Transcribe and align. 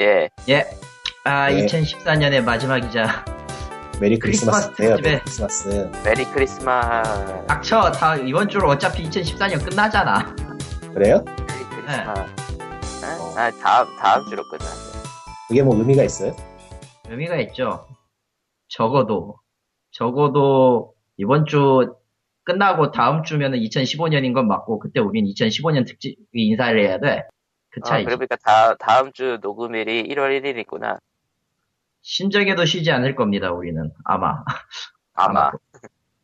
예. 0.00 0.30
예. 0.48 0.64
아, 1.24 1.48
네. 1.50 1.66
2014년의 1.66 2.42
마지막이자 2.44 3.24
Merry 4.00 4.16
Christmas 4.18 4.72
크리스마스 4.72 4.76
돼요, 4.76 4.96
특집에. 4.96 5.10
Merry 5.10 5.20
Christmas. 5.24 5.90
Merry 6.04 6.24
Christmas. 6.26 7.46
닥쳐. 7.46 7.90
다 7.90 8.16
이번 8.16 8.48
주로 8.48 8.68
어차피 8.68 9.02
2014년 9.08 9.64
끝나잖아. 9.68 10.36
그래요? 10.94 11.24
Merry 11.26 11.64
Christmas. 11.64 12.20
어. 12.20 13.34
아, 13.36 13.50
다음, 13.60 13.96
다음 13.98 14.24
주로 14.28 14.42
끝나죠. 14.48 14.88
그게 15.48 15.62
뭐 15.62 15.76
의미가 15.76 16.04
있어요? 16.04 16.34
의미가 17.08 17.36
있죠. 17.40 17.86
적어도 18.68 19.36
적어도 19.90 20.94
이번 21.16 21.44
주 21.46 21.94
끝나고 22.44 22.92
다음 22.92 23.24
주면은 23.24 23.58
2015년인 23.58 24.32
건 24.32 24.46
맞고 24.46 24.78
그때 24.78 25.00
우린 25.00 25.24
2015년 25.24 25.86
특집 25.86 26.16
인사를 26.32 26.78
해야 26.86 27.00
돼. 27.00 27.24
그 27.70 27.80
아, 27.82 27.88
차이지. 27.88 28.06
그러니까 28.06 28.36
다, 28.36 28.74
다음 28.76 29.12
주 29.12 29.38
녹음일이 29.40 30.04
1월 30.08 30.40
1일이구나. 30.40 30.98
신정에도 32.02 32.64
쉬지 32.64 32.90
않을 32.90 33.14
겁니다. 33.14 33.52
우리는 33.52 33.92
아마. 34.04 34.42
아마. 35.14 35.50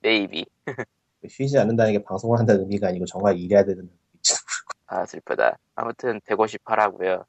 Maybe. 0.00 0.46
쉬지 1.28 1.58
않는다는 1.58 1.92
게 1.92 2.02
방송을 2.02 2.38
한다는 2.38 2.62
의미가 2.62 2.88
아니고 2.88 3.06
정말 3.06 3.38
일해야 3.38 3.64
되는 3.64 3.78
의미죠. 3.78 3.90
아, 4.86 5.06
슬프다. 5.06 5.58
아무튼, 5.74 6.20
158하고요. 6.20 7.24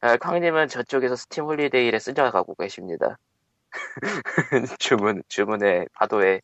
아, 0.00 0.16
쾅님은 0.16 0.68
저쪽에서 0.68 1.16
Steam 1.16 1.44
holiday를 1.44 2.00
쓸려가고 2.00 2.54
계십니다. 2.54 3.18
주문, 4.78 5.22
주문에, 5.28 5.86
파도에, 5.92 6.40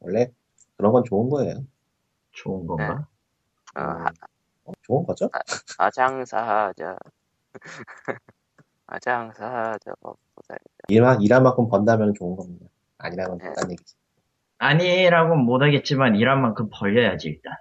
원래 0.00 0.30
그런 0.76 0.92
건 0.92 1.02
좋은 1.04 1.28
거예요. 1.28 1.64
좋은 2.32 2.66
건가? 2.66 3.06
어, 3.74 3.80
음, 3.80 4.04
어, 4.68 4.72
좋은 4.82 5.06
거죠? 5.06 5.30
아 5.78 5.90
장사자. 5.90 6.96
아장사자, 8.86 9.94
보살자. 10.00 10.64
일한, 10.88 11.20
일한 11.20 11.42
만큼 11.42 11.68
번다면 11.68 12.14
좋은 12.14 12.36
겁니다. 12.36 12.66
아니라면 12.98 13.38
네. 13.38 13.52
딴 13.54 13.70
얘기지. 13.70 13.94
아니라고는 14.58 15.44
못하겠지만 15.44 16.16
일한 16.16 16.40
만큼 16.40 16.68
벌려야지 16.72 17.28
일단. 17.28 17.54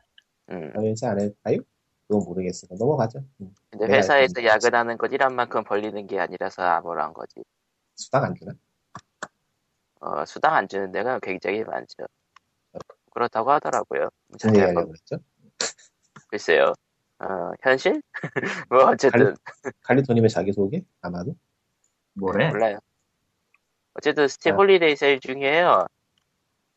음. 0.50 0.72
하면서 0.73 1.08
안 1.08 1.19
할까요? 1.19 1.59
그건 2.08 2.23
모르겠어요. 2.25 2.78
넘어가죠. 2.78 3.19
음. 3.41 3.53
근데 3.69 3.85
회사에서 3.88 4.44
야근하는 4.44 4.97
건 4.97 5.11
일한 5.11 5.35
만큼 5.35 5.63
벌리는 5.63 6.08
게 6.08 6.19
아니라서 6.19 6.63
아무런 6.63 7.13
거지. 7.13 7.44
수당 7.95 8.23
안 8.23 8.35
주나? 8.35 8.53
어, 10.00 10.25
수당 10.25 10.53
안 10.55 10.67
주는 10.67 10.91
데가 10.91 11.19
굉장히 11.19 11.63
많죠. 11.63 12.05
그렇다고 13.11 13.52
하더라고요. 13.52 14.09
무슨 14.28 14.55
얘기 14.55 14.61
하려고 14.61 14.88
그랬죠? 14.88 15.17
글쎄요. 16.30 16.73
어, 17.19 17.51
현실? 17.61 18.01
뭐, 18.69 18.85
어쨌든, 18.85 19.35
칼리토님의 19.83 20.29
자기소개? 20.29 20.83
아마도? 21.01 21.35
뭐래? 22.13 22.49
몰라요. 22.49 22.79
어쨌든, 23.95 24.27
스팀 24.27 24.53
아. 24.53 24.57
holiday 24.58 24.95
세일 24.95 25.19
중이에요. 25.19 25.88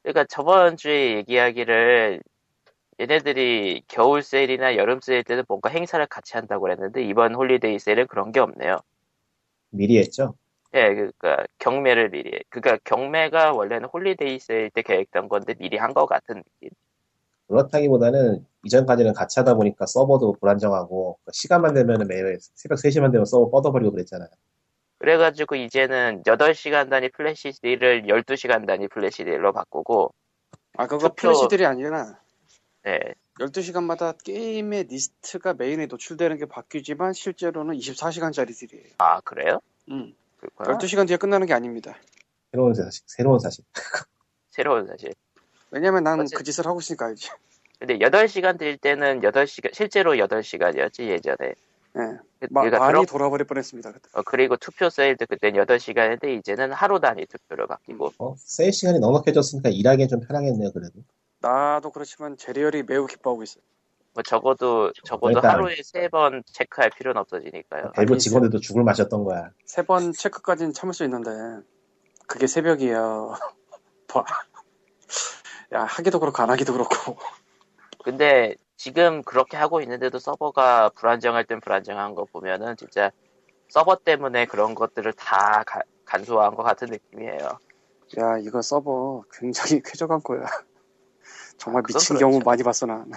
그러니까 0.02 0.24
저번 0.24 0.77
주에 0.77 1.16
얘기하기를, 1.16 2.22
얘네들이 3.00 3.83
겨울 3.88 4.22
세일이나 4.22 4.77
여름 4.77 5.00
세일 5.00 5.24
때는 5.24 5.44
뭔가 5.48 5.68
행사를 5.70 6.05
같이 6.06 6.36
한다고 6.36 6.62
그랬는데, 6.62 7.02
이번 7.05 7.34
holiday 7.34 7.78
세일은 7.78 8.06
그런 8.06 8.33
게 8.33 8.41
없네요. 8.41 8.78
미리 9.70 9.98
했죠? 9.98 10.34
예, 10.74 10.94
그러니까 10.94 11.44
경매를 11.58 12.11
미리, 12.11 12.33
해. 12.34 12.41
그러니까 12.48 12.78
경매가 12.84 13.52
원래는 13.52 13.88
holiday 13.92 14.39
세일 14.38 14.70
때 14.70 14.83
계획된 14.83 15.28
건데 15.28 15.55
미리 15.58 15.77
한 15.77 15.92
것 15.92 16.06
같은 16.06 16.42
느낌. 16.42 16.70
그렇다기보다는 17.51 18.47
이전까지는 18.65 19.12
같이 19.12 19.41
하다 19.41 19.55
보니까 19.55 19.87
서버도 19.87 20.34
불안정하고 20.41 21.19
시간만 21.33 21.75
되면 21.75 22.07
매일 22.07 22.39
새벽 22.41 22.79
3시만 22.79 23.11
되면 23.12 23.25
서버 23.25 23.51
뻗어버리고 23.51 23.91
그랬잖아요. 23.92 24.29
그래가지고 24.98 25.57
이제는 25.57 26.23
8시간 26.25 26.91
단위 26.91 27.09
flash 27.11 27.53
deal을 27.61 28.05
12시간 28.07 28.67
단위 28.67 28.87
flash 28.86 29.25
deal로 29.25 29.53
바꾸고, 29.53 30.12
아, 30.77 30.87
그거 30.87 31.09
투표- 31.09 31.15
flash 31.28 31.48
deal이 31.48 31.67
아니라 31.67 32.19
예, 32.86 32.98
12시간마다 33.41 34.17
게임의 34.23 34.85
리스트가 34.85 35.55
메인에 35.55 35.86
노출되는 35.86 36.36
게 36.39 36.45
바뀌지만 36.47 37.14
실제로는 37.14 37.74
24시간짜리들이에요. 37.77 38.92
아, 38.98 39.20
그래요? 39.23 39.61
음. 39.91 40.14
그렇구나. 40.39 40.79
12시간 40.79 41.07
뒤에 41.08 41.17
끝나는 41.17 41.47
게 41.47 41.55
아닙니다. 41.55 41.97
새로운 42.53 42.74
사실, 42.74 43.03
새로운 43.07 43.39
사실. 43.39 43.64
새로운 44.51 44.86
사실. 44.86 45.13
왜냐면 45.70 46.05
난 46.05 46.20
어째- 46.20 46.36
그 46.36 46.42
짓을 46.42 46.67
하고 46.67 46.80
있으니까 46.80 47.07
알지. 47.07 47.30
근데 47.80 47.98
8시간 47.98 48.58
될 48.58 48.77
때는 48.77 49.20
8시간, 49.23 49.73
실제로 49.74 50.13
8시간이었지, 50.13 51.08
예전에. 51.08 51.36
예. 51.48 51.55
그러니까 52.39 52.79
많이 52.79 52.92
그런- 52.92 53.07
돌아버릴 53.07 53.46
뻔했습니다. 53.46 53.92
그때. 53.92 54.08
어, 54.13 54.23
그리고 54.23 54.57
투표 54.58 54.91
세일도 54.91 55.24
그땐 55.27 55.55
8시간인데 55.55 56.39
이제는 56.39 56.73
하루 56.73 57.01
단위 57.01 57.24
투표로 57.27 57.67
바뀌고. 57.67 58.13
어, 58.18 58.35
세일 58.39 58.73
시간이 58.74 58.98
넉넉해졌으니까 59.01 59.70
일하기엔 59.70 60.08
좀 60.08 60.20
편하겠네요, 60.20 60.73
그래도. 60.73 61.01
나도 61.41 61.91
그렇지만 61.91 62.36
제리얼이 62.36 62.83
매우 62.83 63.07
기뻐하고 63.07 63.42
있어. 63.45 63.58
뭐 64.12 64.23
적어도, 64.23 64.92
적어도 65.05 65.41
그러니까- 65.41 65.51
하루에 65.52 65.77
세 65.83 66.08
번 66.11 66.42
체크할 66.52 66.91
필요는 66.91 67.18
없어지니까요. 67.23 67.92
밸브 67.95 68.12
아니, 68.12 68.18
직원들도 68.18 68.58
죽을 68.61 68.85
마셨던 68.85 69.24
거야. 69.24 69.51
세 69.64 69.83
번 69.85 70.12
체크까지는 70.12 70.74
참을 70.74 70.92
수 70.92 71.02
있는데 71.05 71.30
그게 72.27 72.47
새벽이야. 72.47 72.98
봐. 74.08 74.24
야 75.73 75.85
하기도 75.85 76.20
그렇고 76.20 76.42
안 76.42 76.51
하기도 76.51 76.73
그렇고. 76.74 77.17
근데 78.02 78.55
지금 78.77 79.22
그렇게 79.22 79.56
하고 79.56 79.80
있는데도 79.83 80.18
서버가 80.18 80.90
불안정할 80.90 81.44
땐 81.44 81.61
불안정한 81.61 82.14
거 82.14 82.24
보면은 82.24 82.77
진짜 82.77 83.11
서버 83.68 83.96
때문에 83.96 84.46
그런 84.46 84.74
것들을 84.74 85.12
다 85.12 85.62
가- 85.66 85.83
간소화한 86.05 86.55
것 86.55 86.62
같은 86.62 86.88
느낌이에요. 86.88 87.58
야 88.18 88.38
이거 88.38 88.62
서버 88.62 89.22
굉장히 89.33 89.80
쾌적한 89.84 90.22
거야. 90.22 90.44
정말 91.58 91.83
아, 91.83 91.86
미친 91.86 92.16
그렇죠. 92.16 92.18
경우 92.30 92.40
많이 92.44 92.62
봤어 92.62 92.86
난. 92.86 93.11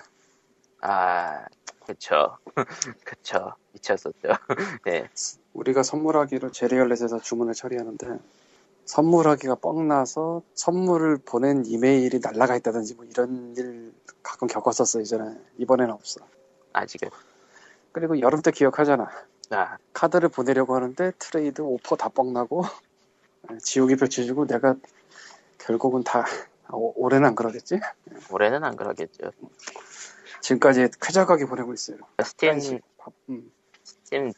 아, 0.82 1.46
그쵸. 1.86 2.38
그쵸. 3.04 3.54
미쳤었죠. 3.72 4.30
네. 4.86 5.10
우리가 5.54 5.82
선물하기로 5.82 6.52
제리얼렛에서 6.52 7.20
주문을 7.20 7.54
처리하는데 7.54 8.20
선물하기가 8.86 9.56
뻥나서 9.56 10.42
선물을 10.56 11.18
보낸 11.26 11.66
이메일이 11.66 12.20
날라가 12.22 12.56
있다든지 12.58 12.96
뭐 12.96 13.06
이런 13.06 13.56
일 13.56 13.94
가끔 14.22 14.48
겪었었어 14.48 15.00
이전에 15.02 15.38
이번에는 15.58 15.94
없어 15.94 16.26
아직은. 16.74 17.10
그리고 17.92 18.20
여름 18.20 18.42
때 18.42 18.52
기억하잖아 18.52 19.10
아, 19.52 19.78
카드를 19.94 20.30
보내려고 20.30 20.76
하는데 20.76 21.12
트레이드 21.20 21.62
오퍼 21.62 21.96
다 21.96 22.10
뻥나고 22.10 22.64
지옥이 23.64 23.96
펼쳐지고 23.96 24.48
내가 24.48 24.76
결국은 25.60 26.04
다 26.04 26.26
아, 26.68 26.76
오- 26.76 26.94
올해는 26.96 27.28
안 27.28 27.36
그러겠지 27.36 27.80
올해는 28.32 28.64
안 28.64 28.76
그러겠죠. 28.76 29.32
지금까지 30.42 30.90
쾌적하게 31.00 31.46
보내고 31.46 31.74
있어요 31.74 31.98
스팀, 32.24 32.80
밥, 32.98 33.14
음. 33.30 33.52
스팀, 33.84 34.32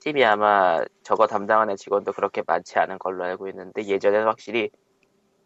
팀이 0.00 0.24
아마 0.24 0.82
저거 1.02 1.26
담당하는 1.26 1.76
직원도 1.76 2.12
그렇게 2.12 2.42
많지 2.46 2.78
않은 2.78 2.98
걸로 2.98 3.24
알고 3.24 3.48
있는데 3.48 3.84
예전에는 3.86 4.26
확실히 4.26 4.70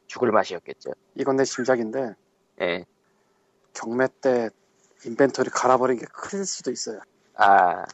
죽을 0.06 0.30
맛이었겠죠. 0.32 0.90
이건 1.16 1.36
내 1.36 1.44
짐작인데 1.44 2.14
예. 2.62 2.84
경매 3.72 4.06
때 4.20 4.48
inventory 5.04 5.50
갈아버린 5.50 5.98
게 5.98 6.06
클 6.12 6.44
수도 6.44 6.70
있어요 6.70 7.00
아, 7.34 7.84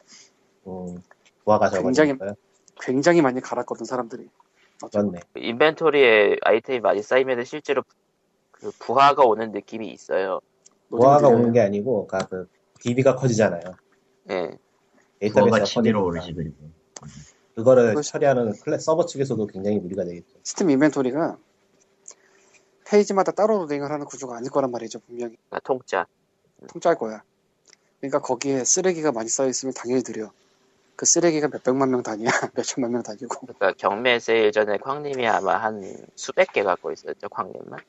음, 0.67 1.01
부하가 1.43 1.69
굉장히- 1.69 2.09
적어지니까요. 2.11 2.33
굉장히 2.79 3.21
많이 3.21 3.41
갈았거든 3.41 3.85
사람들이 3.85 4.29
맞네. 4.93 5.19
inventory에 5.35 6.37
아이템이 6.43 6.79
많이 6.79 7.01
쌓이면 7.01 7.43
실제로 7.45 7.83
그 8.51 8.71
부하가 8.79 9.23
오는 9.23 9.51
느낌이 9.51 9.87
있어요. 9.89 10.39
부하가 10.89 11.27
오는 11.27 11.51
게 11.53 11.61
아니고, 11.61 12.05
그러니까 12.07 12.29
그 12.29 12.47
DB가 12.79 13.15
커지잖아요. 13.15 13.61
예. 14.31 14.57
데이터베이스가 15.21 15.63
치밀어. 15.65 16.01
오르지 16.03 16.33
그리고. 16.33 16.55
그거를 17.55 17.93
그것이- 17.95 18.11
처리하는 18.11 18.53
클래 18.61 18.77
서버 18.79 19.05
측에서도 19.05 19.45
굉장히 19.47 19.77
무리가 19.79 20.03
되겠죠. 20.03 20.27
스팀 20.43 20.69
inventory가 20.71 21.37
페이지마다 22.85 23.31
따로 23.31 23.59
로딩을 23.59 23.89
하는 23.91 24.05
구조가 24.05 24.37
아닐 24.37 24.49
거란 24.49 24.71
말이죠 24.71 24.99
분명히 24.99 25.35
그러니까 25.35 25.59
통짜. 25.63 26.05
통짜일 26.67 26.97
거야 26.97 27.23
그러니까 27.99 28.19
거기에 28.19 28.63
쓰레기가 28.63 29.11
많이 29.11 29.29
쌓여 29.29 29.47
있으면 29.47 29.73
당연히 29.73 30.03
느려 30.03 30.31
그 30.95 31.05
쓰레기가 31.05 31.47
몇 31.47 31.63
백만 31.63 31.89
명 31.89 32.03
단위야 32.03 32.29
몇 32.53 32.63
천만 32.63 32.91
명 32.91 33.01
단위고 33.03 33.27
그러니까 33.47 33.73
경매 33.77 34.19
세일 34.19 34.51
전에 34.51 34.77
쾅님이 34.77 35.25
아마 35.27 35.57
한 35.57 35.81
수백 36.15 36.51
개 36.53 36.63
갖고 36.63 36.91
있었죠, 36.91 37.29
쾅님만. 37.29 37.79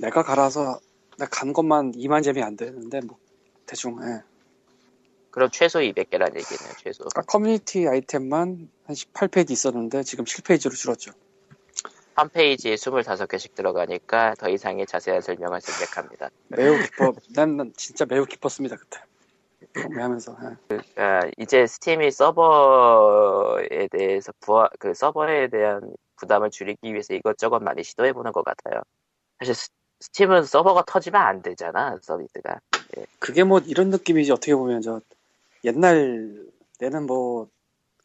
내가 0.00 0.22
갈아서 0.22 0.80
내가 1.18 1.28
간 1.30 1.52
것만 1.52 1.92
2만 1.92 2.22
gem이 2.24 2.42
안 2.42 2.56
되는데 2.56 3.00
뭐 3.00 3.16
대충 3.66 3.98
예. 4.02 4.22
그럼 5.38 5.50
최소 5.52 5.78
200개란 5.78 6.34
얘기네요, 6.34 6.72
최소. 6.78 7.04
그러니까 7.04 7.22
커뮤니티 7.22 7.86
아이템만 7.86 8.68
한 8.84 8.94
18페이지 8.96 9.52
있었는데 9.52 10.02
지금 10.02 10.24
7페이지로 10.24 10.74
줄었죠 10.74 11.12
한 12.16 12.28
페이지에 12.28 12.74
25개씩 12.74 13.54
들어가니까 13.54 14.34
더 14.36 14.48
이상의 14.48 14.86
자세한 14.86 15.20
설명을 15.20 15.60
생략합니다. 15.60 16.30
매우 16.48 16.76
기뻐 16.82 17.12
난, 17.36 17.56
난 17.56 17.72
진짜 17.76 18.04
매우 18.04 18.24
기뻤습니다 18.24 18.74
그때 18.74 18.98
구매하면서 19.80 20.36
예. 20.72 21.00
아, 21.00 21.20
이제 21.38 21.68
스팀이 21.68 22.10
서버에 22.10 23.86
대해서 23.92 24.32
부하, 24.40 24.68
그 24.80 24.92
서버에 24.92 25.50
대한 25.50 25.94
부담을 26.16 26.50
줄이기 26.50 26.90
위해서 26.90 27.14
이것저것 27.14 27.60
많이 27.60 27.84
시도해보는 27.84 28.32
것 28.32 28.44
같아요. 28.44 28.82
사실 29.38 29.54
스, 29.54 29.68
스팀은 30.00 30.42
서버가 30.42 30.82
터지면 30.84 31.22
안 31.22 31.42
되잖아, 31.42 31.96
서비스가. 32.02 32.58
그게 33.20 33.44
뭐 33.44 33.60
이런 33.60 33.90
느낌이지 33.90 34.32
어떻게 34.32 34.56
보면 34.56 34.80
저 34.80 35.00
옛날 35.64 36.46
내는 36.78 37.06
뭐 37.06 37.48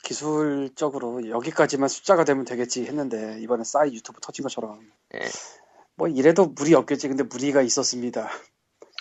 기술적으로 0.04 1.30
여기까지만 1.30 1.88
숫자가 1.88 2.26
되면 2.26 2.46
되겠지 2.46 2.86
했는데 2.86 3.40
이번에 3.40 3.64
싸이 3.64 3.94
유튜브 3.94 4.20
터진 4.22 4.44
것처럼 4.44 4.80
예. 5.16 5.20
뭐 5.96 6.08
이래도 6.08 6.48
무리 6.48 6.74
없겠지 6.74 7.08
근데 7.08 7.24
무리가 7.24 7.62
있었습니다 7.62 8.30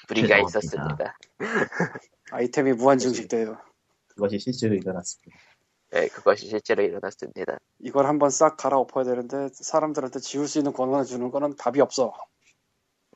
무리가. 0.09 0.39
있었습니다. 0.39 1.19
아이템이 2.31 2.73
무한 2.75 2.99
증식돼요 2.99 3.59
그것이 4.09 4.39
실제로 4.39 4.75
일어났습니다. 4.75 5.39
네, 5.91 6.09
그것이 6.09 6.49
실제로 6.49 6.83
일어났습니다. 6.83 7.59
이걸 7.81 8.07
한번 8.07 8.31
싹 8.31 8.57
갈아엎어야 8.57 9.05
되는데 9.05 9.49
사람들한테 9.53 10.21
지울 10.21 10.49
수 10.49 10.59
있는 10.59 10.73
권한을 10.73 11.05
주는 11.05 11.31
거는 11.31 11.57
답이 11.57 11.81
없어 11.81 12.15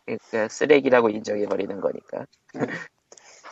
그러니까 0.04 0.48
쓰레기라고 0.48 1.10
인정해버리는 1.10 1.80
거니까. 1.80 2.26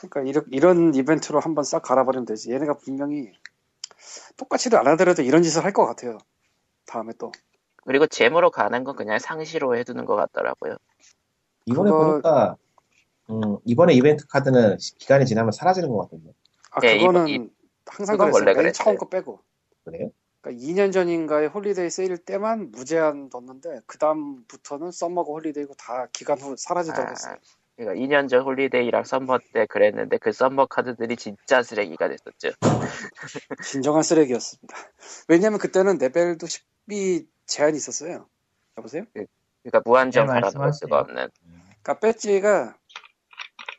그러니까 0.08 0.22
이런, 0.22 0.44
이런 0.50 0.94
이벤트로 0.94 1.40
한번 1.40 1.64
싹 1.64 1.82
갈아버리면 1.82 2.24
되지 2.26 2.52
얘네가 2.52 2.74
분명히 2.78 3.32
똑같이도 4.36 4.78
안 4.78 4.86
하더라도 4.88 5.22
이런 5.22 5.42
짓을 5.42 5.64
할 5.64 5.72
것 5.72 5.86
같아요 5.86 6.18
다음에 6.86 7.12
또 7.18 7.32
그리고 7.84 8.06
재무로 8.06 8.50
가는 8.50 8.84
건 8.84 8.96
그냥 8.96 9.18
상시로 9.18 9.76
해두는 9.76 10.04
것 10.06 10.16
같더라고요. 10.16 10.76
이번에 11.66 11.90
그거- 11.90 12.04
보니까 12.12 12.56
음, 13.30 13.58
이번에 13.64 13.92
이벤트 13.94 14.26
카드는 14.26 14.78
시- 14.78 14.94
기간이 14.96 15.26
지나면 15.26 15.52
사라지는 15.52 15.88
것 15.90 15.98
같던데. 16.02 16.32
아 16.70 16.80
네, 16.80 16.98
그거는 16.98 17.28
이번- 17.28 17.50
항상 17.86 18.14
이건 18.14 18.26
그랬어요 18.30 18.40
원래 18.42 18.54
그랬어요. 18.54 18.72
처음 18.84 18.96
거 18.96 19.08
빼고 19.08 19.40
그래요? 19.84 20.10
그러니까 20.40 20.64
2년 20.66 20.92
전인가의 20.92 21.48
holiday 21.48 21.90
세일 21.90 22.16
때만 22.18 22.70
무제한 22.70 23.28
뒀는데 23.30 23.80
그 23.86 23.98
다음부터는 23.98 24.90
summer고 24.90 25.34
holiday고 25.34 25.74
다 25.74 26.06
기간 26.12 26.38
후 26.38 26.54
사라지도록 26.56 27.10
했어요. 27.10 27.36
그러니까 27.76 28.04
2년 28.04 28.28
전 28.28 28.42
holiday랑 28.42 29.04
summer 29.04 29.38
때 29.52 29.66
그랬는데 29.66 30.18
그 30.18 30.32
summer 30.32 30.66
카드들이 30.66 31.16
진짜 31.16 31.62
쓰레기가 31.62 32.08
됐었죠. 32.08 32.50
진정한 33.64 34.02
쓰레기였습니다. 34.02 34.76
왜냐면 35.28 35.58
그때는 35.58 35.98
레벨도 35.98 36.46
10이 36.46 37.26
제한이 37.46 37.76
있었어요. 37.76 38.28
여보세요? 38.78 39.04
그 39.12 39.26
러니까 39.64 39.80
무한정 39.84 40.26
네, 40.26 40.34
갈아놓을 40.34 40.42
말씀하세요. 40.42 40.72
수가 40.72 40.98
없는. 41.00 41.28
그러니까 41.82 41.98
배지가 41.98 42.76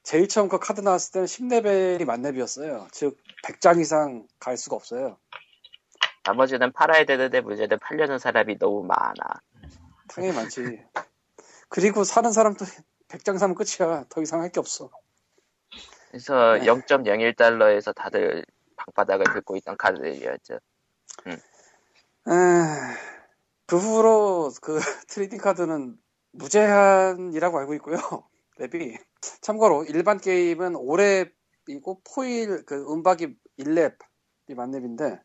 제일 0.03 0.27
처음 0.27 0.50
그 0.50 0.59
카드 0.59 0.81
나왔을 0.81 1.13
때는 1.13 1.25
10레벨이 1.25 2.06
만렙이었어요. 2.06 2.88
즉 2.91 3.18
100장 3.44 3.80
이상 3.80 4.27
갈 4.39 4.57
수가 4.57 4.75
없어요. 4.75 5.18
나머지는 6.25 6.71
팔아야 6.74 7.06
되는데 7.06 7.39
문제는 7.39 7.80
팔려는 7.80 8.19
사람이 8.19 8.57
너무 8.57 8.83
많아. 8.83 9.41
당연히 10.07 10.36
많지. 10.36 10.83
그리고 11.69 12.03
사는 12.03 12.31
사람도 12.31 12.65
100장 13.15 13.38
사면 13.38 13.56
끝이야. 13.56 14.06
더 14.09 14.21
이상 14.21 14.41
할 14.41 14.51
게 14.51 14.59
없어. 14.59 14.89
그래서 16.09 16.57
네. 16.59 16.65
0.01달러에서 16.65 17.94
다들 17.95 18.45
방바닥을 18.77 19.25
긁고 19.25 19.57
있던 19.57 19.77
카드들이었죠. 19.77 20.59
에, 22.27 22.31
그 23.67 23.77
후로 23.77 24.51
그 24.62 24.79
trading 25.09 25.39
카드는 25.39 25.97
무제한이라고 26.31 27.59
알고 27.59 27.73
있고요. 27.75 27.97
렙이. 28.59 28.97
참고로 29.41 29.85
일반 29.85 30.19
게임은 30.19 30.73
5렙이고 30.73 32.01
포일 32.15 32.65
그 32.65 32.75
은박이 32.91 33.35
1렙이 33.59 34.56
만렙인데 34.56 35.21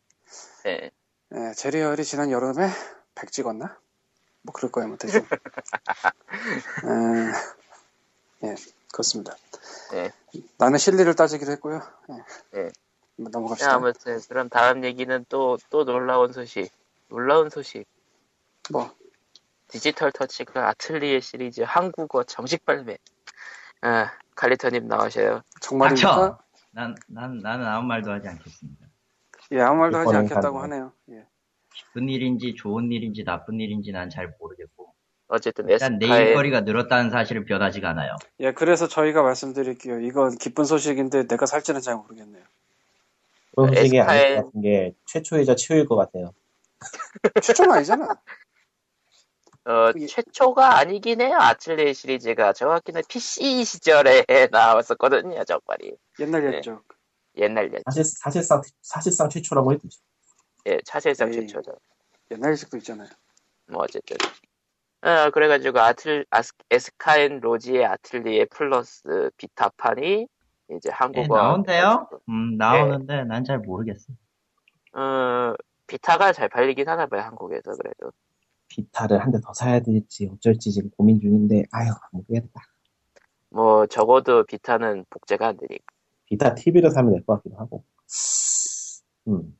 네. 0.65 0.91
예, 1.33 1.53
제리얼이 1.55 2.03
지난 2.03 2.31
여름에 2.31 2.67
100 3.15 3.31
찍었나? 3.31 3.79
뭐 4.43 4.53
그럴 4.53 4.71
거예요, 4.71 4.89
뭐 4.89 4.97
대충. 4.97 5.21
에, 6.85 7.60
예, 8.43 8.55
그렇습니다. 8.91 9.35
네. 9.91 10.11
나는 10.57 10.77
실리를 10.77 11.13
따지기로 11.15 11.51
했고요. 11.53 11.81
예. 12.09 12.61
네. 12.61 12.69
뭐 13.17 13.29
자, 13.29 13.37
넘어갑시다. 13.37 13.73
아무튼 13.73 14.19
그럼 14.29 14.49
다음 14.49 14.83
얘기는 14.83 15.25
또또 15.29 15.85
놀라운 15.85 16.33
소식. 16.33 16.71
놀라운 17.09 17.49
소식. 17.49 17.85
뭐 18.71 18.91
디지털 19.67 20.11
터치가 20.11 20.69
아틀리에 20.69 21.19
시리즈 21.19 21.61
한국어 21.61 22.23
정식 22.23 22.65
발매. 22.65 22.97
아, 23.81 24.11
칼리터님 24.35 24.87
나오셔요. 24.87 25.41
정말입니까? 25.61 26.39
난, 26.71 26.95
난, 27.07 27.39
나는 27.39 27.65
아무 27.65 27.87
말도 27.87 28.11
하지 28.11 28.27
않겠습니다. 28.27 28.85
예, 29.51 29.59
아무 29.61 29.79
말도 29.79 29.97
하지 29.97 30.15
않겠다고. 30.15 30.59
하네요. 30.63 30.93
예. 31.11 31.25
기쁜 31.73 32.09
일인지 32.09 32.55
좋은 32.55 32.91
일인지 32.91 33.23
나쁜 33.23 33.59
일인지 33.59 33.91
난 33.91 34.09
잘 34.09 34.33
모르겠고. 34.39 34.80
어쨌든 35.33 35.69
일단 35.69 35.97
네일거리가 35.97 36.61
늘었다는 36.61 37.09
사실은 37.09 37.45
변하지가 37.45 37.89
않아요. 37.91 38.17
예, 38.41 38.51
그래서 38.51 38.87
저희가 38.89 39.21
말씀드릴게요. 39.23 40.01
이건 40.01 40.37
기쁜 40.37 40.65
소식인데 40.65 41.27
내가 41.27 41.45
살지는 41.45 41.79
잘 41.79 41.95
모르겠네요. 41.95 42.43
그런 43.55 43.73
소식이 43.73 43.97
에스파의- 43.97 44.07
아닐 44.09 44.35
것 44.35 44.45
같은 44.45 44.61
게 44.61 44.93
최초이자 45.05 45.55
최후일 45.55 45.85
것 45.87 45.95
같아요. 45.95 46.33
추천 47.43 47.71
아니잖아. 47.71 48.09
어, 49.63 49.91
그게- 49.93 50.05
최초가 50.07 50.79
아니긴 50.79 51.21
해요. 51.21 51.37
아틀리에 51.39 51.93
시리즈가 51.93 52.51
정확히는 52.51 53.01
PC 53.07 53.63
시절에 53.63 54.25
나왔었거든요. 54.51 55.43
정말이 55.45 55.95
옛날 56.19 56.51
네. 56.51 56.57
옛적. 56.57 56.83
옛날 57.37 57.73
옛. 57.73 57.81
사실, 57.85 58.03
사실상, 58.03 58.61
사실상 58.81 59.29
최초라고 59.29 59.71
해도 59.71 59.83
되죠. 59.83 59.97
예, 60.65 60.77
사실상 60.83 61.29
에이. 61.33 61.47
최초죠. 61.47 61.71
옛날 62.31 62.51
옛적도 62.51 62.75
있잖아요. 62.77 63.07
뭐 63.67 63.83
어쨌든. 63.83 64.17
어, 65.03 65.31
그래가지고 65.31 65.79
아틀 65.79 66.25
아스, 66.29 66.53
에스카엔 66.69 67.39
로지의 67.39 67.85
아틀리에 67.85 68.45
플러스 68.45 69.31
비타판이 69.37 70.27
이제 70.75 70.89
예, 70.89 70.91
한국어 70.93 71.35
나온대요? 71.37 72.07
음, 72.29 72.57
나오는데 72.57 73.23
난잘 73.25 73.59
모르겠어. 73.59 74.13
어, 74.93 75.53
비타가 75.87 76.31
잘 76.33 76.49
팔리긴 76.49 76.87
하나 76.87 77.05
봐요 77.07 77.21
한국에서 77.21 77.71
그래도. 77.75 78.11
비타를 78.69 79.19
한 79.21 79.31
대 79.31 79.39
더 79.41 79.53
사야 79.53 79.81
될지 79.81 80.29
어쩔지 80.31 80.71
지금 80.71 80.89
고민 80.91 81.19
중인데, 81.19 81.63
아유, 81.71 81.89
모르겠다. 82.11 82.61
뭐 83.49 83.85
적어도 83.87 84.45
비타는 84.45 85.05
복제가 85.09 85.47
안 85.47 85.57
되니까. 85.57 85.83
비타 86.25 86.55
TV를 86.55 86.91
사면 86.91 87.11
될 87.13 87.25
것 87.25 87.35
같기도 87.37 87.57
하고. 87.57 87.83
음. 89.27 89.57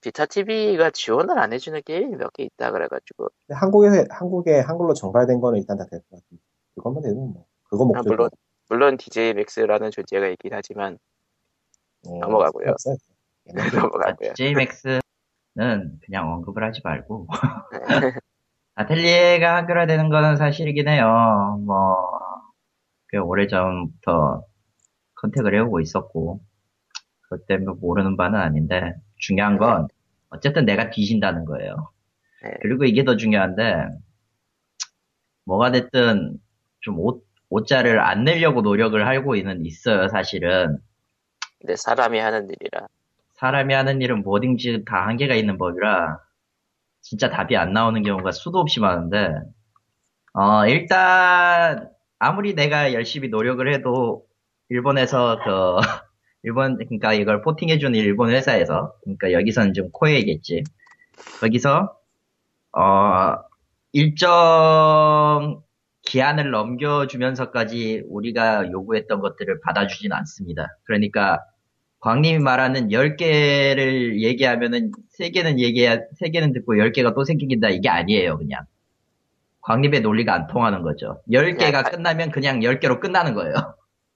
비타 0.00 0.26
TV가 0.26 0.90
지원을 0.90 1.38
안 1.38 1.52
해주는 1.52 1.80
게임이 1.84 2.16
몇 2.16 2.30
개 2.32 2.44
있다 2.44 2.72
그래가지고. 2.72 3.28
한국에, 3.50 4.06
한국에 4.10 4.60
한글로 4.60 4.94
정발된 4.94 5.40
거는 5.40 5.58
일단 5.60 5.76
다 5.76 5.84
될 5.86 6.00
것 6.10 6.22
같은데. 6.22 6.42
그것만 6.76 7.02
되면 7.02 7.16
뭐, 7.32 7.46
그거 7.68 7.84
아, 7.94 8.02
목표. 8.02 8.02
물론 8.02 8.30
물론 8.68 8.96
DJ 8.96 9.34
맥스라는 9.34 9.90
존재가 9.90 10.28
있긴 10.28 10.52
하지만 10.54 10.98
네, 12.04 12.18
넘어가고요. 12.20 12.74
넘어가고요. 13.74 14.32
JMAX는 14.34 15.00
그냥 16.06 16.32
언급을 16.32 16.64
하지 16.64 16.80
말고. 16.84 17.26
아틀리에가 18.76 19.56
한글화되는 19.56 20.08
거는 20.08 20.36
사실이긴 20.36 20.88
해요. 20.88 21.58
뭐, 21.66 21.96
꽤 23.10 23.18
오래전부터 23.18 24.44
컨택을 25.16 25.54
해오고 25.54 25.80
있었고, 25.80 26.40
때문에 27.48 27.78
모르는 27.80 28.16
바는 28.16 28.38
아닌데, 28.40 28.94
중요한 29.20 29.58
건, 29.58 29.88
어쨌든 30.30 30.64
내가 30.64 30.90
뒤진다는 30.90 31.44
거예요. 31.44 31.90
네. 32.42 32.50
그리고 32.62 32.84
이게 32.84 33.04
더 33.04 33.16
중요한데, 33.16 33.86
뭐가 35.44 35.70
됐든, 35.70 36.38
좀 36.80 36.98
옷, 36.98 37.24
옷자를 37.48 38.00
안 38.00 38.24
내려고 38.24 38.62
노력을 38.62 39.06
하고 39.06 39.36
있는, 39.36 39.64
있어요, 39.64 40.08
사실은. 40.08 40.78
근데 41.60 41.76
사람이 41.76 42.18
하는 42.18 42.48
일이라. 42.48 42.88
사람이 43.40 43.72
하는 43.72 44.02
일은 44.02 44.22
뭐든지 44.22 44.84
다 44.86 45.06
한계가 45.06 45.34
있는 45.34 45.56
법이라 45.56 46.18
진짜 47.00 47.30
답이 47.30 47.56
안 47.56 47.72
나오는 47.72 48.02
경우가 48.02 48.32
수도 48.32 48.58
없이 48.58 48.80
많은데 48.80 49.32
어 50.34 50.66
일단 50.66 51.88
아무리 52.18 52.54
내가 52.54 52.92
열심히 52.92 53.28
노력을 53.30 53.72
해도 53.72 54.26
일본에서 54.68 55.40
그 55.42 55.76
일본 56.42 56.76
그러니까 56.76 57.12
이걸 57.12 57.42
포팅해주는 57.42 57.98
일본 57.98 58.30
회사에서 58.30 58.94
그러니까 59.02 59.32
여기서는 59.32 59.74
좀 59.74 59.90
코에겠지 59.92 60.64
거기서 61.40 61.96
어 62.72 63.34
일정 63.92 65.62
기한을 66.02 66.50
넘겨주면서까지 66.50 68.04
우리가 68.08 68.70
요구했던 68.70 69.20
것들을 69.20 69.60
받아주진 69.60 70.12
않습니다. 70.12 70.68
그러니까 70.84 71.44
광님이 72.00 72.38
말하는 72.38 72.88
10개를 72.88 74.20
얘기하면은 74.22 74.90
3개는 75.18 75.58
얘기해야, 75.58 75.98
3개는 76.20 76.54
듣고 76.54 76.74
10개가 76.76 77.14
또 77.14 77.24
생긴다. 77.24 77.68
이게 77.68 77.90
아니에요, 77.90 78.38
그냥. 78.38 78.62
광님의 79.60 80.00
논리가 80.00 80.32
안 80.32 80.46
통하는 80.46 80.80
거죠. 80.82 81.20
10개가 81.30 81.56
그냥 81.58 81.72
가- 81.72 81.90
끝나면 81.90 82.30
그냥 82.30 82.60
10개로 82.60 82.98
끝나는 83.00 83.34
거예요. 83.34 83.54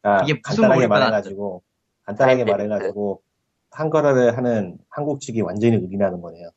아, 0.03 0.23
이게 0.25 0.41
무슨 0.49 0.67
몰입을 0.69 0.89
말해가지고 0.89 1.63
간단하게 2.05 2.45
타임 2.45 2.57
말해가지고 2.57 3.23
한글화를 3.71 4.37
하는 4.37 4.79
한국 4.89 5.21
측이 5.21 5.41
완전히 5.41 5.77
의리나는 5.77 6.21
거네요. 6.21 6.51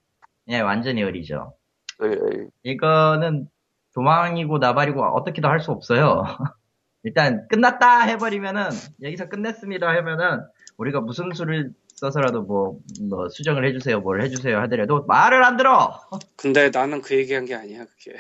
예, 0.50 0.60
완전히 0.60 1.02
의리죠. 1.02 1.54
을. 2.02 2.50
이거는 2.64 3.50
도망이고 3.94 4.60
나발이고 4.60 5.04
어떻게도 5.04 5.48
할 5.48 5.60
수 5.60 5.72
없어요. 5.72 6.24
일단 7.04 7.48
끝났다 7.48 8.02
해버리면은 8.02 8.70
여기서 9.02 9.30
끝냈습니다 9.30 9.88
하면은 9.88 10.44
우리가 10.78 11.02
무슨 11.02 11.32
수를 11.34 11.72
써서라도 11.96 12.44
뭐, 12.44 12.80
뭐 13.10 13.30
수정을 13.30 13.66
해주세요, 13.66 14.02
뭘 14.02 14.22
해주세요 14.22 14.60
하더라도 14.62 15.06
말을 15.06 15.44
안 15.44 15.58
들어. 15.58 16.00
근데 16.36 16.70
나는 16.70 17.02
그 17.02 17.16
얘기한 17.16 17.46
게 17.46 17.56
아니야 17.56 17.86
그게. 17.86 18.18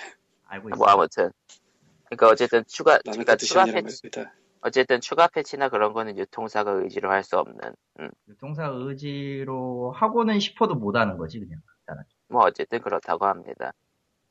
알고 0.47 0.69
있어. 0.69 0.77
뭐 0.77 0.87
아무튼 0.87 1.31
그러니까 2.05 2.29
어쨌든 2.29 2.63
추가 2.67 2.93
나는 3.05 3.23
그러니까 3.23 3.35
그 3.35 3.45
추가 3.45 3.65
패치 3.65 3.73
말입니다. 3.73 4.33
어쨌든 4.61 5.01
추가 5.01 5.27
패치나 5.27 5.69
그런 5.69 5.93
거는 5.93 6.17
유통사가 6.17 6.71
의지로 6.71 7.11
할 7.11 7.23
수 7.23 7.37
없는 7.37 7.57
음. 7.99 8.09
유통사 8.27 8.67
의지로 8.67 9.91
하고는 9.91 10.39
싶어도 10.39 10.75
못하는 10.75 11.17
거지 11.17 11.39
그냥. 11.39 11.59
간단하게. 11.85 12.09
뭐 12.29 12.43
어쨌든 12.43 12.79
그렇다고 12.81 13.25
합니다. 13.25 13.73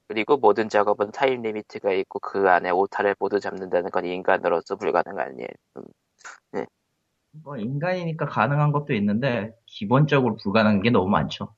그리고 0.09 0.37
모든 0.37 0.69
작업은 0.69 1.11
time 1.11 1.43
limit가 1.43 1.93
있고 1.93 2.21
그 2.21 2.49
안에 2.49 2.71
오타를 2.71 3.17
모두 3.19 3.41
잡는다는 3.41 3.91
건 3.91 4.05
인간으로서 4.05 4.77
불가능한 4.77 5.39
일. 5.39 5.49
음. 5.77 6.65
뭐 7.43 7.57
인간이니까 7.57 8.27
가능한 8.27 8.73
것도 8.73 8.95
있는데 8.95 9.55
기본적으로 9.67 10.37
불가능한 10.37 10.83
게 10.83 10.91
너무 10.91 11.09
많죠. 11.11 11.55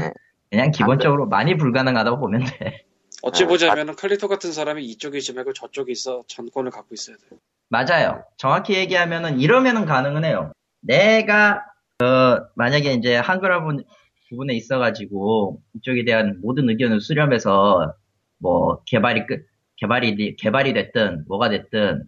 네. 0.00 0.12
그냥 0.50 0.70
기본적으로 0.70 1.26
많이 1.26 1.56
불가능하다고 1.56 2.20
보면 2.20 2.44
돼. 2.44 2.84
어찌 3.22 3.44
아, 3.44 3.46
보자면은 3.46 3.94
클리토 3.94 4.28
같은 4.28 4.52
사람이 4.52 4.84
이쪽에 4.84 5.18
있지 5.18 5.32
말고 5.32 5.52
저쪽에 5.52 5.92
있어 5.92 6.22
전권을 6.26 6.70
갖고 6.70 6.94
있어야 6.94 7.16
돼. 7.16 7.36
맞아요. 7.76 8.22
정확히 8.36 8.74
얘기하면은 8.74 9.40
이러면은 9.40 9.86
가능은 9.86 10.26
해요. 10.26 10.52
내가 10.82 11.64
어, 12.02 12.46
만약에 12.54 12.92
이제 12.92 13.16
한글화 13.16 13.64
부- 13.64 13.82
부분에 14.28 14.52
있어가지고 14.54 15.62
이쪽에 15.76 16.04
대한 16.04 16.38
모든 16.42 16.68
의견을 16.68 17.00
수렴해서 17.00 17.94
뭐 18.38 18.82
개발이 18.84 19.26
끝 19.26 19.46
개발이 19.76 20.36
개발이 20.36 20.74
됐든 20.74 21.24
뭐가 21.28 21.48
됐든 21.48 22.04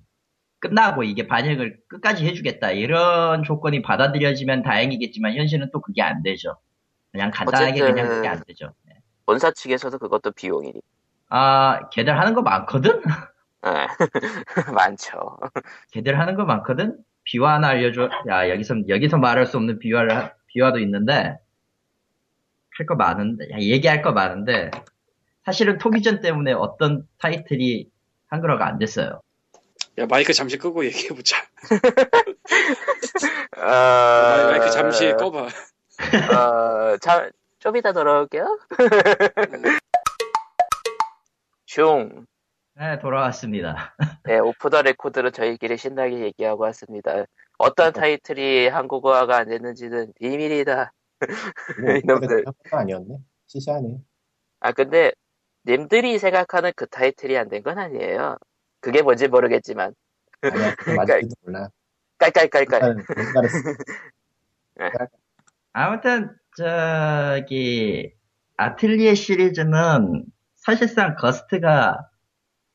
끝나고 0.59 1.03
이게 1.03 1.27
반영을 1.27 1.79
끝까지 1.89 2.27
해주겠다 2.27 2.73
이런 2.73 3.43
조건이 3.43 3.81
받아들여지면 3.81 4.63
다행이겠지만 4.65 5.35
현실은 5.35 5.71
또 5.73 5.81
그게 5.81 6.03
안 6.03 6.23
되죠. 6.23 6.59
그냥 7.11 7.31
간단하게 7.31 7.81
그냥 7.81 8.09
그게 8.09 8.29
안 8.29 8.43
되죠. 8.47 8.71
네. 8.87 8.97
본사 9.25 9.51
측에서도 9.51 9.99
그것도 9.99 10.33
비용이니. 10.33 10.83
아 11.31 11.89
걔들 11.91 12.19
하는 12.19 12.35
거 12.35 12.43
많거든. 12.43 13.01
예. 13.67 13.87
많죠. 14.73 15.39
걔들 15.93 16.19
하는 16.19 16.35
거 16.35 16.45
많거든? 16.45 16.99
비화 17.25 17.55
하나 17.55 17.69
알려줘. 17.69 18.11
야, 18.29 18.49
여기서, 18.51 18.89
여기서 18.89 19.17
말할 19.19 19.47
수 19.47 19.57
없는 19.57 19.79
비화를, 19.79 20.15
하- 20.15 20.33
비화도 20.49 20.79
있는데, 20.81 21.39
할 22.77 22.87
거 22.87 22.95
많은데, 22.97 23.51
야, 23.53 23.59
얘기할 23.59 24.03
거 24.03 24.13
많은데, 24.13 24.71
사실은 25.45 25.79
토기전 25.79 26.21
때문에 26.21 26.53
어떤 26.53 27.07
타이틀이 27.19 27.89
한글화가 28.29 28.67
안 28.67 28.79
됐어요. 28.79 29.21
야 29.99 30.07
마이크 30.07 30.33
잠시 30.33 30.59
끄고 30.59 30.85
얘기해보자. 30.87 31.37
어... 33.57 34.51
마이크 34.51 34.71
잠시 34.71 35.13
꺼봐. 35.13 35.43
어, 35.47 36.97
자, 37.01 37.31
좀 37.61 37.77
이따 37.77 37.93
돌아올게요. 37.93 38.59
중. 41.67 42.27
네, 42.77 42.99
돌아왔습니다. 42.99 43.95
네, 44.25 44.39
오프 44.39 44.69
더 44.69 44.83
레코드로 44.83 45.31
저희끼리 45.31 45.77
신나게 45.77 46.19
얘기하고 46.21 46.63
왔습니다. 46.65 47.25
어떤 47.57 47.93
타이틀이 47.93 48.67
한국어화가 48.69 49.37
안 49.39 49.49
됐는지는 49.49 50.13
비밀이다. 50.19 50.93
뭐, 51.81 51.93
이놈들. 51.95 52.45
거 52.45 52.77
아니었네. 52.79 53.19
시시하네. 53.47 53.99
아, 54.61 54.73
근데, 54.73 55.13
님들이 55.67 56.19
생각하는 56.19 56.73
그 56.75 56.87
타이틀이 56.87 57.37
안 57.39 57.49
된 57.49 57.63
건 57.63 57.79
아니에요. 57.79 58.37
그게 58.81 59.03
뭔지 59.03 59.29
모르겠지만, 59.29 59.95
아니야, 60.41 60.75
그거 60.75 60.83
그러니까- 60.93 61.15
맞을지도 61.15 61.35
몰라. 61.45 61.69
깔깔깔깔. 62.19 62.81
뭔가를 63.15 63.49
쓰- 63.49 63.77
아무튼, 65.73 66.31
저기, 66.57 68.13
아틀리에 68.57 69.15
시리즈는 69.15 70.25
사실상 70.57 71.15
거스트가 71.17 72.09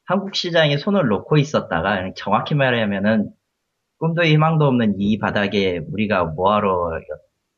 한국 0.10 0.34
시장에 0.34 0.78
손을 0.78 1.08
놓고 1.08 1.38
있었다가, 1.38 2.12
정확히 2.16 2.56
말하면은, 2.56 3.30
꿈도 4.00 4.24
희망도 4.24 4.66
없는 4.66 4.96
이 4.98 5.20
바닥에 5.20 5.82
우리가 5.92 6.24
뭐하러 6.24 7.00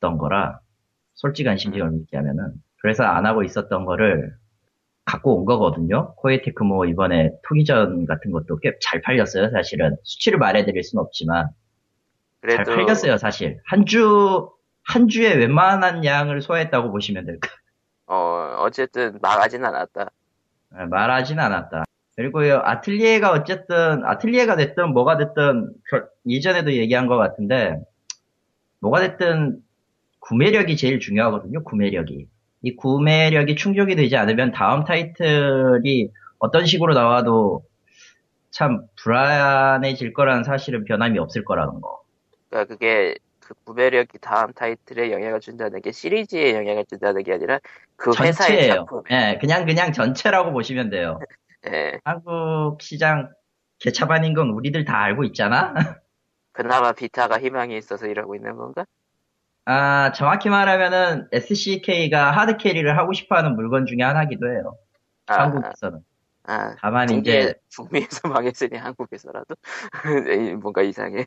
였던 0.02 0.18
거라, 0.18 0.60
솔직한 1.14 1.56
심정을 1.56 1.94
얘기하면은, 2.02 2.52
그래서 2.82 3.06
안 3.06 3.26
하고 3.26 3.44
있었던 3.44 3.86
거를 3.86 4.36
갖고 5.06 5.38
온 5.40 5.46
거거든요. 5.46 6.14
코에테크 6.16 6.64
뭐 6.64 6.86
이번에 6.86 7.32
토기전 7.48 8.06
같은 8.06 8.32
것도 8.32 8.58
꽤 8.60 8.74
잘 8.82 9.00
팔렸어요, 9.02 9.50
사실은. 9.52 9.96
수치를 10.04 10.38
말해드릴 10.38 10.84
순 10.84 11.00
없지만. 11.00 11.48
잘 12.50 12.66
그래도, 12.66 12.76
팔렸어요, 12.76 13.16
사실. 13.18 13.62
한 13.66 13.86
주, 13.86 14.50
한 14.84 15.08
주에 15.08 15.36
웬만한 15.36 16.04
양을 16.04 16.42
소화했다고 16.42 16.92
보시면 16.92 17.26
될 17.28 17.40
거예요. 17.40 17.56
어, 18.08 18.64
어쨌든 18.64 19.20
망하진 19.22 19.64
않았다. 19.64 20.10
네, 20.72 20.86
말하진 20.88 21.40
않았다. 21.40 21.86
그리고요, 22.16 22.62
아틀리에가 22.64 23.32
어쨌든, 23.32 24.04
아틀리에가 24.06 24.56
됐든 24.56 24.94
뭐가 24.94 25.18
됐든, 25.18 25.74
그- 25.90 26.06
예전에도 26.28 26.74
얘기한 26.74 27.08
것 27.08 27.18
같은데, 27.18 27.76
뭐가 28.80 29.00
됐든, 29.00 29.60
구매력이 30.20 30.78
제일 30.78 31.00
중요하거든요, 31.00 31.64
구매력이. 31.64 32.28
이 32.64 32.76
구매력이 32.76 33.56
충족이 33.56 33.96
되지 33.96 34.18
않으면 34.18 34.52
다음 34.52 34.84
타이틀이 34.84 36.10
어떤 36.40 36.66
식으로 36.66 36.94
나와도 36.94 37.64
참 38.52 38.86
불안해질 39.02 40.14
거라는 40.14 40.44
사실은 40.44 40.84
변함이 40.84 41.18
없을 41.18 41.44
거라는 41.44 41.82
거. 41.82 42.02
그러니까 42.50 42.74
그게, 42.74 43.16
그 43.40 43.54
구매력이 43.64 44.20
다음 44.20 44.52
타이틀에 44.54 45.12
영향을 45.12 45.40
준다는 45.40 45.82
게 45.82 45.92
시리즈에 45.92 46.54
영향을 46.56 46.86
준다는 46.86 47.24
게 47.24 47.34
아니라 47.34 47.60
그 47.96 48.12
회사의 48.12 48.34
전체예요. 48.34 48.74
작품. 48.86 49.04
예, 49.10 49.38
그냥, 49.40 49.66
그냥 49.66 49.92
전체라고 49.92 50.52
보시면 50.52 50.90
돼요. 50.90 51.20
예. 51.68 52.00
한국 52.04 52.82
시장 52.82 53.30
개차반인 53.80 54.34
건 54.34 54.50
우리들 54.50 54.86
다 54.86 55.02
알고 55.02 55.24
있잖아? 55.26 55.74
그나마 56.54 56.92
비타가 56.92 57.40
희망이 57.40 57.78
있어서 57.78 58.08
이러고 58.08 58.36
있는 58.36 58.56
건가? 58.56 58.86
아, 59.66 60.12
정확히 60.12 60.50
말하면은 60.50 61.28
SCK가 61.32 62.32
하드 62.32 62.58
캐리를 62.58 62.98
하고 62.98 63.14
싶어 63.14 63.36
하는 63.36 63.56
물건 63.56 63.86
중에 63.86 64.02
하나기도 64.02 64.52
해요. 64.52 64.76
아, 65.28 65.44
한국에서는. 65.44 66.00
아, 66.44 66.76
다만 66.80 67.08
북미, 67.08 67.22
이제, 67.22 67.54
북미에서 67.76 68.28
망했으니 68.28 68.78
한국에서라도 68.78 69.56
뭔가 70.62 70.82
이상해. 70.82 71.24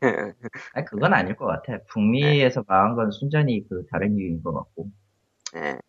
아니, 0.73 0.85
그건 0.85 1.13
아닐 1.13 1.35
것 1.35 1.45
같아. 1.45 1.79
북미에서 1.89 2.65
망한 2.67 2.95
건 2.95 3.11
순전히 3.11 3.67
그 3.67 3.85
다른 3.91 4.17
이유인 4.17 4.43
것 4.43 4.53
같고. 4.53 4.89
예. 5.55 5.79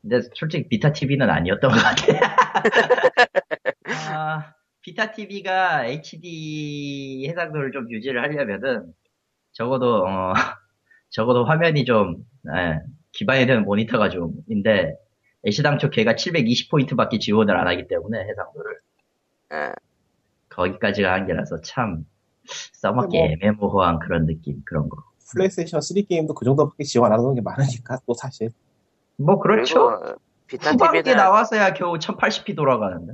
근데 0.00 0.20
솔직히 0.34 0.68
비타 0.68 0.92
TV는 0.92 1.28
아니었던 1.28 1.70
것 1.70 1.76
같아. 1.76 2.36
아, 3.90 4.54
비타 4.80 5.12
TV가 5.12 5.86
HD 5.86 7.26
해상도를 7.28 7.72
좀 7.72 7.90
유지를 7.90 8.22
하려면은 8.22 8.92
적어도 9.52 10.06
어, 10.06 10.32
적어도 11.10 11.44
화면이 11.44 11.84
좀 11.84 12.24
예, 12.54 12.80
기반이 13.12 13.46
되는 13.46 13.64
모니터가 13.64 14.10
좀인데 14.10 14.94
애시당초 15.46 15.90
걔가 15.90 16.14
720포인트밖에 16.14 17.20
지원을 17.20 17.56
안 17.56 17.66
하기 17.68 17.88
때문에 17.88 18.20
해상도를 18.20 18.78
예. 19.54 19.72
거기까지가 20.50 21.12
한계라서 21.12 21.60
참 21.62 22.04
써먹기 22.72 23.16
뭐- 23.16 23.26
애매모호한 23.26 23.98
그런 24.00 24.26
느낌 24.26 24.62
그런 24.64 24.88
거. 24.88 25.02
플레이스테이션 25.30 25.80
3 25.82 26.02
게임도 26.08 26.32
그 26.34 26.44
정도밖에 26.46 26.84
지원 26.84 27.12
안 27.12 27.18
하는 27.20 27.34
게 27.34 27.42
많으니까 27.42 27.98
또 28.06 28.14
사실 28.14 28.48
뭐 29.16 29.38
그렇죠. 29.38 30.00
비타 30.46 30.72
TV는 30.74 31.16
나와서야 31.16 31.74
겨우 31.74 31.98
1080p 31.98 32.56
돌아가는데. 32.56 33.12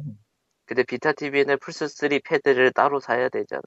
근데 0.66 0.82
비타 0.82 1.12
TV는 1.12 1.58
플스 1.60 1.88
3 1.88 2.08
패드를 2.24 2.72
따로 2.72 3.00
사야 3.00 3.28
되잖아. 3.28 3.62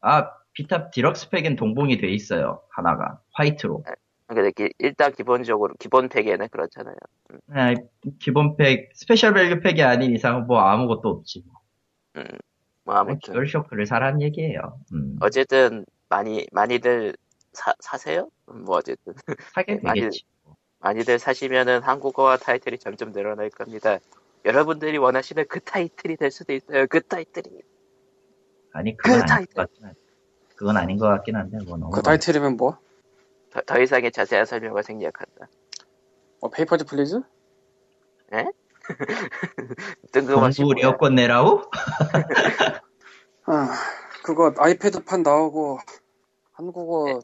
아, 0.00 0.30
비타 0.52 0.90
deluxe 0.90 1.30
pack엔 1.30 1.56
동봉이 1.56 1.98
돼 1.98 2.08
있어요. 2.08 2.62
하나가. 2.70 3.20
화이트로. 3.32 3.84
근데 4.28 4.50
기- 4.50 4.72
일단 4.78 5.12
기본적으로 5.12 5.74
기본 5.78 6.08
pack에는 6.08 6.48
그렇잖아요. 6.48 6.96
네, 7.46 7.74
기본 8.20 8.56
pack, 8.56 8.90
special 8.94 9.34
value 9.34 9.60
pack이 9.60 9.82
아닌 9.82 10.12
이상은 10.14 10.46
뭐 10.46 10.60
아무것도 10.60 11.08
없지. 11.08 11.44
음. 12.16 12.24
뭐 12.84 12.94
아무튼 12.94 13.32
듀얼 13.34 13.48
쇼크를 13.48 13.86
사라는 13.86 14.22
얘기예요. 14.22 14.80
음, 14.92 15.16
어쨌든 15.20 15.84
많이 16.08 16.46
많이들 16.52 17.14
사, 17.52 17.72
사세요? 17.80 18.28
음, 18.48 18.64
뭐 18.64 18.76
어쨌든 18.78 19.12
사게 19.54 19.76
많이- 19.82 20.00
되겠지. 20.00 20.24
많이들 20.80 21.18
사시면은 21.18 21.82
한국어화 21.82 22.36
타이틀이 22.36 22.78
점점 22.78 23.12
늘어날 23.12 23.50
겁니다. 23.50 23.98
여러분들이 24.46 24.96
원하시는 24.96 25.44
그 25.48 25.60
타이틀이 25.60 26.16
될 26.16 26.30
수도 26.30 26.52
있어요. 26.52 26.86
그 26.86 27.02
타이틀이. 27.02 27.62
아니, 28.72 28.96
그건 28.96 29.18
그 29.26 29.32
아닌 29.32 29.46
것 29.46 29.54
같긴 29.56 29.84
한데. 29.84 30.00
그건 30.54 30.76
아닌 30.76 30.98
것 30.98 31.06
같긴 31.08 31.36
한데, 31.36 31.58
뭐 31.66 31.76
너무. 31.76 31.90
그 31.90 32.00
타이틀이면 32.00 32.56
뭐? 32.56 32.78
더, 33.50 33.60
더 33.62 33.80
이상의 33.80 34.12
자세한 34.12 34.46
설명을 34.46 34.82
생략한다. 34.84 35.48
뭐 36.40 36.50
Papers 36.50 36.84
Please? 36.84 37.20
뜬금없이 40.12 40.62
공부 40.62 41.08
내라고? 41.10 41.62
아, 43.46 43.68
그거 44.22 44.52
아이패드판 44.56 45.22
나오고 45.22 45.78
한국어 46.52 47.20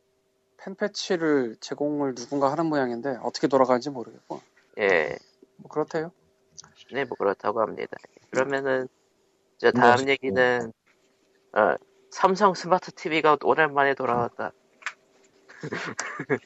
팬 0.56 0.74
패치를 0.74 1.56
제공을 1.60 2.14
누군가 2.14 2.50
하는 2.50 2.66
모양인데 2.66 3.18
어떻게 3.22 3.48
돌아가는지 3.48 3.90
모르겠고 3.90 4.40
예, 4.78 5.16
뭐 5.56 5.68
그렇대요. 5.70 6.12
네, 6.92 7.04
뭐 7.04 7.16
그렇다고 7.16 7.60
합니다. 7.60 7.96
그러면은 8.30 8.88
저 9.58 9.70
다음 9.70 9.92
멋있고. 9.92 10.10
얘기는 10.10 10.72
어, 11.54 11.74
삼성 12.10 12.54
스마트 12.54 12.92
TV가 12.92 13.38
오랜만에 13.42 13.94
돌아왔다. 13.94 14.52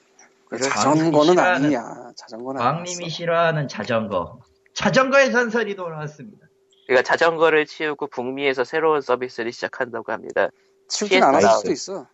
그? 0.48 0.58
자전거는 0.58 1.38
아니야. 1.38 2.12
자전거는 2.16 2.60
아니었어. 2.60 3.08
싫어하는 3.08 3.66
자전거. 3.66 4.38
자전거의 4.74 5.32
전설이 5.32 5.74
돌아왔습니다. 5.74 6.46
그러니까 6.86 7.02
자전거를 7.02 7.66
치우고 7.66 8.06
북미에서 8.08 8.62
새로운 8.62 9.00
서비스를 9.00 9.50
시작한다고 9.52 10.12
합니다. 10.12 10.50
치우진 10.88 11.20
PS 11.20 11.48
수도 11.56 11.72
있어. 11.72 12.06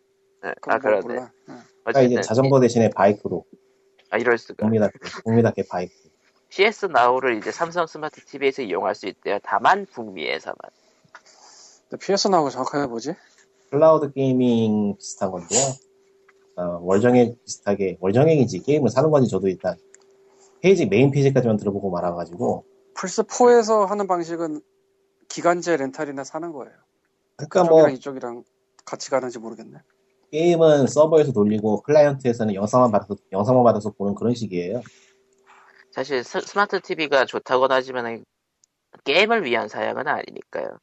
네, 0.43 0.55
아뭐 0.63 0.79
그러네. 0.79 1.03
몰라. 1.03 1.31
응. 1.51 1.59
그러니까 1.85 2.01
이제 2.01 2.15
어쨌든 2.15 2.23
자전거 2.23 2.61
대신에 2.61 2.89
바이크로 2.89 3.45
아 4.11 4.17
이럴 4.17 4.39
수가. 4.39 4.65
국민답게 4.65 4.99
국민답게 5.25 5.65
바이크. 5.69 5.93
PS 6.53 6.85
Now를 6.85 7.39
이제 7.39 7.51
삼성 7.51 7.87
스마트 7.87 8.23
TV에서 8.27 8.61
이용할 8.61 8.95
수 8.95 9.09
있대요. 9.09 9.39
다만 9.43 9.87
북미에서만. 9.87 10.57
근데 11.89 12.05
PS 12.05 12.29
Now가 12.29 12.51
정확하게 12.51 12.89
뭐지? 12.89 13.15
클라우드 13.71 14.13
gaming 14.13 14.97
비슷한 14.99 15.31
건데요. 15.31 15.61
어, 16.57 16.79
월정액 16.83 17.43
비슷하게 17.43 17.97
월정액인지 18.01 18.65
게임을 18.65 18.91
사는 18.91 19.11
건지 19.11 19.31
저도 19.31 19.49
일단 19.49 19.77
페이지 20.61 20.85
메인 20.85 21.11
페이지까지만 21.11 21.57
들어보고 21.57 21.91
말아가지고 21.91 22.67
플스 22.93 23.23
4에서 23.23 23.87
하는 23.87 24.07
방식은 24.07 24.61
기간제 25.29 25.79
렌탈이나 25.79 26.23
사는 26.23 26.53
거예요. 26.53 26.75
그러니까 27.37 27.65
뭐 27.65 27.89
이쪽이랑 27.89 28.45
같이 28.85 29.09
가는지 29.09 29.39
모르겠네. 29.39 29.79
게임은 30.31 30.87
서버에서 30.87 31.33
돌리고 31.33 31.81
클라이언트에서는 31.81 32.55
영상만 32.55 32.91
받아서 32.91 33.17
영상만 33.33 33.65
받아서 33.65 33.91
보는 33.93 34.15
그런 34.15 34.35
식이에요. 34.35 34.83
사실 35.93 36.25
스, 36.25 36.41
스마트 36.41 36.81
TV가 36.81 37.25
좋다곤 37.27 37.71
하지만 37.71 38.25
게임을 39.05 39.45
위한 39.45 39.69
사양은 39.69 40.07
아니니까요. 40.07 40.79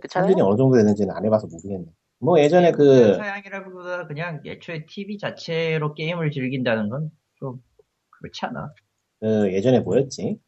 품질이 0.00 0.40
어느 0.40 0.56
정도 0.56 0.76
되는지는 0.76 1.14
안 1.14 1.24
해봐서 1.24 1.46
모르겠네. 1.48 1.86
뭐 2.20 2.38
예전에 2.38 2.72
그 2.72 3.14
사양이라기보다 3.14 4.06
그냥 4.06 4.40
애초에 4.44 4.86
TV 4.86 5.18
자체로 5.18 5.94
게임을 5.94 6.30
즐긴다는 6.30 6.88
건 6.88 7.10
좀 7.36 7.62
그렇지 8.10 8.46
않아. 8.46 8.72
그 9.20 9.52
예전에 9.52 9.78
뭐였지? 9.80 10.40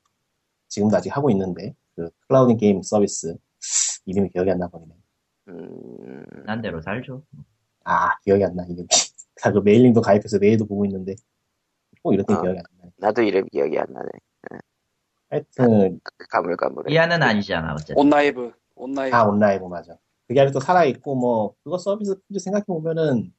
지금도 0.68 0.96
아직 0.96 1.16
하고 1.16 1.30
있는데 1.30 1.74
그 1.94 2.10
클라우드 2.26 2.56
게임 2.56 2.82
서비스 2.82 3.36
이름이 4.06 4.30
기억이 4.30 4.50
안 4.50 4.58
나버리네. 4.58 4.92
음, 5.48 6.24
난 6.46 6.60
대로 6.62 6.82
살죠. 6.82 7.22
아 7.84 8.18
기억이 8.24 8.44
안 8.44 8.56
나 8.56 8.64
이름이. 8.64 8.88
그 9.54 9.58
mailing도 9.64 10.00
가입해서 10.00 10.38
메일도 10.40 10.66
보고 10.66 10.84
있는데 10.84 11.14
꼭 12.02 12.12
이럴 12.12 12.26
때 12.26 12.34
아. 12.34 12.42
기억이 12.42 12.58
안 12.58 12.64
나네. 12.78 12.79
나도 13.00 13.22
이름 13.22 13.46
기억이 13.48 13.78
안 13.78 13.86
나네. 13.92 14.08
하여튼 15.30 16.00
가물가물해. 16.28 16.92
이하는 16.92 17.22
아니잖아 17.22 17.72
어쨌든. 17.74 17.96
OnLive, 17.96 18.52
OnLive. 18.74 19.16
아 19.16 19.24
OnLive 19.24 19.64
맞아. 19.66 19.96
그게 20.26 20.40
아직도 20.40 20.60
살아 20.60 20.84
있고 20.84 21.14
뭐 21.16 21.54
그거 21.64 21.78
서비스 21.78 22.14
생각해 22.38 22.64
보면은 22.66 23.32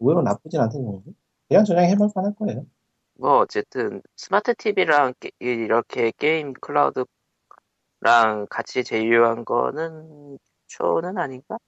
의외로 0.00 0.22
나쁘진 0.22 0.60
않던 0.60 0.82
정도. 0.82 1.02
그냥 1.48 1.64
저냥 1.64 1.84
해볼 1.84 2.08
만할 2.14 2.34
거예요. 2.34 2.66
뭐 3.14 3.38
어쨌든 3.38 4.02
스마트 4.16 4.54
TV랑 4.54 5.14
이렇게 5.38 6.12
게임 6.18 6.52
클라우드랑 6.54 7.06
같이 8.50 8.82
제휴한 8.82 9.44
거는 9.44 10.38
초는 10.66 11.18
아닌가? 11.18 11.58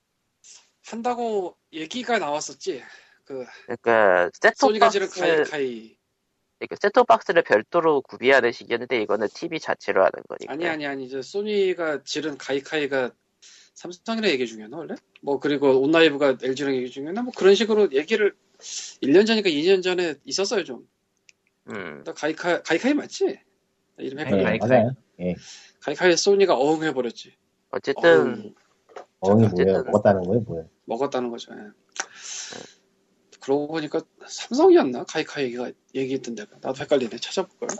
한다고 0.85 1.55
얘기가 1.71 2.19
나왔었지. 2.19 2.83
그 3.23 3.45
그러니까 3.63 4.29
소니가 4.55 4.89
지른 4.89 5.07
셋톱박스 5.07 5.51
카이 5.51 5.61
카이. 5.61 5.96
셋톱박스를 6.81 7.43
별도로 7.43 8.01
구비하는 8.01 8.51
식이었는데 8.51 9.01
이거는 9.01 9.27
TV 9.33 9.59
자체로 9.59 10.01
하는 10.01 10.11
거니까. 10.27 10.53
아니 10.53 10.67
아니 10.67 10.85
아니 10.87 11.09
저 11.09 11.21
소니가 11.21 12.03
지른 12.03 12.37
카이카이가 12.37 13.11
삼성이랑 13.75 14.31
얘기 14.31 14.47
중이었나 14.47 14.75
원래? 14.77 14.95
뭐 15.21 15.39
그리고 15.39 15.79
온라이브가 15.81 16.37
LG랑 16.41 16.75
얘기 16.75 16.89
중이었나? 16.89 17.21
뭐 17.21 17.31
그런 17.35 17.53
식으로 17.53 17.91
얘기를 17.91 18.35
1년 19.03 19.27
전이니까 19.27 19.49
2년 19.49 19.83
전에 19.83 20.15
있었어요 20.25 20.63
좀. 20.63 20.87
음, 21.69 22.03
나 22.03 22.13
카이카 22.13 22.63
카이카이 22.63 22.93
맞지? 22.95 23.25
나 23.25 23.39
이름 24.03 24.17
네, 24.17 24.25
헷갈려. 24.25 24.43
카이카이. 24.43 24.69
맞아요. 24.69 24.95
예. 25.19 25.35
카이카이 25.81 26.17
소니가 26.17 26.55
어흥해 26.55 26.93
버렸지. 26.93 27.35
어쨌든 27.69 28.53
어흥이 29.19 29.45
어쨌든- 29.45 29.65
뭐예요? 29.65 29.83
먹었다는 29.83 30.23
거예요? 30.23 30.41
뭐예요? 30.41 30.69
먹었다는 30.85 31.29
거죠. 31.29 31.53
예. 31.53 31.57
그러고 33.47 33.69
보니까 33.69 34.01
삼성이었나? 34.27 35.05
카이카이 35.05 35.45
얘기가 35.45 35.71
얘기했던 35.95 36.35
데가 36.35 36.57
나도 36.61 36.81
헷갈리네. 36.83 37.17
찾아볼까요? 37.17 37.79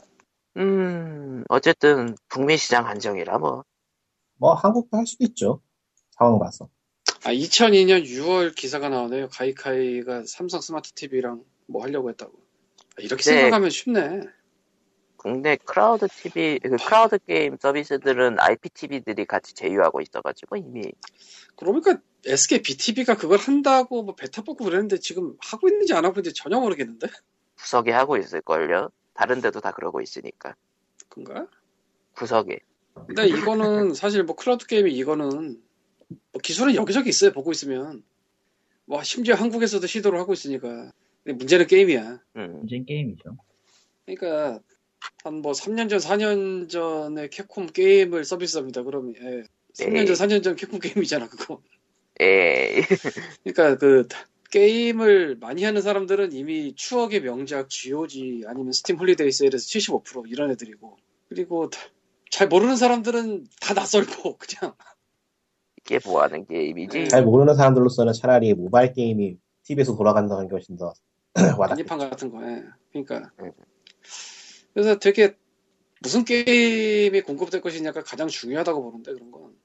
음 0.58 1.44
어쨌든 1.50 2.16
북미 2.30 2.58
시장 2.58 2.88
한정이라 2.88 3.38
뭐 3.40 3.64
뭐 4.40 4.54
한국도 4.54 4.98
할 4.98 5.06
수도 5.08 5.26
있죠. 5.26 5.62
상황 6.12 6.40
봐서. 6.40 6.70
아 7.26 7.32
2002년 7.34 8.06
6월 8.06 8.56
기사가 8.56 8.90
나오네요. 8.90 9.30
카이카이가 9.30 10.24
삼성 10.28 10.62
스마트 10.62 10.94
TV랑 10.94 11.44
뭐 11.68 11.84
하려고 11.84 12.10
했다고. 12.10 12.34
아, 12.98 13.02
이렇게 13.02 13.24
네. 13.24 13.32
생각하면 13.36 13.70
쉽네. 13.70 14.22
국내 15.28 15.58
클라우드 15.58 16.08
TV 16.08 16.60
그 16.60 16.78
클라우드 16.78 17.20
게임 17.26 17.58
서비스들은 17.60 18.40
IPTV들이 18.40 19.26
같이 19.26 19.54
제휴하고 19.54 20.00
있어가지고 20.00 20.56
이미 20.56 20.94
그러니까 21.58 22.00
SK 22.26 22.62
BTV가 22.62 23.18
그걸 23.18 23.38
한다고 23.38 24.04
뭐 24.04 24.16
베타 24.16 24.42
뽑고 24.42 24.64
그랬는데 24.64 25.00
지금 25.00 25.36
하고 25.40 25.68
있는지 25.68 25.94
안 25.94 26.06
하고 26.06 26.14
있는지 26.22 26.34
전혀 26.34 26.62
모르겠는데? 26.62 27.08
구석에 27.58 27.92
하고 27.92 28.16
있을걸요. 28.16 28.90
다른 29.14 29.42
데도 29.42 29.60
다 29.60 29.74
그러고 29.74 30.00
있으니까 30.00 30.56
그건가? 31.10 31.48
구석에 32.14 32.60
근데 33.08 33.28
이거는 33.28 33.94
사실 33.96 34.24
뭐 34.24 34.38
클라우드 34.38 34.66
게임이 34.66 34.94
이거는 34.94 35.62
뭐 36.08 36.42
기술은 36.42 36.76
여기저기 36.76 37.10
있어요. 37.10 37.34
보고 37.34 37.52
있으면. 37.52 38.02
뭐 38.86 39.04
심지어 39.04 39.36
한국에서도 39.36 39.86
시도를 39.86 40.20
하고 40.20 40.32
있으니까. 40.32 40.94
근데 41.24 41.36
문제는 41.38 41.68
게임이야. 41.68 42.22
음, 42.38 42.58
문제는 42.60 42.86
게임이죠. 42.86 43.38
그러니까 44.06 44.62
한 45.24 45.42
뭐 45.42 45.52
3년 45.52 45.90
전, 45.90 46.00
4년 46.00 46.70
전에 46.70 47.28
캡콤 47.30 47.68
게임을 47.68 48.24
서비스합니다. 48.26 48.84
그러면 48.84 49.14
예. 49.22 49.44
3년 49.74 50.08
전, 50.08 50.16
4년 50.16 50.44
전 50.44 50.56
캡콤 50.56 50.80
게임이잖아 50.80 51.28
그거. 51.28 51.62
에 52.20 52.82
그러니까 53.44 53.78
그 53.78 54.08
게임을 54.50 55.38
많이 55.40 55.64
하는 55.64 55.82
사람들은 55.82 56.32
이미 56.34 56.74
추억의 56.76 57.22
명작 57.22 57.70
GOG 57.70 58.44
아니면 58.48 58.72
Steam 58.72 58.98
holiday 58.98 59.32
세일에서 59.32 59.64
75% 59.66 60.24
이런 60.32 60.50
애들이고 60.52 60.98
그리고 61.30 61.70
잘 62.32 62.48
모르는 62.48 62.76
사람들은 62.76 63.46
다 63.62 63.74
낯설고 63.74 64.38
그냥 64.40 64.74
이게 65.82 66.00
뭐 66.06 66.24
하는 66.24 66.46
게임이지? 66.46 66.98
네. 67.00 67.08
잘 67.08 67.24
모르는 67.24 67.56
사람들로서는 67.56 68.14
차라리 68.14 68.54
모바일 68.54 68.94
게임이 68.94 69.38
TV에서 69.64 69.96
돌아간다는 69.96 70.48
것이 70.48 70.76
더 70.78 70.94
와닿. 71.60 71.72
한입판 71.74 72.00
같은 72.00 72.32
거에 72.32 72.64
그러니까 72.92 73.32
음. 73.42 73.52
그래서 74.78 75.00
되게 75.00 75.36
무슨 76.02 76.24
게임이 76.24 77.22
공급될 77.22 77.62
것이냐가 77.62 78.04
가장 78.04 78.28
중요하다고 78.28 78.84
보는데 78.84 79.12
그런 79.12 79.32
건. 79.32 79.56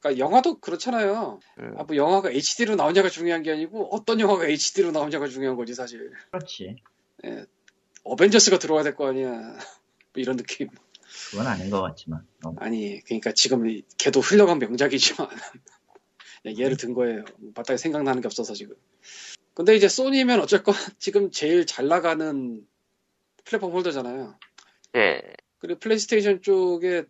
그러니까 0.00 0.24
영화도 0.24 0.60
그렇잖아요. 0.60 1.40
음, 1.58 1.74
아, 1.76 1.82
뭐 1.84 1.94
영화가 1.94 2.30
HD로 2.30 2.74
나오냐가 2.74 3.10
중요한 3.10 3.42
게 3.42 3.50
아니고 3.52 3.94
어떤 3.94 4.18
영화가 4.18 4.46
HD로 4.46 4.90
나오냐가 4.92 5.28
중요한 5.28 5.56
거지 5.58 5.74
사실. 5.74 6.10
그렇지. 6.30 6.76
어벤져스가 8.04 8.58
들어와야 8.58 8.82
될 8.82 8.94
거 8.96 9.08
아니야. 9.08 9.30
뭐 10.14 10.22
이런 10.22 10.38
느낌. 10.38 10.68
그건 11.30 11.46
아닌 11.46 11.68
것 11.68 11.82
같지만. 11.82 12.26
어. 12.46 12.54
아니 12.56 13.00
그러니까 13.04 13.32
지금 13.32 13.68
이- 13.68 13.82
걔도 13.98 14.20
훌륭한 14.20 14.58
명작이지만 14.58 15.28
그냥 16.42 16.58
예를 16.58 16.78
든 16.78 16.94
거예요. 16.94 17.26
바닥에 17.54 17.76
생각나는 17.76 18.22
게 18.22 18.26
없어서 18.26 18.54
지금. 18.54 18.74
근데 19.52 19.76
이제 19.76 19.86
소니면 19.86 20.40
어쨌건 20.40 20.74
지금 20.98 21.30
제일 21.30 21.66
잘 21.66 21.88
나가는 21.88 22.66
플랫폼 23.44 23.72
holder잖아요 23.72 24.38
예, 24.96 25.22
그리고 25.58 25.78
플레이스테이션 25.80 26.42
쪽에 26.42 27.04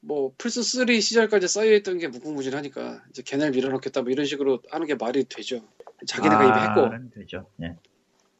뭐 0.00 0.32
플스 0.36 0.62
3 0.62 1.00
시절까지 1.00 1.46
쌓여있던 1.46 1.98
게 1.98 2.08
무궁무진하니까 2.08 3.04
이제 3.10 3.22
걔네를 3.22 3.52
밀어넣겠다 3.52 4.02
뭐 4.02 4.10
이런 4.10 4.26
식으로 4.26 4.60
하는 4.70 4.86
게 4.86 4.96
말이 4.96 5.24
되죠 5.24 5.62
자기네가 6.04 6.42
이미 6.42 6.66
했고 6.68 6.88
말은 6.88 7.10
되죠. 7.10 7.46
예. 7.62 7.76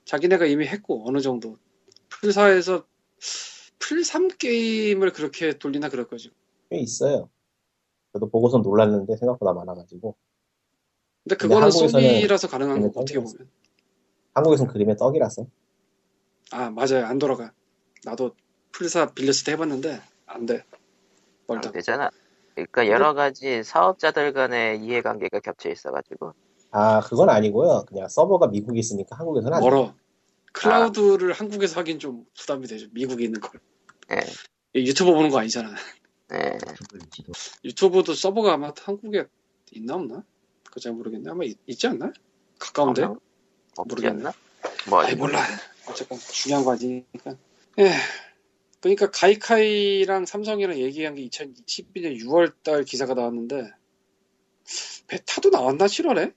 자기네가 0.04 0.46
이미 0.46 0.66
했고 0.66 1.08
어느 1.08 1.20
정도 1.20 1.56
플4에서 2.08 2.84
플3 3.78 4.36
게임을 4.38 5.12
그렇게 5.12 5.56
돌리나 5.56 5.88
그럴 5.88 6.08
거죠 6.08 6.30
꽤 6.70 6.78
있어요. 6.78 7.28
저도 8.12 8.28
보고서 8.28 8.58
놀랐는데 8.58 9.16
생각보다 9.16 9.52
많아가지고 9.52 10.16
근데 11.22 11.36
그거는 11.36 11.70
소니라서 11.70 12.48
가능한 12.48 12.80
거고 12.82 13.00
어떻게. 13.02 13.20
보면 13.20 13.48
한국에선 14.34 14.66
그림의 14.66 14.96
떡이라서 14.96 15.46
아 16.50 16.70
맞아요 16.70 17.06
안 17.06 17.18
돌아가. 17.18 17.52
나도 18.04 18.34
플4 18.72 19.12
빌렸을 19.12 19.44
때 19.44 19.52
해봤는데 19.52 20.00
안 20.26 20.46
돼. 20.46 20.54
안 20.56 20.62
멀다. 21.46 21.70
되잖아. 21.70 22.10
그러니까 22.54 22.88
여러 22.88 23.14
가지 23.14 23.62
사업자들 23.62 24.32
간의 24.32 24.84
이해관계가 24.84 25.40
겹쳐 25.40 25.70
있어가지고 25.70 26.34
아 26.70 27.00
그건 27.00 27.30
아니고요. 27.30 27.84
그냥 27.86 28.08
서버가 28.08 28.48
미국에 28.48 28.78
있으니까 28.80 29.16
한국에서는 29.16 29.56
안 29.56 29.62
돼. 29.62 29.68
멀어. 29.70 29.94
클라우드를 30.52 31.32
한국에서 31.32 31.80
하긴 31.80 31.98
좀 31.98 32.26
부담이 32.38 32.66
되죠. 32.66 32.86
미국에 32.92 33.24
있는 33.24 33.40
걸. 33.40 33.60
예, 34.10 34.80
유튜브 34.80 35.12
보는 35.12 35.30
거 35.30 35.38
아니잖아. 35.38 35.74
예. 36.34 36.58
유튜브일지도. 36.70 37.32
유튜브도 37.64 38.14
서버가 38.14 38.54
아마 38.54 38.72
한국에 38.78 39.24
있나 39.72 39.94
없나? 39.94 40.22
그거 40.64 40.80
잘 40.80 40.92
모르겠네. 40.92 41.30
아마 41.30 41.44
있, 41.44 41.78
지 41.78 41.86
않나? 41.86 42.12
가까운데? 42.58 43.04
없나? 43.76 44.08
않나? 44.08 44.32
뭐 44.88 45.00
아이 45.00 45.14
몰라. 45.14 45.42
어쨌건 45.88 46.18
중요한 46.18 46.64
거 46.64 46.72
아니니까. 46.72 47.36
예. 47.78 47.92
그러니까 48.82 49.10
가이카이랑 49.12 50.26
삼성이랑 50.26 50.76
얘기한 50.78 51.14
게 51.14 51.24
2012년 51.28 52.18
6월달 52.20 52.84
기사가 52.84 53.14
나왔는데 53.14 53.70
베타도 55.06 55.50
나왔나 55.50 55.86
7월에? 55.86 56.34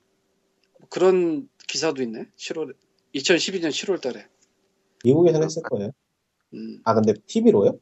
그런 0.89 1.49
기사도 1.67 2.03
있네. 2.03 2.27
7월 2.38 2.75
2012년 3.15 3.69
7월달에. 3.69 4.27
미국에서는 5.03 5.43
했을 5.43 5.63
거예요. 5.63 5.91
음. 6.53 6.81
아 6.84 6.93
근데 6.93 7.13
TV로요? 7.25 7.79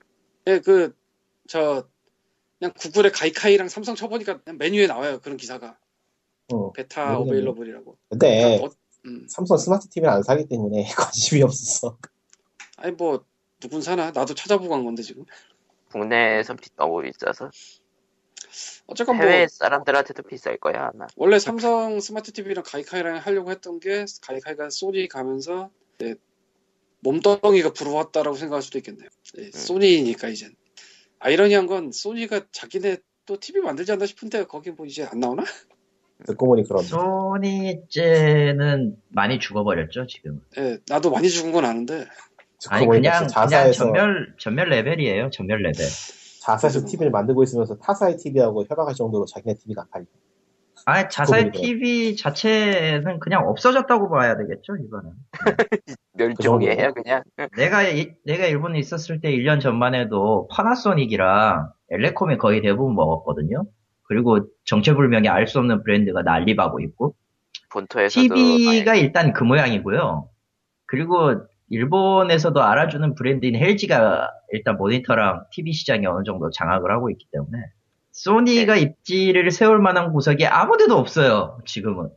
예, 0.48 0.60
그, 0.60 0.96
저, 1.48 1.90
그냥 2.58 2.74
구글에 2.78 3.12
가이카이랑 3.12 3.68
삼성 3.68 3.96
쳐보니까 3.96 4.42
메뉴에 4.58 4.88
나와요. 4.88 5.20
그런 5.20 5.36
기사가. 5.36 5.78
어. 6.54 6.72
베타. 6.72 7.18
어베일러블이라고. 7.18 7.98
근데 8.10 8.60
어, 8.62 8.70
음. 9.06 9.28
삼성 9.30 9.58
스마트 9.58 9.90
TV를 9.90 10.10
안 10.10 10.24
사기 10.24 10.48
때문에 10.48 10.86
관심이 10.96 11.42
없었어. 11.42 11.98
아니, 12.78 12.94
뭐, 12.94 13.26
누군 13.64 13.82
사나? 13.82 14.12
나도 14.12 14.36
찾아보고 14.36 14.76
한 14.76 14.84
건데, 14.84 15.02
지금. 15.04 15.24
국내에선 15.90 16.58
비 16.58 16.70
너무 16.76 17.02
비싸서 17.02 17.50
어쨌건 18.88 19.16
뭐, 19.16 19.26
해외 19.26 19.48
사람들한테도 19.48 20.24
비쌀 20.24 20.58
거야 20.58 20.92
아마. 20.94 21.08
원래 21.16 21.40
삼성 21.40 22.02
스마트 22.02 22.34
TV랑 22.34 22.66
Gaikai랑 22.68 23.20
하려고 23.20 23.52
했던 23.52 23.80
게, 23.80 24.04
Gaikai가 24.22 24.70
소니 24.70 25.08
가면서, 25.08 25.70
이제 25.96 26.16
몸덩이가 27.00 27.72
부러웠다라고 27.72 28.36
생각할 28.36 28.62
수도 28.62 28.80
있겠네요. 28.80 29.08
예, 29.38 29.50
소니니까, 29.52 30.28
이젠. 30.28 30.54
아이러니한 31.20 31.68
건, 31.68 31.94
소니가 31.94 32.48
자기네 32.52 32.98
또 33.26 33.40
TV 33.40 33.62
만들지 33.62 33.94
않나 33.94 34.06
싶은데, 34.06 34.44
거기 34.44 34.72
뭐 34.72 34.86
이제 34.86 35.06
안 35.06 35.22
나오나? 35.22 35.46
듣고 36.26 36.48
보니 36.48 36.68
그런. 36.68 36.84
소니제는 36.84 38.98
많이 39.08 39.40
죽어버렸죠, 39.40 40.06
지금. 40.08 40.42
예, 40.58 40.80
나도 40.90 41.12
많이 41.12 41.30
죽은 41.30 41.54
건 41.54 41.64
아는데, 41.64 42.08
아니, 42.70 42.86
그냥, 42.86 43.14
그냥 43.14 43.28
자사에서 43.28 43.86
전멸, 43.86 44.36
전멸 44.40 44.70
레벨이에요, 44.70 45.30
전멸 45.32 45.60
레벨. 45.62 45.86
자사에서 46.42 46.80
음. 46.80 46.86
TV를 46.86 47.12
만들고 47.12 47.44
있으면서 47.44 47.78
타사의 47.78 48.18
TV하고 48.18 48.66
협약할 48.70 48.94
정도로 48.96 49.26
자기네 49.26 49.56
TV가 49.56 49.84
안 49.84 49.88
팔려. 49.90 50.06
아니, 50.86 51.08
자사의. 51.10 51.52
TV 51.52 52.16
자체는 52.18 53.20
그냥 53.20 53.48
없어졌다고 53.48 54.10
봐야 54.10 54.36
되겠죠, 54.38 54.76
이거는. 54.86 55.12
멸종이에요 56.14 56.94
그냥. 56.94 57.24
내가, 57.56 57.84
이- 57.84 58.14
내가 58.26 58.46
일본에 58.46 58.80
있었을 58.80 59.22
때 59.22 59.32
1년 59.32 59.62
전만 59.62 59.96
해도 59.96 60.48
파나소닉이랑 60.52 61.70
엘레콤이 61.92 62.38
거의 62.38 62.62
대부분 62.62 62.96
먹었거든요. 62.96 63.66
그리고 64.04 64.40
정체불명의 64.66 65.30
알 65.30 65.48
수 65.48 65.60
없는 65.60 65.84
브랜드가 65.84 66.22
난립하고 66.24 66.82
있고. 66.82 67.16
본토에서도 67.72 68.36
TV가 68.36 68.96
일단 68.96 69.34
그 69.34 69.44
모양이고요. 69.44 70.30
그리고 70.86 71.34
일본에서도 71.74 72.62
알아주는 72.62 73.16
브랜드인 73.16 73.56
헬지가 73.56 74.30
일단 74.52 74.78
모니터랑 74.78 75.46
TV 75.52 75.74
시장에 75.74 76.06
어느 76.06 76.24
정도 76.24 76.50
장악을 76.52 76.92
하고 76.92 77.10
있기 77.10 77.26
때문에 77.32 77.58
소니가 78.12 78.76
입지를 78.76 79.50
세울 79.52 79.80
만한 79.80 80.14
구석이 80.14 80.46
아무데도 80.46 80.96
없어요. 80.96 81.60
지금은. 81.66 82.10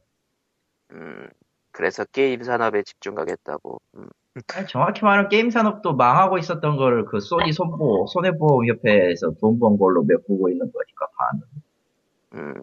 음, 0.93 1.29
그래서 1.73 2.05
게임 2.05 2.43
산업에 2.43 2.83
집중하겠다고. 2.83 3.81
음, 3.97 4.09
정확히 4.69 5.03
말하면 5.05 5.31
게임 5.31 5.49
산업도 5.51 5.95
망하고 5.97 6.37
있었던 6.39 6.77
거를 6.77 7.07
그 7.07 7.21
소니 7.21 7.53
손보 7.53 8.07
손해보험 8.13 8.67
협회에서 8.67 9.33
돈 9.41 9.59
번 9.59 9.79
걸로 9.79 10.05
메꾸고 10.05 10.51
있는 10.51 10.71
거니까 10.71 11.07
반은. 11.19 11.43
음, 12.35 12.55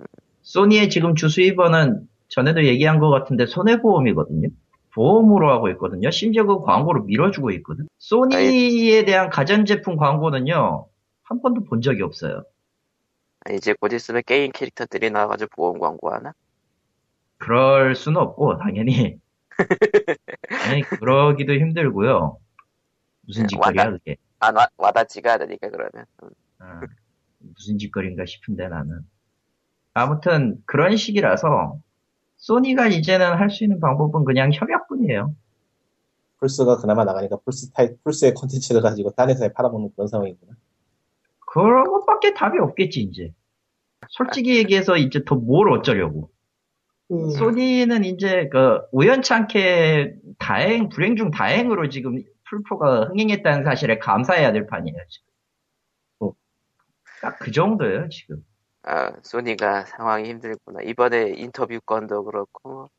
소니의 0.43 0.89
지금 0.89 1.15
주 1.15 1.29
수입원은 1.29 2.07
전에도 2.27 2.63
얘기한 2.65 2.99
것 2.99 3.09
같은데 3.09 3.45
손해보험이거든요. 3.47 4.49
보험으로 4.93 5.51
하고 5.51 5.69
있거든요. 5.71 6.11
심지어 6.11 6.45
그 6.45 6.61
광고를 6.61 7.03
밀어주고 7.03 7.51
있거든. 7.51 7.87
소니에 7.99 9.05
대한 9.05 9.29
가전제품 9.29 9.97
광고는요. 9.97 10.87
한 11.23 11.41
번도 11.41 11.63
본 11.65 11.81
적이 11.81 12.03
없어요. 12.03 12.43
이제 13.51 13.73
곧 13.79 13.91
있으면 13.91 14.21
게임 14.25 14.51
캐릭터들이 14.51 15.09
나와가지고 15.09 15.49
보험 15.55 15.79
광고 15.79 16.11
하나? 16.13 16.33
그럴 17.37 17.95
수는 17.95 18.21
없고 18.21 18.57
당연히 18.59 19.19
당연히 20.49 20.81
그러기도 20.83 21.53
힘들고요. 21.53 22.37
무슨 23.21 23.43
네, 23.43 23.47
짓거리야 23.47 23.91
그게. 23.91 24.15
안 24.39 24.55
와, 24.55 24.67
와닿지가 24.77 25.33
않으니까 25.33 25.69
그러면. 25.69 26.05
음, 26.23 26.29
어, 26.59 26.79
무슨 27.39 27.77
짓거리인가 27.77 28.25
싶은데 28.25 28.67
나는. 28.69 29.01
아무튼 29.93 30.57
그런 30.65 30.95
식이라서 30.95 31.79
소니가 32.47 32.87
이제는 32.87 33.37
할 33.37 33.49
수 33.49 33.63
있는 33.63 33.79
방법은 33.79 34.25
그냥 34.25 34.51
협약뿐이에요. 34.53 35.33
플스가 36.39 36.77
그나마 36.77 37.05
나가니까 37.05 37.37
플스 37.45 37.71
타이 37.71 37.95
플스의 38.03 38.33
컨텐츠를 38.33 38.81
가지고 38.81 39.11
딴 39.11 39.29
회사에 39.29 39.53
팔아먹는 39.53 39.91
그런 39.95 40.07
상황이구나. 40.07 40.53
그런 41.39 41.85
것밖에 41.85 42.33
답이 42.33 42.59
없겠지 42.59 43.01
이제. 43.01 43.31
솔직히 44.09 44.57
얘기해서 44.57 44.97
이제 44.97 45.23
더 45.25 45.35
뭘 45.35 45.71
어쩌려고. 45.71 46.29
소니는 47.37 48.03
이제 48.03 48.49
그 48.51 48.81
우연찮게 48.91 50.15
다행 50.37 50.89
불행 50.89 51.15
중 51.15 51.31
다행으로 51.31 51.87
지금 51.89 52.23
플포가 52.49 53.05
흥행했다는 53.05 53.63
사실에 53.63 53.99
감사해야 53.99 54.51
될 54.51 54.67
판이에요 54.67 54.97
지금. 55.07 55.27
어. 56.19 56.33
딱그 57.21 57.51
정도예요 57.51 58.09
지금. 58.09 58.43
아, 58.83 59.13
소니가 59.21 59.85
상황이 59.85 60.29
힘들구나. 60.29 60.81
이번에 60.81 61.33
인터뷰 61.37 61.79
건도 61.85 62.23
그렇고, 62.25 62.89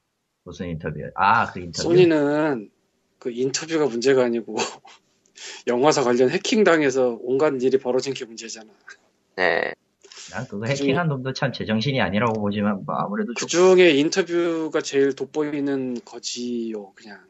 무슨 0.45 0.69
인터뷰? 0.69 0.99
아그 1.15 1.61
인터뷰. 1.61 1.89
소니는 1.89 2.71
그 3.19 3.31
인터뷰가 3.31 3.87
문제가 3.87 4.25
아니고 4.25 4.57
영화사 5.67 6.03
관련 6.03 6.31
해킹 6.31 6.65
당해서 6.65 7.19
온갖 7.23 7.55
일이 7.63 7.79
벌어진 7.79 8.13
게 8.15 8.25
문제잖아. 8.25 8.71
네, 9.37 9.73
난 10.31 10.47
그거 10.49 10.67
해킹한 10.67 11.09
놈도 11.09 11.33
참 11.33 11.53
제정신이 11.53 12.01
아니라고 12.01 12.41
보지만 12.41 12.85
뭐 12.85 12.95
아무래도 12.97 13.33
그좀 13.35 13.77
중에 13.77 13.91
인터뷰가 13.93 14.81
제일 14.81 15.15
돋보이는 15.15 16.01
거지요, 16.05 16.93
그냥. 16.93 17.21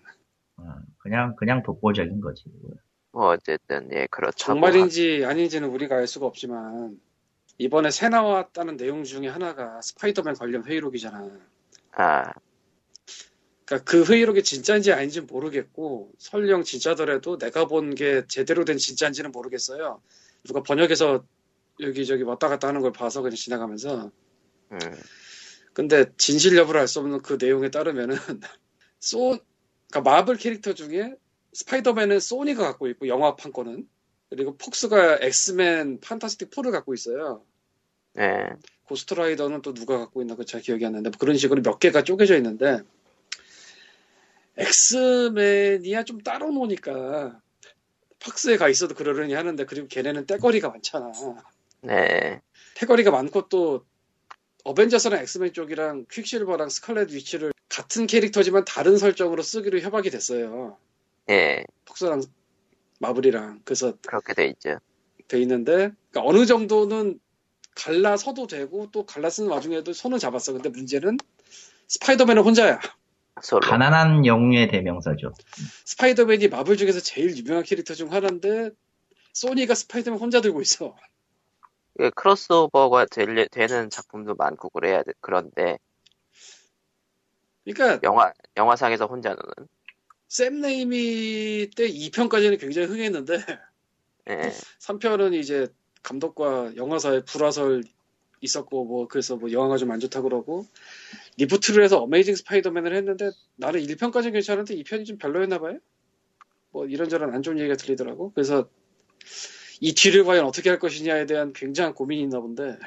어, 0.56 0.62
그냥 0.98 1.34
그냥 1.36 1.62
독보적인 1.62 2.20
거지. 2.20 2.44
뭐 3.12 3.28
어쨌든 3.28 3.90
예 3.92 4.06
그렇다고. 4.10 4.36
정말인지 4.36 5.24
아닌지는 5.24 5.68
우리가 5.68 5.96
알 5.96 6.06
수가 6.06 6.26
없지만 6.26 7.00
이번에 7.58 7.90
새 7.90 8.08
나왔다는 8.08 8.76
내용 8.76 9.04
중에 9.04 9.28
하나가 9.28 9.80
스파이더맨 9.82 10.34
관련 10.34 10.64
회의록이잖아. 10.64 11.18
하- 11.18 12.04
아, 12.26 12.32
그러니까 13.64 13.90
그 13.90 14.04
회의록이 14.04 14.42
진짜인지 14.42 14.92
아닌지 14.92 15.20
는 15.20 15.26
모르겠고 15.28 16.12
설령 16.18 16.64
진짜더라도 16.64 17.38
내가 17.38 17.66
본 17.66 17.94
게 17.94 18.24
제대로 18.28 18.64
된 18.64 18.76
진짜인지는 18.76 19.32
모르겠어요. 19.32 20.02
누가 20.44 20.62
번역해서 20.62 21.24
여기저기 21.80 22.22
왔다 22.24 22.48
갔다 22.48 22.68
하는 22.68 22.80
걸 22.82 22.92
봐서 22.92 23.22
그냥 23.22 23.36
지나가면서 23.36 24.10
음, 24.72 24.78
근데 25.72 26.06
진실 26.18 26.56
여부를 26.56 26.80
알 26.80 26.88
수 26.88 27.00
없는 27.00 27.22
그 27.22 27.38
내용에 27.40 27.70
따르면은 27.70 28.16
소 29.00 29.38
그러니까 29.90 30.00
마블 30.10 30.36
캐릭터 30.36 30.74
중에 30.74 31.14
스파이더맨은 31.52 32.20
소니가 32.20 32.62
갖고 32.64 32.88
있고 32.88 33.08
영화판 33.08 33.52
거는 33.52 33.88
그리고 34.30 34.56
폭스가 34.56 35.18
엑스맨 35.20 36.00
판타스틱 36.00 36.50
4를 36.50 36.70
갖고 36.72 36.94
있어요. 36.94 37.44
네, 38.14 38.48
고스트라이더는 38.84 39.62
또 39.62 39.74
누가 39.74 39.98
갖고 39.98 40.22
있나 40.22 40.37
그 40.37 40.48
잘 40.48 40.60
기억이 40.60 40.84
안 40.87 40.92
나는데 40.92 41.10
뭐 41.10 41.18
그런 41.18 41.37
식으로 41.37 41.62
몇 41.62 41.78
개가 41.78 42.04
쪼개져 42.04 42.37
있는데 42.37 42.78
엑스맨이야 44.56 46.04
좀 46.04 46.20
따로 46.20 46.50
노니까 46.50 47.40
폭스에 48.20 48.56
가 48.56 48.68
있어도 48.68 48.94
그러려니 48.94 49.34
하는데 49.34 49.64
그리고 49.66 49.88
걔네는 49.88 50.26
떼거리가 50.26 50.70
많잖아. 50.70 51.12
네, 51.82 52.40
떼거리가 52.76 53.10
많고 53.10 53.48
또 53.48 53.84
어벤져스랑 54.64 55.20
엑스맨 55.20 55.52
쪽이랑 55.52 56.06
퀵실버랑 56.10 56.70
스칼렛 56.70 57.10
위치를 57.10 57.52
같은 57.68 58.06
캐릭터지만 58.06 58.64
다른 58.64 58.96
설정으로 58.96 59.42
쓰기로 59.42 59.80
협약이 59.80 60.10
됐어요. 60.10 60.78
예, 61.28 61.64
폭스랑 61.84 62.22
마블이랑 63.08 63.60
그래서 63.64 63.94
그렇게 64.06 64.32
돼 64.34 64.46
있죠. 64.46 64.78
돼 65.28 65.40
있는데 65.40 65.90
그러니까 66.10 66.22
어느 66.22 66.46
정도는 66.46 67.20
갈라 67.76 68.08
써도 68.08 68.46
되고 68.46 68.88
또 68.92 69.04
갈라 69.04 69.21
쓰는 69.21 69.48
와중에도 69.50 69.92
손은 69.92 70.18
잡았어. 70.18 70.52
근데 70.52 70.68
문제는 70.68 71.16
스파이더맨은 71.88 72.42
혼자야. 72.42 72.80
솔로. 73.42 73.60
가난한 73.62 74.26
영웅의 74.26 74.68
대명사죠. 74.68 75.32
스파이더맨이 75.84 76.48
마블 76.48 76.76
중에서 76.76 77.00
제일 77.00 77.36
유명한 77.36 77.64
캐릭터 77.64 77.94
중 77.94 78.12
하나인데 78.12 78.70
소니가 79.32 79.74
스파이더맨 79.74 80.20
혼자 80.20 80.40
들고 80.40 80.60
있어. 80.62 80.94
이게 81.98 82.10
크로스오버가 82.14 83.06
될- 83.06 83.48
되는 83.50 83.90
작품도 83.90 84.34
많고 84.36 84.68
그래야 84.70 85.02
돼. 85.02 85.12
그런데 85.20 85.78
그러니까 87.64 88.00
영화 88.04 88.32
영화상에서 88.56 89.06
혼자 89.06 89.30
노는. 89.30 89.68
샘 90.28 90.60
레이미 90.60 91.68
때 91.76 91.88
2편까지는 91.88 92.58
굉장히 92.60 92.88
흥했는데 92.88 93.34
예. 94.30 94.40
3편은 94.80 95.34
이제 95.34 95.68
감독과 96.02 96.76
영화사에 96.76 97.24
불화설 97.24 97.84
있었고 98.40 98.84
뭐 98.84 99.08
그래서 99.08 99.37
뭐 99.37 99.50
영화가 99.52 99.76
좀 99.78 99.90
안 99.90 100.00
좋다 100.00 100.20
그러고 100.22 100.66
reboot를 101.38 101.82
해서 101.82 101.98
어메이징 102.02 102.34
스파이더맨을 102.37 102.94
했는데 102.94 103.30
나는 103.56 103.80
1편까지는 103.80 104.32
괜찮은데 104.32 104.74
2편이 104.76 105.06
좀 105.06 105.18
별로였나 105.18 105.58
봐요. 105.58 105.78
뭐 106.70 106.87
이런저런 106.87 107.32
안 107.34 107.42
좋은 107.42 107.58
얘기가 107.58 107.76
들리더라고. 107.76 108.32
그래서 108.34 108.68
이 109.80 109.94
뒤를 109.94 110.24
과연 110.24 110.44
어떻게 110.44 110.68
할 110.70 110.78
것이냐에 110.78 111.26
대한 111.26 111.52
굉장한 111.52 111.94
고민이 111.94 112.22
있나 112.22 112.40
본데 112.40 112.78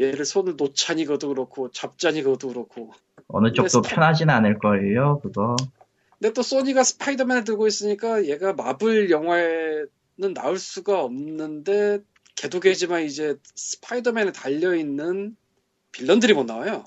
얘를 0.00 0.24
손을 0.24 0.56
놓자니 0.56 1.04
그것도 1.04 1.28
그렇고 1.28 1.70
잡자니 1.70 2.22
그것도 2.22 2.48
그렇고 2.48 2.92
어느 3.28 3.52
쪽도 3.52 3.82
편하진 3.82 4.30
않을 4.30 4.58
걸요, 4.58 5.20
그거. 5.22 5.56
근데 6.22 6.34
또 6.34 6.42
소니가 6.42 6.84
스파이더맨을 6.84 7.42
들고 7.42 7.66
있으니까 7.66 8.26
얘가 8.26 8.52
마블 8.52 9.10
영화에는 9.10 9.88
나올 10.36 10.56
수가 10.56 11.02
없는데 11.02 11.98
개도 12.36 12.60
개지만 12.60 13.02
이제 13.02 13.34
스파이더맨에 13.56 14.30
달려 14.30 14.76
있는 14.76 15.36
빌런들이 15.90 16.32
못 16.34 16.44
나와요. 16.44 16.84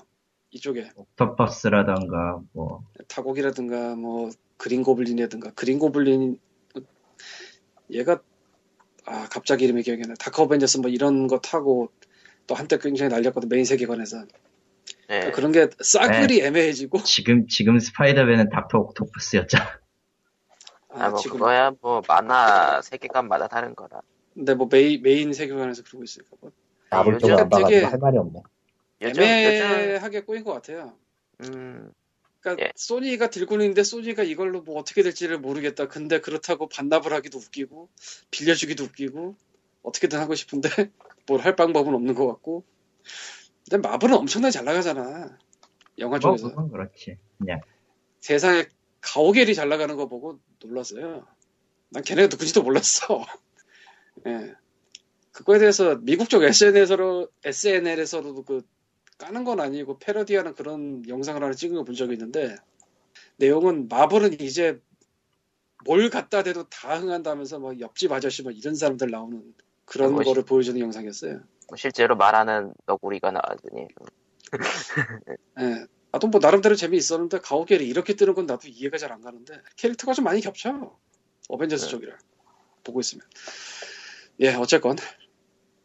이쪽에 0.52 0.90
옥토퍼스라던가, 0.96 2.40
뭐, 2.54 2.82
타곡이라든가 3.08 3.94
뭐 3.96 4.30
그린 4.56 4.82
고블린이라든가 4.82 5.50
그린 5.50 5.78
고블린 5.78 6.40
얘가 7.90 8.22
아 9.04 9.28
갑자기 9.28 9.66
이름이 9.66 9.82
기억이 9.82 10.00
안 10.02 10.08
나. 10.08 10.14
다크 10.14 10.40
어벤져스 10.40 10.78
뭐 10.78 10.88
이런 10.88 11.26
거 11.26 11.40
타고 11.40 11.90
또 12.46 12.54
한때 12.54 12.78
굉장히 12.78 13.10
날렸거든 13.10 13.50
메인 13.50 13.66
세계관에서 13.66 14.24
예. 15.10 15.30
그런 15.32 15.52
게 15.52 15.68
싸그리 15.80 16.40
애매해지고 16.42 17.02
지금, 17.04 17.46
지금 17.48 17.78
스파이더맨은 17.78 18.48
닥터 18.50 18.78
옥토퍼스였잖아. 18.78 19.80
아, 20.90 21.10
뭐 21.10 21.18
지금 21.20 21.38
그거야 21.38 21.72
뭐 21.80 22.02
만화 22.08 22.80
세계관마다 22.82 23.48
다른 23.48 23.74
거라. 23.74 24.00
근데 24.34 24.54
뭐 24.54 24.68
메인 24.70 25.02
메인 25.02 25.32
세계관에서 25.32 25.82
그러고 25.84 26.04
뭐 26.40 26.50
마블 26.90 27.14
요즘 27.14 27.28
쪽은 27.28 27.42
안 27.44 27.48
봐가지고 27.48 27.70
되게- 27.70 27.84
할 27.86 27.98
말이 27.98 28.18
없네. 28.18 28.40
요즘 29.02 29.22
애매하게 29.22 30.20
꼬인 30.22 30.42
것 30.42 30.52
같아요. 30.54 30.94
음 31.44 31.92
그러니까 32.40 32.64
예. 32.66 32.72
소니가 32.74 33.28
들고 33.30 33.54
있는데 33.56 33.82
소니가 33.82 34.22
이걸로 34.22 34.62
뭐 34.62 34.78
어떻게 34.78 35.02
될지를 35.02 35.38
모르겠다. 35.38 35.86
근데 35.88 36.20
그렇다고 36.20 36.68
반납을 36.68 37.12
하기도 37.12 37.38
웃기고 37.38 37.88
빌려주기도 38.30 38.84
웃기고 38.84 39.36
어떻게든 39.82 40.18
하고 40.18 40.34
싶은데 40.34 40.68
뭘 41.26 41.40
할 41.40 41.54
방법은 41.56 41.94
없는 41.94 42.14
것 42.14 42.26
같고. 42.26 42.64
근데 43.70 43.88
마블은 43.88 44.14
엄청나게 44.14 44.52
잘 44.52 44.64
나가잖아. 44.64 45.36
영화 45.98 46.18
뭐, 46.18 46.36
중에서 46.36 46.50
그건 46.50 46.70
그렇지. 46.70 47.18
그냥, 47.38 47.60
세상에 48.20 48.66
가오갤이 49.00 49.54
잘 49.54 49.68
나가는 49.68 49.94
거 49.96 50.08
보고 50.08 50.38
놀랐어요. 50.62 51.26
난 51.90 52.02
걔네가 52.02 52.28
누군지도 52.28 52.62
몰랐어. 52.62 53.24
예. 54.26 54.54
그거에 55.32 55.58
대해서 55.58 55.96
미국 56.00 56.28
쪽 56.28 56.42
SNS로 56.42 57.28
SNL에서도 57.44 58.42
그 58.44 58.62
까는 59.18 59.44
건 59.44 59.60
아니고 59.60 59.98
패러디하는 59.98 60.54
그런 60.54 61.02
영상을 61.08 61.42
하나 61.42 61.54
찍은 61.54 61.74
거 61.76 61.84
본 61.84 61.94
적이 61.94 62.14
있는데 62.14 62.54
내용은 63.36 63.88
마블은 63.88 64.40
이제 64.40 64.80
뭘 65.84 66.10
갖다 66.10 66.42
대도 66.42 66.68
다 66.68 66.98
흥한다면서 66.98 67.58
뭐 67.58 67.78
옆집 67.78 68.12
아저씨 68.12 68.42
뭐 68.42 68.52
이런 68.52 68.74
사람들 68.74 69.10
나오는 69.10 69.54
그런 69.84 70.14
거를 70.16 70.42
보여주는 70.44 70.78
영상이었어요. 70.80 71.40
뭐 71.68 71.76
실제로 71.76 72.16
말하는 72.16 72.72
너구리가 72.86 73.30
나왔으니 73.32 73.88
예. 75.60 75.86
나도 76.12 76.28
뭐 76.28 76.40
나름대로 76.40 76.74
재미있었는데 76.76 77.40
가오갤이 77.40 77.86
이렇게 77.86 78.14
뜨는 78.14 78.34
건 78.34 78.46
나도 78.46 78.68
이해가 78.68 78.98
잘 78.98 79.12
안 79.12 79.20
가는데 79.20 79.60
캐릭터가 79.76 80.12
좀 80.14 80.24
많이 80.24 80.40
겹쳐. 80.40 80.96
어벤져스 81.48 81.84
네. 81.86 81.90
쪽이랑 81.90 82.18
보고 82.84 83.00
있으면. 83.00 83.26
예, 84.40 84.54
어쨌건 84.54 84.96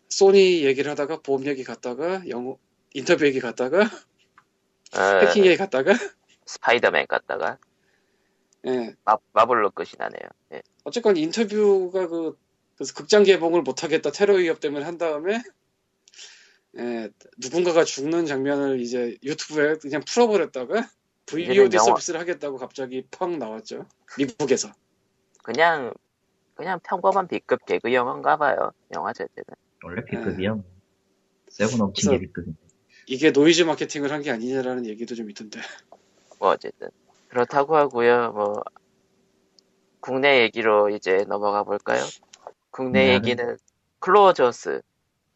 소니 0.10 0.64
얘기를 0.66 0.92
하다가 0.92 1.22
보험 1.22 1.46
얘기 1.46 1.64
갔다가 1.64 2.22
영어 2.30 2.58
인터뷰 2.94 3.26
얘기 3.26 3.40
갔다가 3.40 3.82
어, 4.96 5.26
해킹 5.26 5.46
얘기 5.46 5.58
갔다가 5.58 5.94
스파이더맨 6.46 7.08
갔다가 7.08 7.58
예. 8.68 8.94
마, 9.06 9.18
마블로 9.34 9.72
끝이 9.72 9.92
나네요. 9.98 10.30
예. 10.54 10.62
어쨌건 10.84 11.18
인터뷰가 11.18 12.08
그 12.08 12.38
그래서 12.76 12.94
극장 12.94 13.24
개봉을 13.24 13.62
못 13.62 13.84
하겠다 13.84 14.12
테러 14.12 14.36
위협 14.36 14.60
때문에 14.60 14.86
한 14.86 14.98
다음에 14.98 15.42
예, 16.78 17.10
누군가가 17.38 17.84
죽는 17.84 18.26
장면을 18.26 18.80
이제 18.80 19.18
유튜브에 19.24 19.76
그냥 19.76 20.02
풀어버렸다가 20.08 20.90
VOD 21.26 21.76
영화- 21.78 21.86
서비스를 21.86 22.20
하겠다고 22.20 22.58
갑자기 22.58 23.06
펑 23.12 23.40
나왔죠. 23.40 23.86
미국에서. 24.18 24.72
그냥 25.44 25.94
그냥 26.56 26.80
평범한 26.84 27.28
B급 27.28 27.66
개그 27.66 27.94
영화인가 27.94 28.38
봐요. 28.38 28.72
영화 28.96 29.12
자체는. 29.14 29.46
원래 29.84 30.02
네. 30.02 30.12
B급이야. 30.12 30.54
뭐. 30.54 30.64
쌔고 31.50 31.78
넘친 31.78 32.12
게 32.12 32.20
B급인데. 32.20 32.58
이게 33.08 33.32
노이즈 33.32 33.64
마케팅을 33.64 34.12
한 34.12 34.22
게 34.22 34.32
아니냐라는 34.32 34.86
얘기도 34.86 35.16
좀 35.16 35.30
있던데. 35.30 35.60
뭐 36.40 36.50
어쨌든 36.52 36.90
그렇다고 37.30 37.76
하고요. 37.76 38.32
뭐 38.32 38.64
국내 40.00 40.42
얘기로 40.42 40.90
이제 40.90 41.26
넘어가 41.28 41.64
볼까요? 41.64 42.04
국내 42.72 43.08
네. 43.08 43.14
얘기는 43.16 43.58
클로저스 44.00 44.82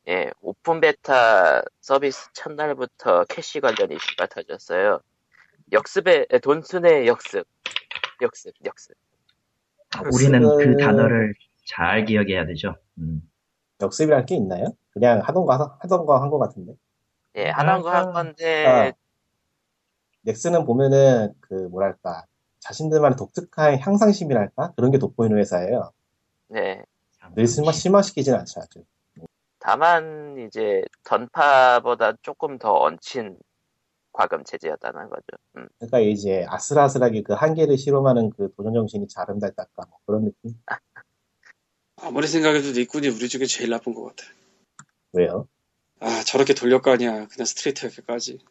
예 0.07 0.29
오픈 0.41 0.81
베타 0.81 1.63
서비스 1.81 2.29
첫날부터 2.33 3.25
캐시 3.25 3.59
관련 3.59 3.91
이슈가 3.91 4.27
터졌어요. 4.27 4.99
역습의 5.71 6.27
에, 6.31 6.39
돈순의 6.39 7.07
역습 7.07 7.45
역습 8.21 8.53
역습 8.65 8.95
우리는 10.13 10.39
그 10.41 10.47
역습은- 10.47 10.79
단어를 10.79 11.33
잘 11.67 12.05
기억해야 12.05 12.45
되죠. 12.45 12.75
음. 12.99 13.27
역습이랄 13.81 14.25
게 14.27 14.35
있나요? 14.35 14.67
그냥 14.93 15.19
하던 15.21 15.45
거 15.45 15.53
하- 15.53 15.77
하던 15.81 16.05
거 16.05 16.19
한 16.19 16.29
거 16.29 16.37
같은데. 16.37 16.73
예 17.37 17.49
하는 17.49 17.81
거한 17.81 18.09
아, 18.09 18.11
건데 18.11 18.65
아, 18.67 18.91
넥슨은 20.21 20.65
보면은 20.65 21.33
그 21.41 21.53
뭐랄까 21.71 22.25
자신들만의 22.59 23.17
독특한 23.17 23.79
향상심이랄까 23.79 24.73
그런 24.75 24.91
게 24.91 24.97
돋보이는 24.99 25.37
회사예요. 25.39 25.91
네 26.49 26.83
늘 27.35 27.47
심화, 27.47 27.71
심화시키진 27.71 28.35
않죠 28.35 28.61
아주. 28.61 28.85
다만 29.65 30.37
이제 30.37 30.83
던파보다 31.03 32.13
조금 32.21 32.59
더 32.59 32.71
얹힌 32.73 33.35
과금 34.13 34.43
체제였다는 34.43 35.09
거죠. 35.09 35.25
음. 35.57 35.67
그러니까 35.79 35.99
이제 36.01 36.45
아슬아슬하게 36.47 37.23
그 37.23 37.33
한계를 37.33 37.75
실험하는 37.75 38.29
그 38.29 38.53
도전 38.55 38.73
정신이 38.73 39.07
자름달달까 39.07 39.83
뭐 39.89 39.97
그런 40.05 40.25
느낌. 40.25 40.53
아무리 41.99 42.27
생각해도 42.27 42.79
니꾼이 42.79 43.07
우리 43.07 43.27
중에 43.27 43.45
제일 43.45 43.71
나쁜 43.71 43.95
것 43.95 44.03
같아. 44.03 44.23
왜요? 45.13 45.47
아 45.99 46.21
저렇게 46.27 46.53
돌려 46.53 46.79
까냐 46.79 47.25
그냥 47.27 47.45
스트레이트하게 47.45 48.03
까지. 48.03 48.45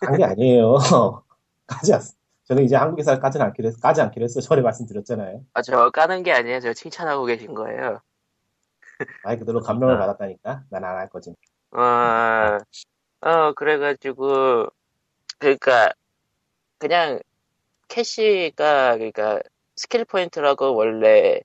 한게 0.00 0.24
아니에요. 0.24 0.74
까지 1.68 1.94
않. 1.94 2.00
저는 2.44 2.64
이제 2.64 2.74
한국에서 2.74 3.20
까지 3.20 3.38
않기로 3.40 3.68
했, 3.68 3.80
까지 3.80 4.00
않기로 4.00 4.24
했어요. 4.24 4.42
전에 4.42 4.60
말씀드렸잖아요. 4.60 5.44
아, 5.54 5.62
저 5.62 5.90
까는 5.90 6.24
게 6.24 6.32
아니에요. 6.32 6.58
저 6.58 6.72
칭찬하고 6.72 7.26
계신 7.26 7.54
거예요. 7.54 8.00
말 9.24 9.38
그대로 9.38 9.60
감명을 9.60 9.96
아. 9.96 9.98
받았다니까. 9.98 10.64
난 10.70 10.84
안 10.84 10.96
할 10.96 11.08
거지. 11.08 11.34
어, 11.72 12.58
어, 13.20 13.52
그래가지고, 13.54 14.66
그러니까, 15.38 15.92
그냥, 16.78 17.20
캐시가, 17.88 18.96
그러니까, 18.96 19.40
스킬 19.76 20.04
포인트라고 20.04 20.74
원래 20.74 21.40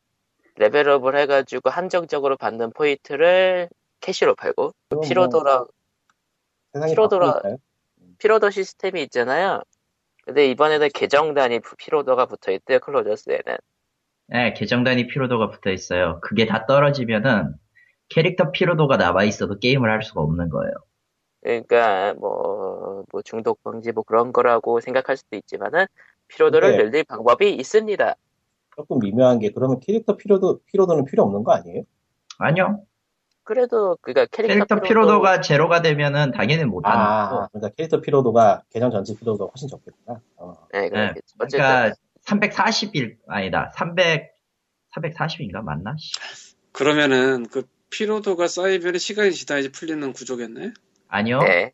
레벨업을 0.56 1.16
해가지고 1.18 1.70
한정적으로 1.70 2.36
받는 2.38 2.72
포인트를 2.74 3.70
캐시로 4.02 4.36
팔고, 4.36 4.74
뭐 4.90 5.02
피로도라, 5.02 5.66
피로도라-. 6.74 7.58
피로도 8.20 8.50
시스템이 8.50 9.02
있잖아요. 9.04 9.62
근데 10.26 10.48
이번에는 10.50 10.90
계정 10.94 11.34
단위 11.34 11.60
피로도가 11.78 12.26
붙어 12.26 12.52
있대요, 12.52 12.80
클로저스에는. 12.80 13.58
네, 14.28 14.54
계정단위 14.54 15.08
피로도가 15.08 15.50
붙어 15.50 15.72
있어요. 15.72 16.20
그게 16.22 16.46
다 16.46 16.66
떨어지면은 16.66 17.54
캐릭터 18.10 18.52
피로도가 18.52 18.98
남아 18.98 19.24
있어도 19.24 19.58
게임을 19.60 19.90
할 19.90 20.04
수가 20.04 20.22
없는 20.22 20.50
거예요. 20.50 20.74
그러니까, 21.42 22.14
뭐, 22.16 23.04
뭐 23.12 23.22
중독 23.22 23.64
방지 23.64 23.92
뭐 23.94 24.04
그런 24.04 24.34
거라고 24.34 24.82
생각할 24.82 25.16
수도 25.16 25.38
있지만은, 25.38 25.86
피로도를 26.28 26.76
늘릴 26.76 27.06
방법이 27.06 27.54
있습니다. 27.54 28.16
조금 28.76 29.00
미묘한 29.00 29.40
게 29.40 29.52
그러면 29.52 29.80
캐릭터 29.80 30.18
피로도 30.18 30.60
피로도는 30.66 31.06
필요 31.06 31.24
없는 31.24 31.44
거 31.44 31.54
아니에요? 31.54 31.84
아니요. 32.38 32.84
그래도 33.44 33.98
그니까 34.02 34.26
캐릭터, 34.26 34.54
캐릭터 34.54 34.76
피로도- 34.76 34.84
피로도가 34.84 35.42
제로가 35.42 35.82
되면은 35.82 36.32
당연히 36.32 36.66
못 36.66 36.86
하는 36.86 37.00
아, 37.00 37.30
거고. 37.30 37.48
그러니까 37.54 37.76
캐릭터 37.76 38.02
피로도가 38.02 38.64
계정 38.70 38.92
전체 38.92 39.16
피로도가 39.16 39.52
훨씬 39.52 39.70
적겠구나. 39.70 40.20
어. 40.36 40.54
네, 40.74 40.82
네, 40.82 40.90
그렇겠죠. 40.90 41.36
어쨌든 41.40 41.60
그러니까 41.60 41.96
340일 42.28 43.18
아니다. 43.28 43.72
300 43.76 44.36
340인가 44.96 45.64
맞나? 45.64 45.96
씨. 45.98 46.56
그러면은 46.72 47.48
그 47.48 47.64
피로도가 47.90 48.48
쌓이면 48.48 48.98
시간이 48.98 49.32
지나야지 49.32 49.72
풀리는 49.72 50.14
구조겠네. 50.14 50.74
아니요. 51.08 51.40
네. 51.40 51.74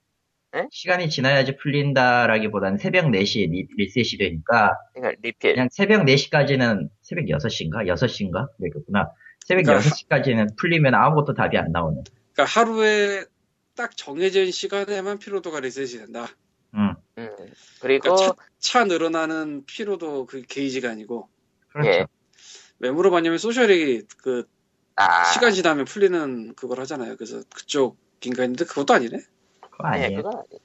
시간이 0.70 1.10
지나야지 1.10 1.56
풀린다라기보다는 1.58 2.78
새벽 2.78 3.06
4시에 3.06 3.50
리, 3.50 3.68
리셋이 3.76 4.20
되니까 4.20 4.78
그러니까 4.94 5.20
리필. 5.24 5.56
그냥 5.56 5.68
새벽 5.72 6.06
4시까지는 6.06 6.89
새벽 7.02 7.26
6시인가? 7.26 7.88
6시인가? 7.88 8.50
그랬구나. 8.58 9.10
새벽 9.46 9.63
그러니까 9.63 9.89
6시까지는 9.89 10.56
풀리면 10.58 10.94
아무것도 10.94 11.34
답이 11.34 11.58
안 11.58 11.72
나오는. 11.72 12.04
그러니까 12.34 12.60
하루에 12.60 13.26
딱 13.76 13.98
정해진 13.98 14.52
시간에만 14.52 15.18
피로도가 15.18 15.60
리셋이 15.60 16.04
된다. 16.04 16.28
음. 16.76 16.94
음. 17.17 17.30
그리고 17.82 18.15
그러니까 18.15 18.36
차 18.60 18.86
늘어나는 18.86 19.65
피로도 19.65 20.26
그 20.26 20.41
게이지가 20.41 20.89
아니고 20.89 21.30
그렇죠. 21.69 21.89
예. 21.89 22.08
왜 22.80 22.91
물어봤냐면 22.91 23.38
소셜이 23.38 24.02
그 24.17 24.47
아, 24.95 25.23
시간 25.26 25.52
지나면 25.52 25.86
풀리는 25.86 26.54
그걸 26.56 26.80
하잖아요. 26.82 27.15
그래서 27.15 27.41
그쪽인가 27.54 28.43
했는데 28.43 28.65
그것도 28.65 28.93
아니네. 28.93 29.17
그거 29.62 29.88
아니 29.88 30.06
아니에요. 30.06 30.23
그건 30.23 30.38
아니네. 30.39 30.60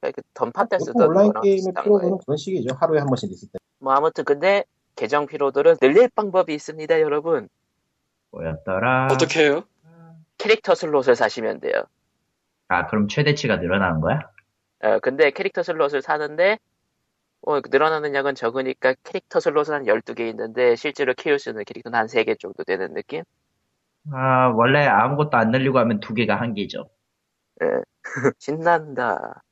그러니까 0.00 0.22
그 0.22 0.28
던판 0.34 0.68
때 0.68 0.78
쓰던 0.78 0.94
보통 0.94 1.08
온라인 1.08 1.32
게임의 1.42 1.72
피로도는. 1.82 2.18
그런 2.18 2.36
식이죠. 2.36 2.74
하루에 2.78 2.98
한 2.98 3.06
번씩 3.06 3.30
리셋 3.30 3.52
때. 3.52 3.58
뭐 3.78 3.94
아무튼 3.94 4.24
근데 4.24 4.64
계정 4.96 5.26
피로도를 5.26 5.76
늘릴 5.78 6.08
방법이 6.08 6.54
있습니다, 6.54 7.00
여러분. 7.00 7.48
뭐였더라? 8.32 9.08
어떻게 9.10 9.44
해요? 9.44 9.64
캐릭터 10.36 10.74
슬롯을 10.74 11.16
사시면 11.16 11.60
돼요. 11.60 11.84
아, 12.68 12.86
그럼 12.86 13.08
최대치가 13.08 13.56
늘어나는 13.56 14.00
거야? 14.00 14.20
어, 14.82 14.98
근데 15.00 15.30
캐릭터 15.30 15.62
슬롯을 15.62 16.02
사는데 16.02 16.58
어, 17.42 17.60
늘어나는 17.60 18.14
양은 18.14 18.34
적으니까 18.34 18.94
캐릭터 19.02 19.40
슬롯은 19.40 19.72
한 19.72 19.86
12개 19.86 20.28
있는데 20.30 20.76
실제로 20.76 21.14
키울 21.14 21.38
수 21.38 21.50
있는 21.50 21.64
캐릭터는 21.64 21.98
한 21.98 22.06
3개 22.06 22.36
정도 22.38 22.64
되는 22.64 22.94
느낌? 22.94 23.22
아, 24.12 24.48
원래 24.48 24.86
아무것도 24.86 25.36
안 25.36 25.50
늘리고 25.50 25.78
하면 25.78 26.00
두 26.00 26.14
개가 26.14 26.36
한계죠. 26.36 26.88
신난다. 28.38 29.42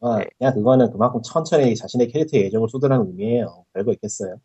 어, 0.00 0.18
네. 0.18 0.26
그냥 0.38 0.54
그거는 0.54 0.92
그만큼 0.92 1.20
천천히 1.22 1.74
자신의 1.74 2.08
캐릭터의 2.08 2.46
애정을 2.46 2.68
쏟으라는 2.68 3.06
의미예요. 3.08 3.64
별거 3.72 3.92
있겠어요. 3.92 4.36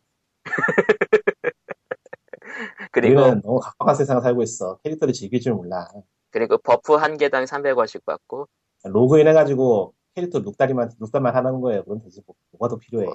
그리고 2.90 3.20
우리는 3.20 3.40
너무 3.42 3.60
각박한 3.60 3.94
세상을 3.94 4.22
살고 4.22 4.42
있어. 4.42 4.78
캐릭터를 4.78 5.14
즐길 5.14 5.40
줄 5.40 5.54
몰라. 5.54 5.86
그리고 6.30 6.58
buff 6.58 6.94
한 6.94 7.16
개당 7.16 7.44
300원씩 7.44 8.04
받고 8.04 8.48
로그인 8.84 9.28
해가지고 9.28 9.94
캐릭터 10.18 10.40
룩다리만, 10.40 10.90
룩다만 10.98 11.34
하는 11.34 11.60
거예요. 11.60 11.84
그럼 11.84 12.00
되지. 12.02 12.22
뭐, 12.26 12.34
뭐가 12.52 12.68
더 12.68 12.76
필요해. 12.78 13.06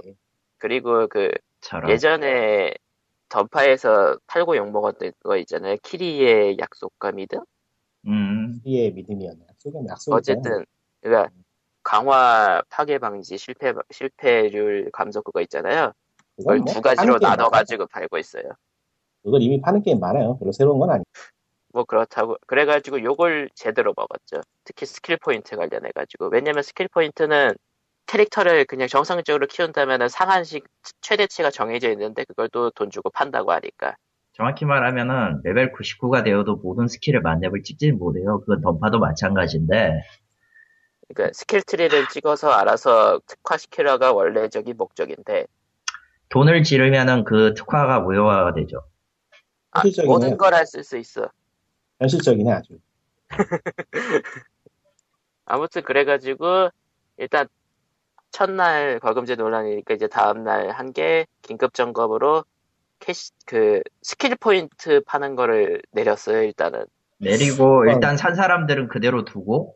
그리고 0.57 1.07
그 1.07 1.29
저런. 1.59 1.91
예전에 1.91 2.73
던파에서 3.27 4.17
팔고 4.27 4.55
욕먹었던 4.55 5.11
거 5.23 5.37
있잖아요. 5.37 5.75
키리의 5.83 6.57
약속감이든? 6.59 7.39
음, 8.07 8.61
피의 8.63 8.93
믿음이었나. 8.93 9.45
약속은 9.49 9.87
약속이 9.87 10.15
어쨌든, 10.15 10.65
그니까, 11.01 11.29
강화 11.83 12.61
파괴 12.69 12.97
방지 12.97 13.37
실패, 13.37 13.73
실패률 13.91 14.89
감소 14.93 15.21
그거 15.21 15.41
있잖아요. 15.41 15.91
그걸 16.37 16.59
뭐 16.59 16.73
두 16.73 16.81
가지로 16.81 17.17
나눠가지고 17.19 17.87
팔고 17.87 18.17
있어요. 18.17 18.43
그걸 19.23 19.41
이미 19.41 19.59
파는 19.59 19.81
게임 19.83 19.99
많아요. 19.99 20.37
별로 20.37 20.51
새로운 20.53 20.79
건 20.79 20.89
아니에요. 20.91 21.03
뭐 21.73 21.83
그렇다고, 21.85 22.37
그래가지고 22.47 23.03
요걸 23.03 23.49
제대로 23.55 23.93
먹었죠. 23.97 24.41
특히 24.63 24.85
스킬 24.85 25.17
포인트 25.17 25.55
관련해가지고. 25.57 26.29
왜냐면 26.31 26.63
스킬 26.63 26.87
포인트는 26.87 27.53
캐릭터를 28.05 28.65
그냥 28.65 28.87
정상적으로 28.87 29.47
키운다면은 29.47 30.07
상한선 30.09 30.65
최대치가 31.01 31.49
정해져 31.51 31.89
있는데 31.91 32.25
그걸 32.25 32.49
또 32.49 32.69
돈 32.71 32.91
주고 32.91 33.09
판다고 33.09 33.51
하니까. 33.53 33.95
정확히 34.33 34.65
말하면은 34.65 35.41
레벨 35.43 35.71
99가 35.73 36.23
되어도 36.23 36.57
모든 36.57 36.87
스킬을 36.87 37.21
만렙을 37.21 37.63
찍지 37.63 37.91
못해요. 37.93 38.39
그건 38.41 38.61
던파도 38.61 38.99
마찬가지인데 38.99 40.01
그러니까 41.07 41.33
skill 41.33 41.61
tree를 41.63 42.07
찍어서 42.07 42.51
알아서 42.51 43.19
특화시키려가 43.27 44.13
원래적인 44.13 44.75
목적인데 44.77 45.45
돈을 46.29 46.63
지르면은 46.63 47.23
그 47.25 47.53
특화가 47.55 47.99
무효화가 48.01 48.53
되죠. 48.53 48.83
아. 49.71 49.83
모든 50.05 50.37
걸 50.37 50.53
할 50.53 50.65
수 50.65 50.97
있어. 50.97 51.29
현실적이네, 51.99 52.51
아주. 52.51 52.79
아무튼 55.45 55.83
그래가지고 55.83 56.69
일단 57.17 57.47
첫날 58.31 58.99
과금제 58.99 59.35
논란이니까 59.35 59.93
이제 59.93 60.07
다음날 60.07 60.71
한개 60.71 61.25
긴급 61.41 61.73
점검으로 61.73 62.45
캐시 62.99 63.31
그 63.45 63.81
스킬 64.01 64.35
포인트 64.35 65.01
파는 65.05 65.35
거를 65.35 65.81
내렸어요 65.91 66.41
일단은 66.41 66.85
내리고 67.17 67.81
어. 67.81 67.85
일단 67.85 68.17
산 68.17 68.35
사람들은 68.35 68.87
그대로 68.87 69.25
두고 69.25 69.75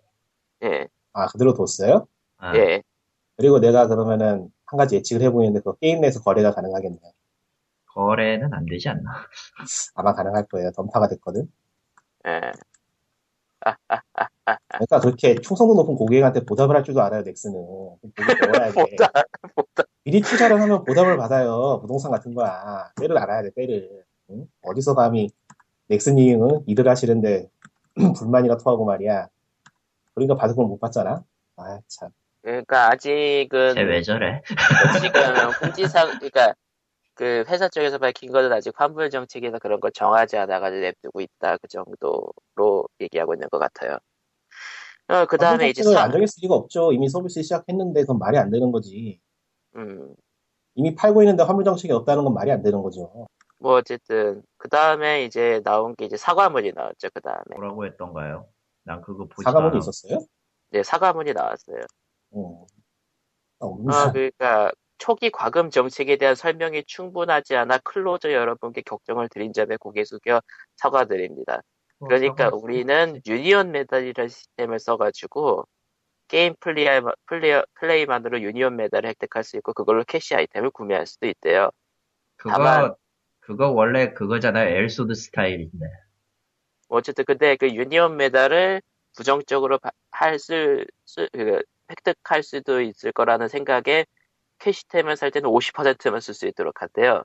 예 0.64 0.88
아, 1.18 1.26
그대로 1.28 1.54
뒀어요? 1.54 2.08
아, 2.38 2.56
예. 2.56 2.84
그리고 3.38 3.60
내가 3.60 3.88
그러면은 3.88 4.50
한 4.66 4.78
가지 4.78 4.96
예측을 4.96 5.24
해보이는데 5.24 5.62
그 5.62 5.76
게임 5.80 6.02
내에서 6.02 6.22
거래가 6.22 6.52
가능하겠네요. 6.52 7.12
거래는 7.88 8.54
안 8.54 8.66
되지 8.66 8.90
않나? 8.90 9.12
아마 9.96 10.14
가능할 10.14 10.46
거예요. 10.46 10.72
던파가 10.76 11.08
됐거든. 11.08 11.52
예. 12.28 12.52
그러니까 14.70 15.00
그렇게 15.02 15.36
충성도 15.36 15.74
높은 15.76 15.96
고객한테 15.96 16.46
보답을 16.46 16.76
할 16.76 16.84
줄도 16.84 17.02
알아요, 17.02 17.22
넥슨은. 17.24 17.56
보다 17.56 18.72
보다 19.56 19.84
미리 20.06 20.22
투자를 20.22 20.62
하면 20.62 20.84
보답을 20.86 21.18
받아요. 21.18 21.80
부동산 21.82 22.12
같은 22.12 22.34
거야. 22.34 22.92
때를 23.00 23.18
알아야 23.18 23.42
돼, 23.44 23.50
때를. 23.56 24.04
응? 24.30 24.46
어디서 24.62 24.96
감히 24.96 25.30
넥슨님은 25.88 26.64
일을 26.68 26.88
하시는데 26.88 27.50
불만이가 28.18 28.58
토하고 28.58 28.86
말이야. 28.86 29.28
그러니까 30.14 30.36
받은 30.36 30.56
걸 30.56 30.66
못 30.66 30.80
받잖아. 30.80 31.24
아, 31.58 31.80
참. 31.88 32.10
그러니까 32.42 32.92
아직은 32.92 33.74
쟤왜 33.74 34.02
저래? 34.04 34.42
지금 35.02 35.22
공지상 35.60 36.08
그러니까 36.20 36.54
그 37.18 37.44
회사 37.48 37.68
쪽에서 37.68 37.98
밝힌 37.98 38.32
거는 38.32 38.54
아직 38.54 38.72
환불 38.80 39.10
정책이나 39.10 39.58
그런 39.58 39.80
걸 39.80 39.92
정하지 39.92 40.38
않아가지고 40.38 40.82
냅두고 40.82 41.22
있다 41.22 41.58
그 41.58 41.68
정도로 41.68 42.88
얘기하고 43.02 43.34
있는 43.34 43.50
것 43.50 43.58
같아요. 43.58 43.98
어, 45.08 45.26
그 45.26 45.38
다음에 45.38 45.70
이제 45.70 45.82
사, 45.84 46.04
안 46.04 46.12
정했을 46.12 46.42
리가 46.44 46.54
없죠. 46.54 46.92
이미 46.94 47.10
서비스 47.10 47.42
시작했는데 47.42 48.02
그건 48.02 48.20
말이 48.20 48.38
안 48.38 48.52
되는 48.52 48.72
거지. 48.72 49.20
음, 49.76 50.16
이미 50.76 50.94
팔고 50.94 51.24
있는데 51.24 51.44
환불 51.44 51.64
정책이 51.66 51.92
없다는 51.92 52.24
건 52.24 52.36
말이 52.36 52.52
안 52.52 52.62
되는 52.62 52.84
거죠. 52.84 53.28
뭐 53.60 53.74
어쨌든 53.74 54.44
그 54.58 54.70
다음에 54.70 55.24
이제 55.24 55.62
나온 55.64 55.96
게 55.96 56.06
이제 56.06 56.18
사과문이 56.18 56.74
나왔죠. 56.74 57.10
그 57.14 57.22
다음에 57.22 57.56
뭐라고 57.56 57.86
했던가요? 57.88 58.48
난 58.84 59.02
그거 59.02 59.26
보지 59.26 59.44
사과문이 59.44 59.72
않아. 59.72 59.80
있었어요? 59.80 60.20
네 60.70 60.84
사과문이 60.84 61.34
나왔어요. 61.34 61.82
어. 62.32 62.66
아, 63.60 63.66
없는 63.66 63.90
어, 63.90 64.12
그러니까 64.12 64.72
초기 64.98 65.30
과금 65.30 65.70
정책에 65.70 66.18
대한 66.18 66.36
설명이 66.36 66.84
충분하지 66.86 67.56
않아 67.56 67.78
클로저 67.80 68.32
여러분께 68.32 68.82
걱정을 68.82 69.30
드린 69.30 69.54
점에 69.54 69.78
고개 69.78 70.04
숙여 70.04 70.42
사과드립니다. 70.78 71.62
뭐 72.00 72.10
그러니까 72.10 72.50
우리는 72.54 73.22
유니온 73.26 73.72
메달이라는 73.72 74.30
시스템을 74.30 74.80
써가지고 74.80 75.68
게임 76.28 76.56
플레이, 76.60 77.00
플레이, 77.26 77.62
플레이만으로 77.76 78.42
유니온 78.42 78.76
메달을 78.76 79.10
획득할 79.10 79.44
수 79.44 79.58
있고 79.58 79.74
그걸로 79.74 80.04
캐시 80.04 80.36
아이템을 80.36 80.72
구매할 80.72 81.06
수도 81.06 81.28
있대요. 81.28 81.72
그거 82.36 82.52
다만- 82.52 82.94
그거 83.40 83.70
원래 83.72 84.12
그거잖아요. 84.14 84.76
엘소드 84.76 85.14
스타일인데. 85.14 85.86
뭐 86.90 86.98
어쨌든 86.98 87.24
근데 87.26 87.56
그 87.56 87.68
유니온 87.74 88.18
메달을 88.18 88.82
부정적으로 89.16 89.80
바- 89.80 89.92
할 90.12 90.38
수, 90.38 90.84
수- 91.06 91.28
그, 91.32 91.62
획득할 91.90 92.44
수도 92.44 92.82
있을 92.82 93.12
거라는 93.14 93.48
생각에 93.48 94.06
캐시템을 94.60 95.16
살 95.18 95.32
때는 95.32 95.50
50%만 95.50 96.20
쓸 96.22 96.34
수 96.34 96.48
있도록 96.48 96.82
한대요. 96.82 97.24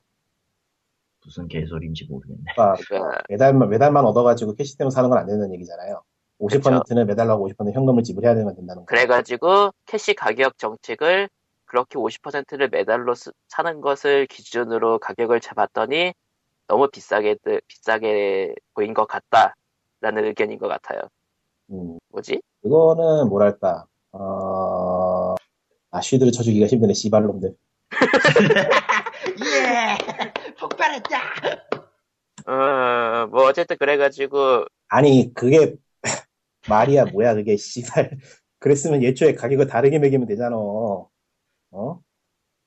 무슨 1.25 1.47
개소리인지 1.47 2.05
모르겠네. 2.09 2.41
그러니까 2.53 2.83
그러니까 2.87 3.21
메달만, 3.29 3.69
메달만 3.69 4.05
얻어가지고 4.05 4.55
캐시템을 4.55 4.91
사는 4.91 5.09
건 5.09 5.17
안 5.19 5.25
된다는 5.25 5.53
얘기잖아요. 5.53 6.03
50%는 6.39 7.05
메달하고 7.07 7.45
50%는 7.45 7.73
현금을 7.73 8.03
지불해야 8.03 8.35
되면 8.35 8.53
된다는 8.55 8.81
거. 8.81 8.85
그래가지고 8.85 9.71
캐시 9.85 10.13
가격 10.15 10.57
정책을 10.57 11.29
그렇게 11.65 11.97
50%를 11.97 12.69
메달로 12.69 13.15
쓰- 13.15 13.31
사는 13.47 13.79
것을 13.81 14.25
기준으로 14.27 14.99
가격을 14.99 15.39
잡았더니 15.39 16.13
너무 16.67 16.89
비싸게 16.89 17.37
비싸게 17.67 18.55
보인 18.73 18.93
것 18.93 19.07
같다라는 19.07 20.25
의견인 20.25 20.59
것 20.59 20.67
같아요. 20.67 21.01
음, 21.71 21.97
뭐지? 22.09 22.41
그거는 22.61 23.29
뭐랄까, 23.29 23.85
어, 24.11 24.19
아, 25.93 26.01
쉴드를 26.01 26.31
쳐주기가 26.31 26.65
힘드네, 26.65 26.93
씨발놈들. 26.95 27.55
예! 29.45 29.95
폭발했다! 30.59 31.19
어, 32.47 33.27
뭐 33.27 33.45
어쨌든 33.45 33.77
그래가지고 33.77 34.65
아니 34.87 35.31
그게 35.35 35.75
말이야 36.67 37.05
뭐야 37.05 37.35
그게 37.35 37.55
씨발 37.55 38.17
그랬으면 38.59 39.03
예초에 39.03 39.35
가격을 39.35 39.67
다르게 39.67 39.99
매기면 39.99 40.27
되잖아 40.27 40.57
어? 40.57 41.07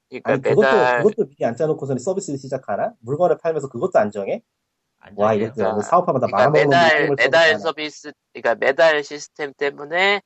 그러니까 0.09 0.33
아니 0.33 0.41
그것도 0.41 0.61
매달 0.63 1.03
그것도 1.03 1.29
미리 1.29 1.45
안 1.45 1.57
짜놓고서 1.57 1.99
서비스를 1.99 2.39
시작하나? 2.39 2.95
물건을 3.01 3.39
팔면서 3.39 3.69
그것도 3.69 3.99
안 3.99 4.13
정해? 4.13 4.43
와. 5.17 5.35
이거 5.35 5.73
뭐 5.73 5.83
사업하면서 5.83 6.29
그러니까 6.29 6.51
말아먹는 6.51 6.69
매달 6.69 7.01
느낌을 7.01 7.17
매달. 7.17 7.59
서비스 7.59 8.13
그러니까 8.33 8.55
매달 8.55 9.03
시스템 9.03 9.53
때문에 9.53 10.23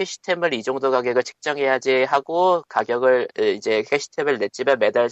캐시템을 0.00 0.52
이 0.52 0.62
정도 0.62 0.90
가격을 0.90 1.22
책정해야지 1.22 2.04
하고 2.04 2.62
가격을 2.68 3.28
에, 3.38 3.52
이제 3.52 3.82
캐시템을 3.82 4.38
냈지만 4.38 4.78
매달 4.78 5.08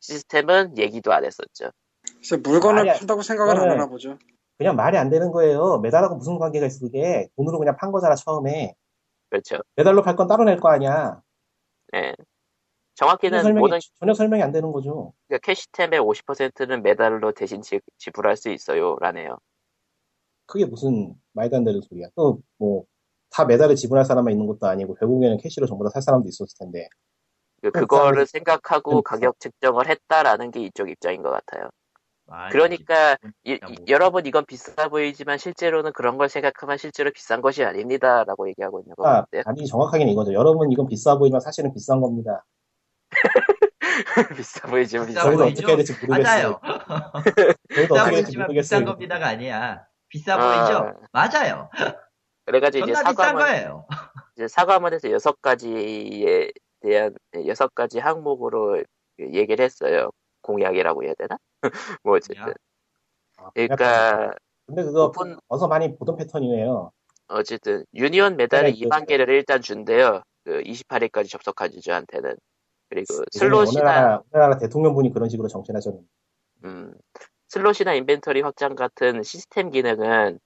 시스템은 0.00 0.78
얘기도 0.78 1.12
안 1.12 1.24
했었죠. 1.24 1.70
그래서 2.08 2.36
물건을 2.38 2.88
안- 2.88 2.98
판다고 2.98 3.22
생각을 3.22 3.56
안 3.56 3.58
그거는- 3.64 3.70
하나 3.70 3.86
보죠. 3.88 4.16
그냥 4.56 4.74
말이 4.76 4.96
안 4.96 5.08
되는 5.10 5.30
거예요 5.30 5.78
매달하고 5.78 6.16
무슨 6.16 6.38
관계가 6.38 6.66
있어 6.66 6.80
그게 6.80 7.28
돈으로 7.36 7.58
그냥 7.58 7.76
판 7.76 7.92
거잖아 7.92 8.14
처음에 8.16 8.74
그렇죠. 9.30 9.58
매달로 9.76 10.02
팔 10.02 10.16
건 10.16 10.26
따로 10.26 10.42
낼 10.44 10.58
거 10.58 10.68
아니야 10.70 11.20
예. 11.94 12.14
전혀 12.96 13.10
정확히는 13.10 13.42
설명이, 13.42 13.60
모든 13.60 13.78
전혀 14.00 14.14
설명이 14.14 14.42
안 14.42 14.50
되는 14.50 14.72
거죠 14.72 15.12
그러니까 15.28 15.46
캐시템의 15.46 16.00
50%는 16.00 16.82
매달로 16.82 17.30
대신 17.32 17.62
지, 17.62 17.78
지불할 17.98 18.36
수 18.36 18.48
있어요라네요. 18.50 19.38
그게 20.46 20.64
무슨 20.66 21.14
말도 21.34 21.56
안 21.56 21.64
되는 21.64 21.80
소리야 21.80 22.08
또 22.16 22.40
뭐 22.58 22.84
다 23.30 23.44
매달을 23.44 23.76
지불할 23.76 24.04
사람만 24.04 24.32
있는 24.32 24.46
것도 24.46 24.66
아니고 24.66 24.94
결국에는 24.94 25.36
캐시로 25.38 25.66
전부 25.66 25.84
다 25.84 25.90
살 25.90 26.02
사람도 26.02 26.28
있었을 26.28 26.56
텐데 26.58 26.88
그- 27.62 27.70
그럼 27.70 27.86
그거를 27.88 28.26
생각하고 28.26 29.02
가격 29.02 29.38
책정을 29.40 29.88
했다라는 29.88 30.50
게 30.50 30.60
이쪽 30.60 30.88
입장인 30.88 31.22
것 31.22 31.30
같아요. 31.30 31.68
그러니까 32.52 33.16
이- 33.44 33.58
뭐- 33.62 33.72
여러분 33.88 34.26
이건 34.26 34.44
비싸 34.44 34.88
보이지만 34.88 35.38
실제로는 35.38 35.92
그런 35.94 36.18
걸 36.18 36.28
생각하면 36.28 36.76
실제로 36.76 37.10
비싼 37.10 37.40
것이 37.40 37.64
아닙니다라고 37.64 38.48
얘기하고 38.50 38.80
있는 38.80 38.94
것 38.96 39.06
아, 39.06 39.22
같아요. 39.22 39.42
아니 39.46 39.66
정확하게는 39.66 40.12
이거죠 40.12 40.34
여러분 40.34 40.70
이건 40.70 40.86
비싸 40.86 41.16
보이지만 41.16 41.40
사실은 41.40 41.72
비싼 41.72 42.00
겁니다 42.02 42.44
비싸 44.36 44.68
보이지만 44.68 45.06
비싸 45.06 45.22
거. 45.24 45.30
보이죠? 45.30 45.44
어떻게 45.46 45.66
해야 45.66 45.76
될지 45.76 45.92
모르겠어요 46.06 46.60
맞아요. 46.60 46.60
저희도 47.74 47.94
비싸 47.94 47.94
어떻게 47.94 47.94
해야 47.94 48.04
될지 48.04 48.22
보이지만 48.22 48.46
모르겠어요 48.46 48.60
비싼 48.60 48.84
겁니다가 48.84 49.26
아니야. 49.28 49.86
비싸 50.08 50.34
아. 50.34 50.38
보이죠? 50.38 51.00
맞아요. 51.12 51.70
그래가지고 52.48 52.90
이제 52.90 52.94
거예요. 53.14 53.86
이제 54.36 54.48
사과문에서 54.48 55.10
여섯 55.10 55.40
가지에 55.42 56.50
대한 56.80 57.14
여섯 57.46 57.74
가지 57.74 57.98
항목으로 57.98 58.82
얘기를 59.18 59.62
했어요. 59.62 60.10
공약이라고 60.40 61.04
해야 61.04 61.12
되나? 61.18 61.36
뭐 62.02 62.16
어쨌든? 62.16 62.54
아, 63.36 63.50
그러니까 63.54 64.34
근데 64.66 64.82
그거 64.82 65.06
오픈 65.06 65.36
어서 65.48 65.68
많이 65.68 65.94
보던 65.96 66.16
패턴이에요 66.16 66.90
어쨌든 67.28 67.84
유니온 67.94 68.36
메달을 68.36 68.72
그래, 68.72 68.86
2만 68.86 69.06
개를 69.06 69.28
일단 69.28 69.60
준대요. 69.60 70.22
그 70.44 70.62
28일까지 70.62 71.28
접속한 71.28 71.74
유저한테는 71.74 72.36
그리고 72.88 73.22
슬롯이나 73.32 73.68
우리나라, 73.68 74.22
우리나라 74.32 74.56
대통령분이 74.56 75.12
그런 75.12 75.28
식으로 75.28 75.48
정치하셨는데 75.48 76.08
음, 76.64 76.94
슬롯이나 77.48 77.92
인벤터리 77.92 78.40
확장 78.40 78.74
같은 78.74 79.22
시스템 79.22 79.70
기능은 79.70 80.38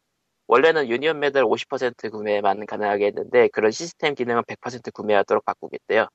원래는 0.46 0.88
유니온 0.88 1.20
메달 1.20 1.44
50% 1.44 2.10
구매만 2.10 2.66
가능하게 2.66 3.06
했는데 3.06 3.48
그런 3.48 3.70
시스템 3.70 4.14
기능은 4.14 4.42
100% 4.44 4.92
구매하도록 4.92 5.44
바꾸겠대요. 5.44 6.08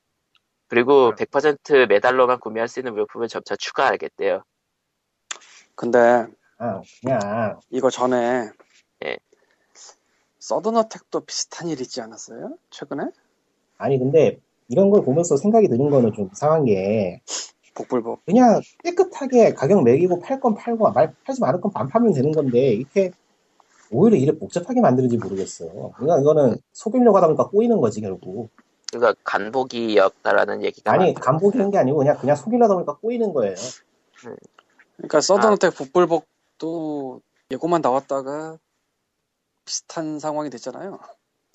그리고 0.68 1.14
100% 1.16 1.88
메달로만 1.88 2.40
구매할 2.40 2.68
수 2.68 2.80
있는 2.80 2.94
물품을 2.94 3.28
점차 3.28 3.56
추가하겠대요. 3.56 4.44
근데 5.76 6.28
아, 6.58 6.82
그냥 7.02 7.60
이거 7.70 7.90
전에 7.90 8.50
예. 9.06 9.18
서든어택도 10.40 11.22
비슷한 11.22 11.68
일 11.70 11.82
있지 11.82 12.02
않았어요? 12.02 12.58
최근에? 12.70 13.04
아니 13.78 13.98
근데 13.98 14.40
이런 14.68 14.90
걸 14.90 15.04
보면서 15.04 15.38
생각이 15.38 15.68
드는 15.68 15.90
거는 15.90 16.14
좀 16.14 16.30
이상한 16.32 16.66
게 16.66 17.22
복불복. 17.76 18.26
그냥 18.26 18.62
깨끗하게 18.84 19.54
가격 19.54 19.84
매기고 19.84 20.20
팔 20.20 20.40
건 20.40 20.56
팔고 20.56 20.92
말 20.92 21.14
팔지 21.24 21.42
않을 21.44 21.62
건안 21.62 21.88
팔면 21.88 22.14
되는 22.14 22.32
건데 22.32 22.74
이렇게 22.74 23.12
오히려 23.92 24.18
일을 24.18 24.38
복잡하게 24.40 24.82
만드는지 24.82 25.18
모르겠어요. 25.18 25.92
그러니까 25.98 26.20
이거는 26.20 26.58
속이려고 26.74 27.18
하다 27.18 27.28
보니까 27.28 27.48
꼬이는 27.50 27.80
거지 27.80 28.02
결국. 28.02 28.50
그러니까 28.92 29.20
간복이었다라는 29.24 30.64
얘기가 30.64 30.92
아니. 30.92 31.14
간보기는 31.14 31.72
게 31.72 31.78
아니고 31.78 31.98
그냥 32.00 32.18
그냥 32.18 32.36
속이려다 32.36 32.74
보니까 32.74 32.98
꼬이는 32.98 33.34
거예요. 33.34 33.56
그러니까 34.98 35.22
서든어택 35.22 35.76
복불복도 35.76 37.22
예고만 37.52 37.82
나왔다가 37.82 38.58
비슷한 39.66 40.20
상황이 40.20 40.50
됐잖아요. 40.50 41.00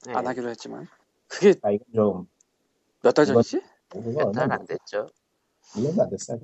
네, 0.06 0.12
안 0.14 0.26
하기로 0.26 0.48
했지만. 0.50 0.86
그게 1.28 1.54
아 1.62 1.70
이건 1.70 1.86
좀 1.94 2.26
몇 3.04 3.12
달 3.14 3.26
전이지? 3.26 3.60
몇달안 3.94 4.64
됐죠. 4.66 5.08
1년도 5.74 6.00
안 6.02 6.10
됐어요. 6.10 6.38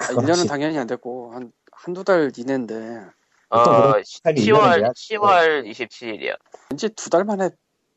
아, 0.00 0.06
그건 0.08 0.24
1년은 0.24 0.42
시- 0.42 0.46
당연히 0.48 0.78
안 0.78 0.86
됐고 0.86 1.32
한 1.32 1.52
한두 1.70 2.02
달 2.02 2.32
이내인데 2.36 3.04
어, 3.50 3.62
그런 3.64 4.04
스타일이 4.04 4.40
10월 4.42 4.58
1년은 4.60 4.80
돼야 4.80 4.90
10월 4.90 5.70
27일이요. 5.70 6.36
왠지 6.70 6.88
두달 6.90 7.24
만에 7.24 7.50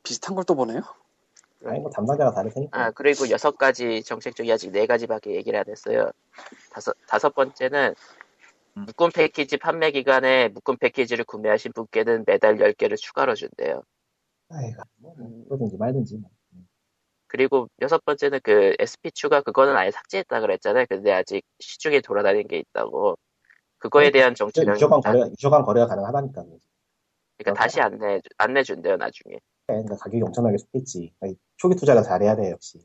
비슷한 0.03 0.35
걸 0.35 0.43
또 0.45 0.55
보네요. 0.55 0.81
아니 1.65 1.79
뭐 1.79 1.91
담당자가 1.91 2.31
다를 2.33 2.51
테니까. 2.51 2.79
아, 2.85 2.91
그리고 2.91 3.29
여섯 3.29 3.55
가지 3.57 4.01
정책 4.03 4.35
중에 4.35 4.51
아직 4.51 4.71
네 4.71 4.87
가지밖에 4.87 5.35
얘기를 5.35 5.59
안 5.59 5.65
했어요. 5.69 6.09
다섯, 6.71 6.95
다섯 7.07 7.35
번째는 7.35 7.93
음. 8.77 8.85
묶음 8.85 9.11
패키지 9.11 9.57
판매 9.57 9.91
기간에 9.91 10.47
묶음 10.47 10.77
패키지를 10.77 11.23
구매하신 11.25 11.73
분께는 11.73 12.23
매달 12.25 12.57
10개를 12.57 12.97
추가로 12.97 13.35
준대요. 13.35 13.83
아이고 14.49 14.81
뭐, 14.97 15.13
뭐, 15.17 15.45
그러든지 15.49 15.77
말든지. 15.77 16.17
뭐. 16.17 16.29
그리고 17.27 17.69
여섯 17.81 18.03
번째는 18.03 18.39
그 18.43 18.75
SP 18.81 19.11
추가 19.13 19.41
그거는 19.41 19.75
아예 19.77 19.91
삭제했다 19.91 20.41
그랬잖아요. 20.41 20.85
근데 20.89 21.11
아직 21.13 21.43
시중에 21.59 22.01
돌아다니는 22.01 22.47
게 22.47 22.57
있다고. 22.57 23.17
그거에 23.81 24.05
네, 24.05 24.11
대한 24.11 24.35
정치는 24.35 24.75
유저간 24.75 25.01
다- 25.01 25.11
거래 25.11 25.29
유저간 25.31 25.63
거래가 25.63 25.87
가능하다니까. 25.87 26.43
그러니까 27.37 27.61
다시 27.61 27.81
안내 27.81 28.21
안내 28.37 28.61
준대요 28.63 28.95
나중에. 28.95 29.37
그러니까 29.65 29.95
가격이 29.97 30.21
엄청나게 30.21 30.57
속겠지. 30.59 31.13
아니, 31.19 31.35
초기 31.57 31.75
투자를 31.75 32.03
잘해야 32.03 32.35
돼 32.35 32.51
역시. 32.51 32.79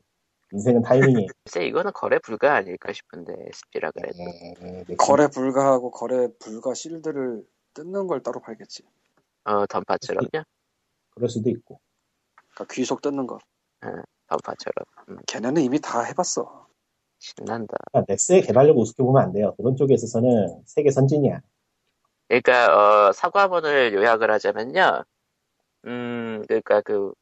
인생은 0.51 0.81
타이밍이. 0.81 1.27
글쎄 1.45 1.65
이거는 1.67 1.91
거래 1.93 2.17
불가 2.19 2.55
아닐까 2.55 2.91
싶은데 2.91 3.33
SP라 3.53 3.91
그래도. 3.91 4.15
예, 4.19 4.83
예. 4.89 4.95
거래 4.95 5.27
불가하고 5.27 5.91
거래 5.91 6.27
불가 6.39 6.73
실드를 6.73 7.43
뜯는 7.75 8.07
걸 8.07 8.23
따로 8.23 8.39
팔겠지. 8.41 8.83
어 9.45 9.67
던파처럼요. 9.67 10.43
그럴 11.11 11.29
수도 11.29 11.49
있고. 11.51 11.79
그러니까 12.55 12.73
귀속 12.73 13.01
뜯는 13.03 13.27
거. 13.27 13.37
던파처럼. 14.27 14.83
음, 15.09 15.17
걔네는 15.27 15.61
이미 15.61 15.79
다 15.79 16.01
해봤어. 16.01 16.66
신난다. 17.19 17.75
그러니까 17.91 18.11
넥스의 18.13 18.41
개발력을 18.43 18.79
우습게 18.81 19.03
보면 19.03 19.21
안 19.21 19.31
돼요. 19.31 19.53
그런 19.57 19.75
쪽에 19.75 19.93
있어서는 19.93 20.61
세계 20.65 20.91
선진이야. 20.91 21.41
그러니까 22.27 23.07
어, 23.07 23.11
사과문을 23.13 23.93
요약을 23.93 24.29
하자면요. 24.31 25.03
음, 25.85 26.43
그러니까 26.47 26.81
그 26.81 27.13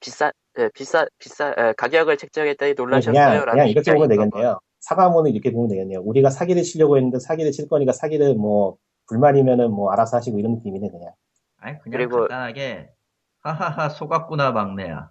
비싸 0.00 0.32
예, 0.58 0.68
비싸 0.74 1.06
비싸 1.18 1.50
에, 1.56 1.72
가격을 1.76 2.16
책정했더니 2.16 2.74
그냥, 2.74 2.88
놀라셨어요. 2.90 3.44
그냥 3.44 3.68
이렇게 3.68 3.92
보면 3.92 4.08
되겠네요. 4.08 4.58
사과문을 4.80 5.30
이렇게 5.30 5.52
보면 5.52 5.68
되겠네요. 5.68 6.00
우리가 6.00 6.30
사기를 6.30 6.62
치려고 6.62 6.96
했는데 6.96 7.18
사기를 7.18 7.52
칠 7.52 7.68
거니까 7.68 7.92
사기를 7.92 8.34
뭐 8.34 8.76
불만이면은 9.08 9.70
뭐 9.70 9.92
알아서 9.92 10.16
하시고 10.16 10.38
이런 10.38 10.54
느낌이네 10.56 10.88
그냥. 10.90 11.12
아니 11.58 11.78
그냥 11.78 11.98
그리고- 11.98 12.20
간단하게 12.20 12.90
하하하 13.40 13.88
속았구나 13.90 14.52
막내야. 14.52 15.10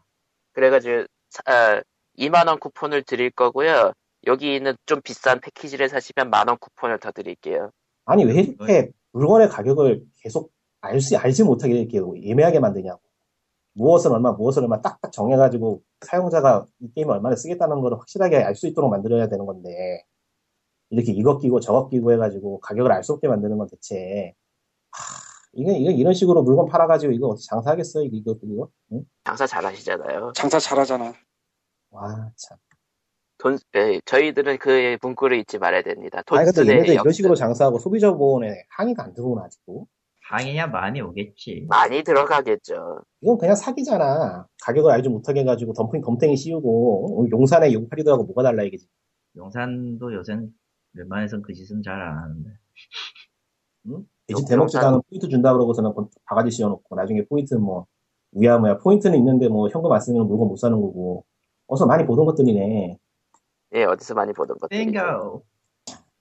그래가지고 0.54 1.06
사- 1.30 1.42
아, 1.46 1.82
2만 2.22 2.48
원 2.48 2.60
쿠폰을 2.60 3.04
드릴 3.04 3.32
거고요. 3.32 3.94
여기 4.28 4.56
있는 4.56 4.76
좀 4.86 5.02
비싼 5.02 5.40
패키지를 5.40 5.90
사시면 5.90 6.30
만원 6.30 6.58
쿠폰을 6.60 7.00
더 7.00 7.12
드릴게요. 7.12 7.72
아니 8.06 8.24
왜 8.26 8.42
이렇게 8.42 8.92
물건의 9.14 9.50
가격을 9.50 10.04
계속 10.22 10.52
알수 10.82 11.18
알지 11.18 11.44
못하게 11.44 11.74
이렇게 11.80 12.00
예매하게 12.22 12.60
만드냐고. 12.60 13.02
무엇은 13.74 14.12
얼마, 14.12 14.34
무엇은 14.34 14.64
얼마 14.64 14.82
딱딱 14.82 15.12
정해가지고 15.12 15.82
사용자가 16.02 16.66
이 16.80 16.92
게임을 16.94 17.14
얼마나 17.16 17.36
쓰겠다는 17.36 17.82
걸 17.82 17.94
확실하게 17.94 18.38
알 18.38 18.54
수 18.56 18.68
있도록 18.68 18.90
만들어야 18.92 19.28
되는 19.28 19.46
건데 19.46 20.04
이렇게 20.90 21.14
이것 21.14 21.40
끼고 21.40 21.60
저것 21.62 21.90
끼고 21.90 22.12
해가지고 22.12 22.60
가격을 22.60 22.92
알 22.92 23.04
수 23.04 23.14
없게 23.14 23.28
만드는 23.30 23.58
건 23.58 23.68
대체 23.70 24.34
하, 24.92 25.22
이게 25.54 25.72
이거 25.78 25.90
이런 25.92 26.14
식으로 26.14 26.44
물건 26.44 26.66
팔아가지고 26.68 27.14
이거 27.14 27.28
어떻게 27.30 27.46
장사하겠어요 27.48 28.04
이거 28.12 28.36
이거 28.44 28.70
응? 28.92 29.06
장사 29.24 29.48
잘하시잖아요. 29.48 30.34
장사 30.36 30.60
잘하잖아. 30.60 31.14
와 31.92 32.32
참. 32.36 32.58
돈 33.38 33.58
예, 33.76 34.00
저희들은 34.06 34.58
그 34.60 34.98
문구를 35.02 35.38
잊지 35.40 35.58
말아야 35.58 35.82
됩니다. 35.82 36.22
돈 36.26 36.38
아니 36.38 36.52
근데 36.52 36.72
얘네들 36.74 36.94
이런. 36.94 37.12
식으로 37.12 37.36
장사하고 37.36 37.80
소비자 37.80 38.12
보호원에 38.14 38.64
항의가 38.70 39.04
안 39.04 39.14
들어오나 39.14 39.46
아직도 39.46 39.88
항의야 40.30 40.68
많이 40.68 41.02
오겠지. 41.02 41.66
많이 41.68 42.04
들어가겠죠. 42.04 43.02
이건 43.22 43.38
그냥 43.38 43.56
사기잖아 43.56 44.48
가격을 44.64 44.92
알지 44.92 45.10
못하게 45.10 45.42
해가지고 45.42 45.74
덤핑 45.74 46.02
덤탱이 46.02 46.38
씌우고 46.38 47.24
어, 47.24 47.28
용산에 47.32 47.74
용팔이들하고 47.74 48.24
뭐가 48.26 48.44
달라 48.44 48.64
이게 48.64 48.78
용산도 49.36 50.14
요샌 50.14 50.50
웬만해선 50.94 51.42
그 51.42 51.54
짓은 51.54 51.82
잘 51.82 52.00
안 52.00 52.18
하는데. 52.18 52.50
대신 54.28 54.44
요- 54.44 54.48
대먹지도 54.48 54.80
요산- 54.80 54.88
않은 54.88 55.02
포인트 55.10 55.28
준다 55.30 55.52
그러고서는 55.54 55.92
바가지 56.26 56.52
씌워놓고 56.52 56.96
나중에 56.96 57.26
포인트는 57.26 57.62
뭐 57.62 57.88
우야무야 58.34 58.78
포인트는 58.78 59.18
있는데 59.18 59.48
뭐 59.50 59.68
현금 59.70 59.92
안 59.92 60.00
쓰면 60.00 60.28
물건 60.28 60.48
못 60.48 60.56
사는 60.58 60.80
거고 60.80 61.26
어서 61.72 61.86
많이 61.86 62.06
보던 62.06 62.26
것들이네. 62.26 62.98
예, 63.76 63.84
어디서 63.86 64.14
많이 64.14 64.34
보던 64.34 64.58
것들이죠. 64.60 64.92
bingo. 64.92 65.44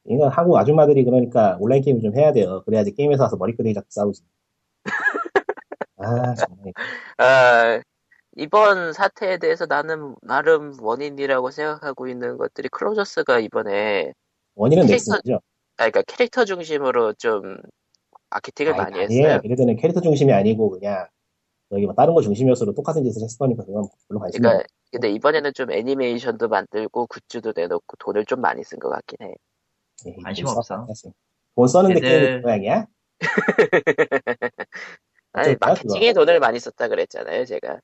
이건 0.05 0.31
한국 0.31 0.57
아줌마들이 0.57 1.05
그러니까 1.05 1.57
온라인 1.61 1.83
게임을 1.83 2.01
좀 2.03 2.15
해야 2.17 2.33
돼요. 2.33 2.63
그래야지 2.65 2.95
게임에서 2.95 3.25
와서 3.25 3.37
머리끄댕이 3.37 3.75
잡고 3.75 3.89
싸우지. 3.91 4.23
아 5.99 6.35
정말 6.37 6.73
아, 7.19 7.81
이번 8.37 8.93
사태에 8.93 9.39
대해서 9.39 9.67
나는 9.67 10.15
나름 10.23 10.73
원인이라고 10.81 11.51
생각하고 11.51 12.07
있는 12.07 12.39
것들이 12.39 12.69
클로저스가 12.69 13.41
이번에 13.41 14.13
원인은 14.55 14.85
캐릭터- 14.87 15.15
넥슨이죠. 15.17 15.35
아, 15.79 15.91
그러니까 15.91 16.03
캐릭터 16.07 16.45
중심으로 16.45 17.15
좀 17.15 17.57
마케팅을 18.31 18.77
많이 18.77 18.95
아니, 18.95 19.03
했어요. 19.03 19.25
아니에요. 19.25 19.41
걔네들은 19.41 19.77
캐릭터 19.77 20.01
중심이 20.01 20.33
아니고 20.33 20.71
그냥 20.71 21.09
여기 21.73 21.87
뭐 21.87 21.95
다른 21.95 22.14
거 22.14 22.21
중심이었어도 22.23 22.75
똑같은 22.75 23.05
짓을 23.05 23.23
했을 23.23 23.39
거니까 23.39 23.64
그건 23.64 23.85
별로 24.09 24.21
관심이 24.21 24.41
그러니까 24.41 24.61
없어. 24.64 24.75
근데 24.93 25.11
이번에는 25.11 25.53
좀 25.55 25.71
애니메이션도 25.71 26.49
만들고 26.49 27.07
굿즈도 27.07 27.53
내놓고 27.55 27.97
돈을 27.99 28.25
좀 28.25 28.41
많이 28.41 28.62
쓴 28.64 28.79
것 28.81 28.89
같긴 28.91 29.18
해. 29.23 29.35
예, 30.07 30.14
관심 30.23 30.47
돈 30.47 30.57
없어. 30.57 30.85
사실. 30.89 31.12
돈 31.55 31.66
걔들- 31.95 32.01
게임이 32.01 32.41
그 32.43 32.47
모양이야? 32.47 32.87
아니 35.33 35.57
마케팅에 35.61 36.12
돈을 36.12 36.41
많이 36.41 36.59
썼다 36.59 36.89
그랬잖아요, 36.89 37.45
제가. 37.45 37.81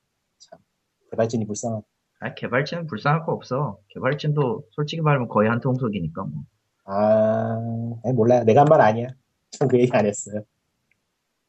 개발진이 1.13 1.47
불쌍하다. 1.47 1.87
아, 2.21 2.35
개발진은 2.35 2.87
불쌍할 2.89 3.25
거 3.25 3.33
없어. 3.33 3.79
개발진도 3.89 4.65
솔직히 4.73 5.01
말하면 5.03 5.29
거의 5.29 5.49
한 5.49 5.61
통속이니까 5.61 6.25
뭐. 6.25 6.43
아, 6.85 7.57
아니, 8.05 8.13
몰라요. 8.15 8.43
내가 8.45 8.63
한 8.63 8.69
말 8.69 8.81
아니야. 8.81 9.09
전 9.53 9.69
그 9.69 9.79
얘기 9.79 9.93
안 9.95 10.07
했어요. 10.07 10.43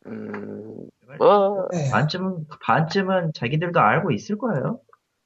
음, 0.06 0.88
뭐 1.18 1.68
반쯤은 1.92 2.48
반쯤은 2.62 3.34
자기들도 3.34 3.80
알고 3.80 4.12
있을 4.12 4.38
거예요. 4.38 4.80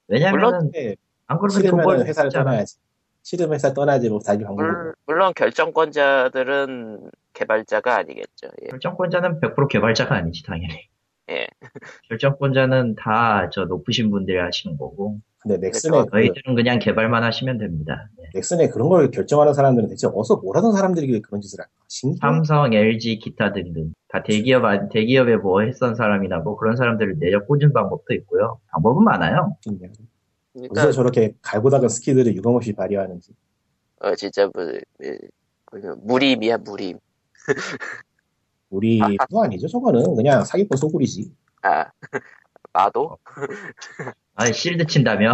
왜냐면은 0.08 0.58
근데 0.70 0.96
안 1.26 1.38
그러면 1.38 1.48
돈 1.54 1.60
싫으면 1.62 1.84
벌 1.84 2.00
회사를 2.06 2.30
떠나야지. 2.30 2.76
싫으면 3.22 3.54
회사 3.54 3.72
떠나지 3.72 4.08
뭐 4.08 4.18
자기 4.20 4.44
방법으로. 4.44 4.72
물, 4.72 4.94
물론 5.06 5.32
결정권자들은 5.34 7.10
개발자가 7.34 7.96
아니겠죠. 7.96 8.48
예. 8.62 8.68
결정권자는 8.68 9.40
100% 9.40 9.68
개발자가 9.68 10.14
아니지 10.16 10.42
당연히. 10.44 10.88
예. 11.30 11.46
결정권자는 12.08 12.96
다 12.96 13.48
저 13.52 13.64
높으신 13.64 14.10
분들이 14.10 14.38
하시는 14.38 14.76
거고 14.76 15.20
근데 15.42 15.58
넥슨에, 15.58 16.04
그, 16.04 16.10
저희들은 16.12 16.54
그냥 16.54 16.78
개발만 16.78 17.24
하시면 17.24 17.58
됩니다. 17.58 18.08
예. 18.20 18.30
넥슨에 18.34 18.68
그런 18.68 18.88
걸 18.88 19.10
결정하는 19.10 19.52
사람들은 19.54 19.88
대체 19.88 20.06
어디서 20.06 20.36
뭘 20.36 20.56
하던 20.56 20.72
사람들이 20.72 21.20
그런 21.20 21.40
짓을 21.40 21.58
할까? 21.60 21.72
신기해. 21.88 22.18
삼성, 22.20 22.72
LG, 22.72 23.18
기타 23.18 23.52
등등 23.52 23.92
다 24.08 24.22
대기업 24.22 24.64
안- 24.64 24.88
대기업에 24.88 25.36
뭐 25.36 25.62
했던 25.62 25.96
사람이나 25.96 26.38
뭐 26.38 26.56
그런 26.56 26.76
사람들을 26.76 27.18
내려 27.18 27.44
꽂은 27.44 27.72
방법도 27.72 28.14
있고요. 28.14 28.60
방법은 28.70 29.02
많아요. 29.02 29.56
그러니까 29.64 29.88
어디서 30.70 30.92
저렇게 30.92 31.34
갈고 31.42 31.70
닦은 31.70 31.88
스킬들을 31.88 32.36
유감없이 32.36 32.72
발휘하는지. 32.74 33.32
어, 34.00 34.14
진짜 34.14 34.48
뭐, 34.54 34.64
예, 35.04 35.18
그 35.64 35.96
무림이야 36.02 36.58
무림. 36.58 36.98
우리도 38.70 39.42
아니죠, 39.42 39.66
저거는. 39.66 40.14
그냥 40.14 40.44
사기꾼 40.44 40.76
소굴이지. 40.76 41.32
아 41.62 41.86
마도? 42.72 43.18
아 44.42 44.52
실드 44.52 44.86
친다며? 44.86 45.32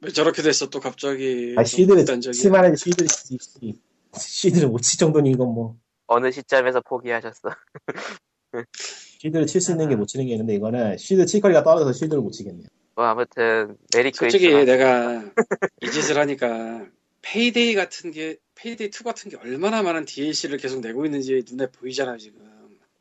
왜 0.00 0.10
저렇게 0.10 0.42
됐어 0.42 0.68
또 0.70 0.80
갑자기 0.80 1.54
아, 1.56 1.64
shield를 1.64 2.04
치지. 2.04 2.32
씨. 3.40 3.80
shield를 4.16 4.68
못 4.68 4.80
칠 4.82 4.98
정도니 4.98 5.30
이건 5.30 5.48
뭐. 5.54 5.76
어느 6.06 6.30
시점에서 6.30 6.80
포기하셨어? 6.82 7.50
shield를 9.18 9.46
칠 9.46 9.60
수 9.60 9.72
있는 9.72 9.88
게 9.88 9.96
못 9.96 10.06
치는 10.06 10.26
게 10.26 10.32
있는데 10.32 10.54
이거는 10.54 10.96
shield 10.98 11.26
칠 11.26 11.40
거리가 11.40 11.62
떨어져서 11.62 11.92
shield를 11.92 12.22
못 12.22 12.30
치겠네요. 12.30 12.66
뭐 12.94 13.04
아무튼 13.06 13.76
메리 13.94 14.12
솔직히 14.14 14.50
크리스마스. 14.52 14.70
내가 14.70 15.24
이 15.82 15.90
짓을 15.90 16.18
하니까 16.18 16.86
페이데이 17.22 17.74
같은 17.74 18.10
게 18.12 18.36
페이데이 18.54 18.88
2 18.88 19.02
같은 19.02 19.30
게 19.30 19.36
얼마나 19.38 19.82
많은 19.82 20.04
DLC를 20.04 20.58
계속 20.58 20.80
내고 20.80 21.04
있는지 21.06 21.42
눈에 21.50 21.66
보이잖아요 21.72 22.18
지금 22.18 22.38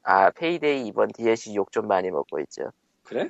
아 0.02 0.32
페이데이 0.32 0.88
이번 0.88 1.10
DLC 1.12 1.54
욕 1.56 1.72
좀 1.72 1.88
많이 1.88 2.10
먹고 2.10 2.40
있죠. 2.40 2.72
그래? 3.04 3.30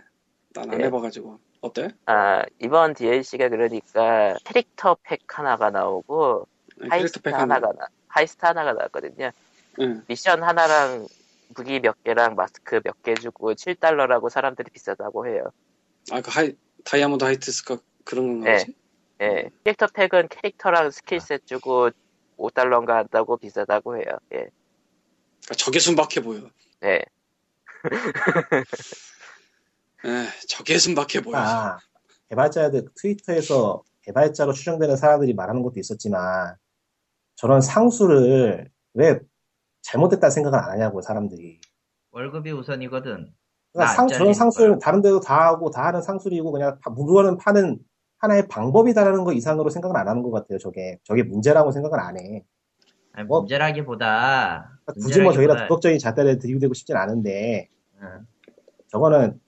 난 0.54 0.69
안 0.69 0.80
예. 0.82 0.86
해봐가지고 0.86 1.40
어때? 1.62 1.90
아 2.06 2.44
이번 2.60 2.94
DLC가 2.94 3.50
그러니까 3.50 4.36
캐릭터 4.46 4.96
팩 5.04 5.22
하나가 5.28 5.70
나오고 5.72 6.48
캐릭터 6.78 6.96
heist 6.96 7.22
팩 7.22 7.34
하나가 7.34 7.70
하나 7.70 7.80
나 7.80 7.88
heist 8.08 8.46
하나가 8.46 8.74
나왔거든요. 8.74 9.32
응. 9.82 10.04
미션 10.08 10.44
하나랑 10.44 11.08
무기 11.56 11.80
몇 11.80 12.04
개랑 12.04 12.36
마스크 12.36 12.80
몇 12.84 12.96
개 13.04 13.14
주고 13.16 13.54
7달러라고 13.54 14.30
사람들이 14.30 14.70
비싸다고 14.72 15.28
해요. 15.28 15.46
아 16.12 16.22
그 16.22 16.30
하이 16.32 16.56
다이아몬드 16.84 17.24
heist가 17.24 17.78
그런 18.04 18.28
건가 18.42 18.52
네. 18.52 18.58
보지? 18.60 18.76
예. 19.22 19.50
캐릭터 19.64 19.88
팩은 19.88 20.28
캐릭터랑 20.30 20.92
skill 20.92 21.26
set 21.26 21.46
주고 21.48 21.90
5달러인가 22.38 22.90
한다고 22.90 23.38
비싸다고 23.38 23.96
해요. 23.98 24.06
예. 24.34 24.38
그러니까 25.46 25.56
저게 25.58 25.80
순박해 25.80 26.22
보여 26.24 26.42
예. 26.84 27.04
에 30.06 30.26
저게 30.48 30.78
순박해 30.78 31.22
보여 31.24 31.38
아, 31.38 31.78
개발자들 32.30 32.88
트위터에서 32.96 33.84
개발자로 34.02 34.52
추정되는 34.54 34.98
사람들이 34.98 35.34
말하는 35.34 35.64
것도 35.64 35.80
있었지만 35.80 36.56
저런 37.36 37.62
상수를 37.62 38.70
왜 38.94 39.20
잘못됐다 39.82 40.30
생각을 40.30 40.60
안 40.60 40.72
하냐고 40.72 41.02
사람들이. 41.02 41.60
월급이 42.12 42.52
우선이거든. 42.52 43.34
그러니까 43.72 43.92
아, 43.92 43.96
상, 43.96 44.04
안 44.04 44.08
저런 44.10 44.34
거야. 44.34 44.78
다른 44.80 45.02
데도 45.02 45.20
다 45.20 45.46
하고 45.48 45.70
다 45.72 45.86
하는 45.86 46.02
상술이고 46.02 46.52
그냥 46.52 46.78
파- 46.82 46.90
물건은 46.92 47.38
파는 47.38 47.80
하나의 48.20 48.48
방법이다라는 48.48 49.24
거 49.24 49.34
이상으로 49.34 49.70
생각을 49.70 49.98
안 49.98 50.08
하는 50.08 50.22
것 50.22 50.32
같아요. 50.32 50.58
저게 50.60 51.00
저게 51.04 51.24
문제라고 51.24 51.72
생각을 51.72 52.00
안 52.00 52.18
해. 52.18 52.46
아니, 53.14 53.26
뭐- 53.28 53.40
문제라기보다 53.42 54.80
굳이 55.02 55.22
뭐 55.22 55.32
문제라기보다- 55.34 55.68
도덕적인 55.68 55.98
잣대를 56.00 56.40
들이대고 56.40 56.74
싶진 56.74 56.96
않은데 56.98 57.70
응. 58.02 58.28
저거는 58.88 59.40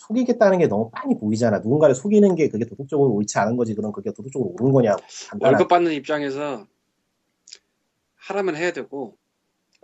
속이겠다는 0.00 0.58
게 0.58 0.66
너무 0.66 0.90
빤히 0.90 1.16
보이잖아. 1.18 1.58
누군가를 1.58 1.94
속이는 1.94 2.34
게 2.34 2.48
그게 2.48 2.64
도덕적으로 2.64 3.10
옳지 3.12 3.38
않은 3.38 3.56
거지. 3.56 3.74
그럼 3.74 3.92
그게 3.92 4.10
도덕적으로 4.12 4.54
옳은 4.58 4.72
거냐고. 4.72 5.02
월급 5.40 5.68
받는 5.68 5.92
입장에서 5.92 6.66
하라면 8.16 8.56
해야 8.56 8.72
되고 8.72 9.16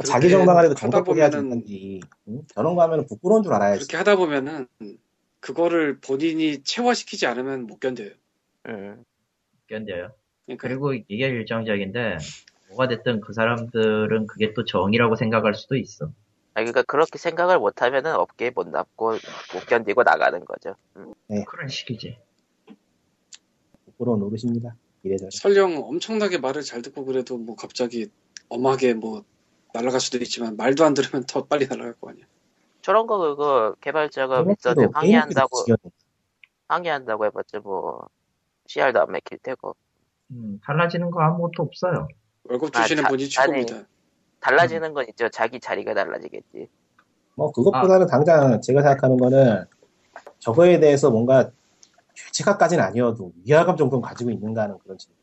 자기 0.04 0.32
하다 0.32 0.74
정답하게 0.74 1.20
해야지 1.20 1.36
보면은- 1.36 1.48
건지. 1.50 2.00
응? 2.28 2.42
저런 2.54 2.74
거 2.74 2.82
하면 2.82 3.06
부끄러운 3.06 3.42
줄 3.42 3.52
알아야지. 3.52 3.80
그렇게 3.86 3.96
하다 3.98 4.16
보면은 4.16 4.66
그거를 5.40 6.00
본인이 6.00 6.62
체화시키지 6.62 7.26
않으면 7.26 7.66
못 7.66 7.78
견뎌요 7.80 8.10
음. 8.68 9.04
견뎌요. 9.68 10.12
그러니까 10.46 10.68
그리고 10.68 10.94
이게 10.94 11.26
일정적인데 11.28 12.18
뭐가 12.68 12.88
됐든 12.88 13.20
그 13.20 13.32
사람들은 13.32 14.26
그게 14.26 14.54
또 14.54 14.64
정이라고 14.64 15.16
생각할 15.16 15.54
수도 15.54 15.76
있어. 15.76 16.10
아, 16.56 16.60
그러니까 16.60 16.82
그렇게 16.84 17.18
생각을 17.18 17.58
못하면은 17.58 18.14
업계에 18.14 18.48
못 18.48 18.66
남고 18.68 19.10
못 19.10 19.66
견디고 19.68 20.04
나가는 20.04 20.42
거죠. 20.42 20.74
음. 20.96 21.12
그런 21.44 21.68
식이지. 21.68 22.18
부끄러운 23.84 24.20
노릇입니다. 24.20 24.74
이래저래. 25.02 25.28
설령 25.34 25.76
엄청나게 25.84 26.38
말을 26.38 26.62
잘 26.62 26.80
듣고 26.80 27.04
그래도 27.04 27.36
뭐 27.36 27.56
갑자기 27.56 28.10
엄하게 28.48 28.94
뭐 28.94 29.22
날아갈 29.74 30.00
수도 30.00 30.16
있지만 30.16 30.56
말도 30.56 30.82
안 30.86 30.94
들으면 30.94 31.24
더 31.26 31.44
빨리 31.44 31.66
날아갈 31.66 31.92
거 32.00 32.08
아니야. 32.08 32.24
저런 32.80 33.06
거 33.06 33.18
그거 33.18 33.76
개발자가 33.82 34.40
윗선에 34.40 34.84
업계도 34.84 34.90
항의한다고. 34.94 35.64
항의한다고 36.68 37.26
해봤자 37.26 37.60
뭐 37.60 38.08
CR도 38.66 39.02
안 39.02 39.12
맥힐 39.12 39.38
테고 39.42 39.76
음, 40.30 40.58
달라지는 40.64 41.10
거 41.10 41.20
아무것도 41.20 41.62
없어요. 41.64 42.08
월급 42.44 42.74
아, 42.76 42.80
주시는 42.82 43.02
자- 43.02 43.08
분이 43.10 43.28
최고입니다. 43.28 43.86
달라지는 44.40 44.94
건 44.94 45.06
있죠. 45.08 45.28
자기 45.28 45.60
자리가 45.60 45.94
달라지겠지. 45.94 46.68
뭐 47.34 47.52
그것보다는 47.52 48.06
당장 48.06 48.60
제가 48.60 48.82
생각하는 48.82 49.16
거는 49.16 49.64
저거에 50.38 50.80
대해서 50.80 51.10
뭔가 51.10 51.50
죄책감까지는 52.14 52.82
아니어도 52.82 53.32
위화감 53.46 53.76
정도는 53.76 54.02
가지고 54.02 54.30
있는가 54.30 54.62
하는 54.62 54.78
그런 54.78 54.96
질문. 54.98 55.16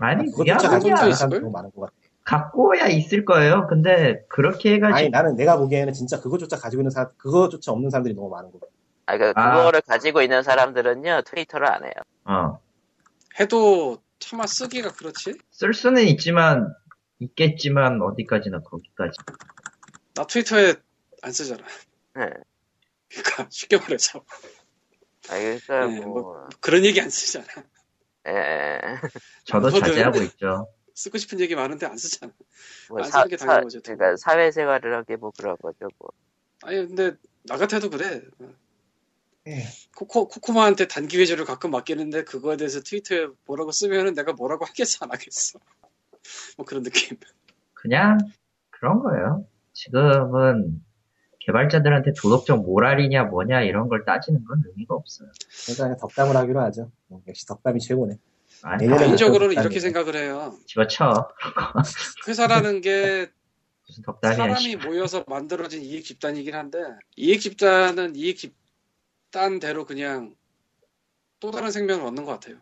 아니 0.00 0.30
그것조차 0.30 0.68
가지고 0.68 0.94
걸? 0.94 1.40
너무 1.40 1.50
많은 1.50 1.70
것 1.72 1.80
같아. 1.80 1.92
갖고야 2.24 2.86
있을 2.88 3.24
거예요. 3.24 3.66
근데 3.68 4.22
그렇게 4.28 4.74
해가지고 4.74 4.96
아니 4.96 5.08
나는 5.08 5.34
내가 5.34 5.56
보기에는 5.56 5.92
진짜 5.94 6.20
그것조차 6.20 6.58
가지고 6.58 6.82
있는 6.82 6.90
사람, 6.90 7.10
그것조차 7.16 7.72
없는 7.72 7.90
사람들이 7.90 8.14
너무 8.14 8.28
많은 8.28 8.52
것 8.52 8.60
같아. 8.60 8.72
아, 9.06 9.16
그러니까 9.16 9.42
아. 9.42 9.56
그거를 9.56 9.80
가지고 9.80 10.20
있는 10.20 10.42
사람들은요 10.42 11.22
트위터를 11.24 11.66
안 11.66 11.84
해요. 11.84 11.92
어, 12.26 12.60
해도 13.40 13.98
차마 14.18 14.46
쓰기가 14.46 14.92
그렇지. 14.92 15.38
쓸 15.50 15.72
수는 15.72 16.02
있지만 16.04 16.72
있겠지만 17.20 18.00
어디까지나 18.02 18.60
거기까지. 18.60 19.16
나 20.14 20.26
트위터에 20.26 20.74
안 21.22 21.32
쓰잖아. 21.32 21.64
네. 22.16 22.26
그러니까 23.10 23.46
쉽게 23.50 23.76
말해서 23.78 24.24
아, 25.30 25.34
그러니까 25.34 25.86
네, 25.86 26.00
뭐, 26.00 26.48
그런 26.60 26.84
얘기 26.84 27.00
안 27.00 27.10
쓰잖아. 27.10 27.46
예. 28.28 28.78
저도 29.44 29.70
저도요. 29.70 29.90
자제하고 29.90 30.22
있죠. 30.22 30.68
쓰고 30.94 31.18
싶은 31.18 31.40
얘기 31.40 31.54
많은데 31.54 31.86
안 31.86 31.96
쓰잖아. 31.96 32.32
뭐 32.88 32.98
안 33.02 33.10
사, 33.10 33.18
쓰는 33.20 33.28
게 33.28 33.36
사, 33.36 33.46
당연한 33.46 33.64
거죠. 33.64 33.80
그러니까 33.82 34.16
사회생활을 34.16 34.94
하게 34.94 35.16
뭐 35.16 35.30
그런 35.36 35.56
거죠. 35.56 35.88
뭐. 35.98 36.10
아니 36.62 36.76
근데 36.86 37.12
나 37.44 37.56
같아도 37.56 37.88
그래. 37.90 38.22
예. 39.46 39.64
코코 39.96 40.28
코코마한테 40.28 40.88
단기 40.88 41.18
외주를 41.18 41.44
가끔 41.44 41.70
맡기는데 41.70 42.24
그거에 42.24 42.56
대해서 42.56 42.80
트위터에 42.80 43.28
뭐라고 43.46 43.72
쓰면은 43.72 44.14
내가 44.14 44.32
뭐라고 44.32 44.64
하겠어 44.66 44.98
안 45.04 45.12
하겠어. 45.12 45.58
뭐 46.56 46.66
그런 46.66 46.82
느낌. 46.82 47.16
그냥 47.74 48.18
그런 48.70 49.00
거예요. 49.00 49.46
지금은 49.72 50.82
개발자들한테 51.40 52.12
도덕적 52.20 52.62
모랄이냐 52.64 53.24
뭐냐 53.24 53.62
이런 53.62 53.88
걸 53.88 54.04
따지는 54.04 54.44
건 54.44 54.62
의미가 54.66 54.94
없어요. 54.94 55.30
그러니까 55.66 55.96
덕담을 55.96 56.36
하기로 56.36 56.60
하죠. 56.62 56.90
어, 57.08 57.22
역시 57.26 57.46
덕담이 57.46 57.80
최고네. 57.80 58.18
아니, 58.62 58.84
내년에 58.84 59.06
개인적으로는 59.06 59.54
이렇게. 59.54 59.80
생각을 59.80 60.16
해요. 60.16 60.56
집어쳐. 60.66 61.28
회사라는 62.26 62.80
게 62.80 63.30
무슨 63.86 64.02
덕담이야. 64.02 64.36
사람이 64.36 64.60
씨. 64.60 64.76
모여서 64.76 65.24
만들어진 65.28 65.82
이익 65.82 66.04
집단이긴 66.04 66.54
한데 66.54 66.78
이익 67.16 67.40
집단은 67.40 68.16
이익 68.16 68.36
집단대로 68.36 69.84
그냥 69.86 70.34
또 71.40 71.50
다른 71.50 71.70
생명을 71.70 72.04
얻는 72.06 72.24
것 72.24 72.32
같아요. 72.32 72.58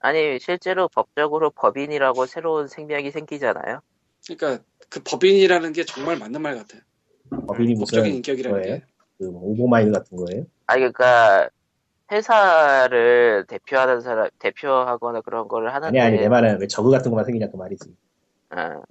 아니 0.00 0.38
실제로 0.38 0.88
법적으로 0.88 1.50
법인이라고 1.50 2.26
새로운 2.26 2.68
생명이 2.68 3.10
생기잖아요. 3.10 3.80
그러니까 4.26 4.64
그 4.88 5.00
법인이라는 5.02 5.72
게 5.72 5.84
정말 5.84 6.18
맞는 6.18 6.40
말 6.40 6.56
같아요. 6.56 6.82
법인이 7.30 7.74
법적인 7.76 8.14
인격이라는 8.16 8.60
거예요? 8.60 8.76
게. 8.78 8.84
그 9.18 9.28
뭐 9.28 9.42
Overmind 9.42 9.92
같은 9.92 10.16
거예요? 10.16 10.46
아니 10.66 10.80
그러니까 10.80 11.50
회사를 12.10 13.44
대표하는 13.48 14.00
사람 14.00 14.28
대표하거나 14.38 15.20
그런 15.22 15.48
거를 15.48 15.74
하는데 15.74 15.88
아니 15.88 16.00
아니 16.00 16.18
내 16.18 16.28
말은 16.28 16.60
왜 16.60 16.66
저그 16.66 16.90
같은 16.90 17.10
것만 17.10 17.24
생기냐 17.24 17.50
그 17.50 17.56
말이지. 17.56 17.94
어, 18.50 18.82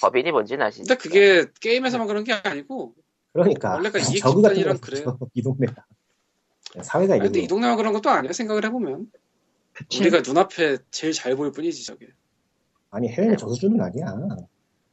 법인이 0.00 0.30
뭔지는 0.30 0.64
아시죠? 0.64 0.84
근데 0.84 0.96
그게 0.96 1.50
게임에서만 1.60 2.06
그런 2.06 2.24
게 2.24 2.32
아니고 2.32 2.94
그러니까 3.32 3.74
원래가 3.74 3.98
이익 3.98 4.18
저그 4.18 4.40
같은 4.40 4.56
집단이란 4.56 4.80
거 4.80 4.80
그래요. 4.80 5.18
이 5.34 5.42
동네가 5.42 5.84
사회가 6.80 7.14
아니, 7.14 7.22
근데. 7.24 7.40
이 7.40 7.48
동네가 7.48 7.76
그런 7.76 7.92
것도 7.92 8.08
아니야 8.08 8.32
생각을 8.32 8.64
해보면 8.66 9.10
그치? 9.72 10.00
우리가 10.00 10.20
눈앞에 10.20 10.78
제일 10.90 11.12
잘 11.12 11.34
보일 11.36 11.52
뿐이지 11.52 11.84
저게 11.84 12.08
아니 12.90 13.08
해외는 13.08 13.36
저 13.36 13.48
수준은 13.48 13.80
아니야. 13.80 14.14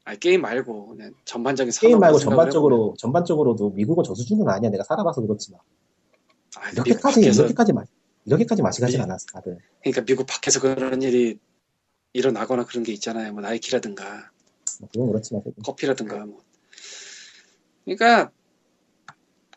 아니 0.05 0.19
게임 0.19 0.41
말고 0.41 0.87
그냥 0.87 1.13
전반적인 1.25 1.71
게임 1.79 1.99
말고 1.99 2.17
전반적으로 2.19 2.95
전반적으로도 2.97 3.71
미국은 3.71 4.03
저 4.03 4.13
수준은 4.15 4.47
아니야. 4.47 4.69
내가 4.71 4.83
살아봐서 4.83 5.21
그렇지만 5.21 5.59
해보면. 6.55 6.73
미국 6.73 6.87
이렇게까지 6.87 7.19
밖에서 7.21 7.41
이렇게까지 7.43 7.73
마 7.73 7.83
이렇게까지 8.25 8.61
마시가지 8.61 8.97
미- 8.97 9.03
않았어 9.03 9.25
다들. 9.33 9.57
그러니까 9.81 10.05
미국 10.05 10.25
밖에서 10.25 10.59
그런 10.61 11.01
일이 11.01 11.37
일어나거나 12.13 12.65
그런 12.65 12.83
게 12.83 12.91
있잖아요 12.93 13.33
뭐 13.33 13.41
나이키라든가 13.41 14.31
뭐 14.79 14.89
그건 14.91 15.07
그렇지만 15.09 15.43
그래도. 15.43 15.61
커피라든가 15.61 16.25
뭐 16.25 16.41
그러니까 17.85 18.31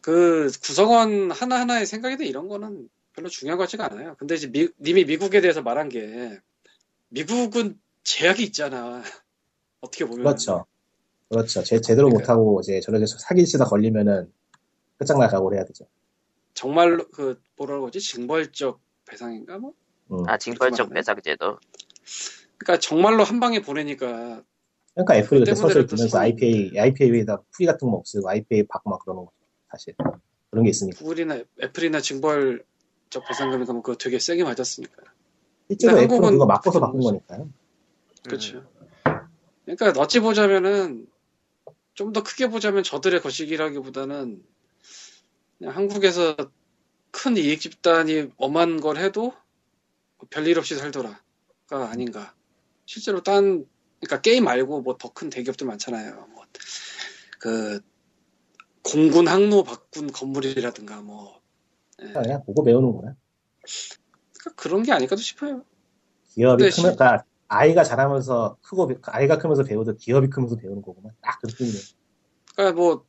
그 0.01 0.51
구성원 0.63 1.31
하나 1.31 1.61
하나의 1.61 1.87
생각이든 1.87 2.27
이런 2.27 2.49
거는 2.49 2.89
별로 3.15 3.29
중요한 3.29 3.59
것 3.59 3.65
같지가 3.65 3.87
않아요 3.93 4.15
근데 4.19 4.35
이제 4.35 4.49
미- 4.51 4.69
님이 4.81 5.05
미국에 5.05 5.41
대해서 5.41 5.63
말한 5.63 5.89
게 5.89 6.41
미국은 7.09 7.79
제약이 8.05 8.43
있잖아 8.45 9.03
어떻게 9.81 10.05
보면 10.05 10.25
그렇죠. 10.25 10.65
그렇죠. 11.29 11.63
제, 11.63 11.81
제대로 11.81 12.09
그러니까. 12.09 12.35
못하고 12.35 12.61
이제 12.61 12.79
저렇게 12.81 13.07
사기치다 13.07 13.65
걸리면은 13.65 14.31
끝장나가고 14.99 15.55
해야 15.55 15.65
되죠. 15.65 15.87
정말로 16.55 17.09
그 17.11 17.41
뭐라고 17.57 17.87
하지 17.87 18.01
징벌적 18.01 18.81
배상인가 19.07 19.59
뭐 19.59 19.73
음. 20.13 20.29
아 20.29 20.37
징벌적. 20.37 20.91
배상제도. 20.91 21.59
그러니까 22.59 22.79
정말로 22.81 23.25
한 23.25 23.41
방에 23.41 23.61
보내니까 23.63 24.43
그러니까 24.95 25.17
애플이 25.17 25.41
그때 25.41 25.55
또 25.55 25.63
보면서 25.87 26.19
IPA, 26.19 26.79
IPA에다 26.79 27.43
풀이 27.51 27.67
같은 27.67 27.91
거 27.91 27.97
없애고 27.97 28.29
IPA 28.29 28.67
바꾸 28.69 28.91
막 28.91 29.01
그러는 29.03 29.25
거죠. 29.25 29.37
사실. 29.71 29.95
그런 30.51 30.65
게 30.65 30.71
있으니까. 30.71 30.99
구글이나 30.99 31.43
애플이나 31.63 32.01
징벌 32.01 32.63
적 33.13 33.25
배상금이 33.29 33.67
뭐 33.67 33.83
그거 33.83 33.97
되게 33.99 34.19
세게 34.19 34.45
맞았으니까 34.45 34.95
실제로 35.69 35.99
애플은 36.01 36.25
한국은 36.25 36.39
그거 36.39 36.47
그게 36.61 36.81
바꾼 36.81 37.01
뭐지? 37.01 37.05
거니까요. 37.05 37.51
그렇죠. 38.25 38.65
그러니까 39.67 40.01
어찌 40.01 40.21
보자면은 40.21 41.07
좀 41.95 42.13
더 42.13 42.23
크게 42.25 42.49
보자면 42.49 42.85
저들의 42.85 43.23
거시기라기보다는 43.23 44.45
그냥 45.59 45.77
한국에서 45.77 46.37
큰 47.13 47.37
이익 47.37 47.61
집단이 47.61 48.33
엄한 48.39 48.81
걸 48.81 48.99
해도 48.99 49.35
별일 50.31 50.59
없이 50.59 50.77
살더라가 50.77 51.23
아닌가. 51.71 52.35
실제로 52.87 53.23
딴 53.23 53.67
그러니까 54.01 54.23
게임 54.23 54.45
말고 54.45 54.83
뭐 54.83 54.99
더 54.99 55.13
큰 55.15 55.31
대기업들 55.31 55.67
많잖아요. 55.67 56.27
뭐 56.35 56.45
그 57.41 57.81
공군 58.83 59.29
항로 59.29 59.65
바꾼 59.65 60.13
건물이라든가 60.13 61.03
뭐 61.03 61.42
예. 61.42 61.42
그냥 62.13 62.43
보고 62.45 62.63
배우는구나. 62.65 63.15
그러니까 64.39 64.55
그런 64.57 64.83
게 64.83 64.93
아닐까도 64.93 65.21
싶어요. 65.23 65.65
기업이 66.35 66.71
크면, 66.71 66.97
그러니까 66.97 67.25
아이가 67.49 67.85
자라면서 67.85 68.57
크고, 68.63 68.87
배- 68.87 68.97
아이가 69.03 69.39
크면서 69.39 69.63
배우듯 69.65 69.99
기업이 69.99 70.29
크면서 70.29 70.57
배우는 70.57 70.83
거구만. 70.83 71.15
딱 71.21 71.39
그 71.41 71.47
느낌이네. 71.49 71.79
그러니까 72.57 72.77
뭐 72.81 73.07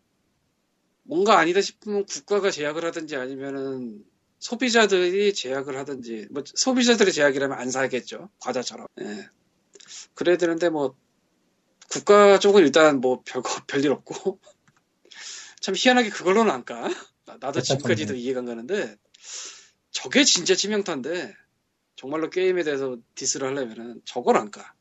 뭔가 1.04 1.38
아니다 1.38 1.60
싶으면 1.62 2.06
국가가 2.06 2.50
제약을 2.52 2.86
하든지 2.86 3.16
아니면은 3.16 4.04
소비자들이 4.40 5.34
제약을 5.34 5.78
하든지 5.78 6.28
뭐 6.32 6.44
소비자들의 6.46 7.12
제약이라면 7.14 7.58
안 7.58 7.72
사겠죠 7.72 8.30
과자처럼 8.40 8.88
예. 9.02 9.28
그래야 10.14 10.38
되는데 10.38 10.70
뭐 10.70 10.96
국가 11.90 12.40
쪽은 12.40 12.64
일단 12.64 13.00
뭐 13.02 13.22
별거 13.26 13.50
별일 13.68 13.92
없고 13.92 14.40
참 15.62 15.76
희한하게 15.78 16.10
그걸로는 16.10 16.52
안 16.52 16.64
까. 16.66 16.90
나- 17.26 17.38
그쵸, 17.38 17.62
지금까지도 17.62 18.16
이해가 18.16 18.40
안 18.40 18.46
가는데 18.46 18.98
저게 19.92 20.24
진짜 20.24 20.56
치명타인데 20.56 21.34
정말로 21.96 22.30
게임에 22.30 22.64
대해서 22.64 22.98
디스를 23.16 23.48
하려면은 23.50 24.02
저걸 24.06 24.36
안 24.38 24.52
까. 24.52 24.74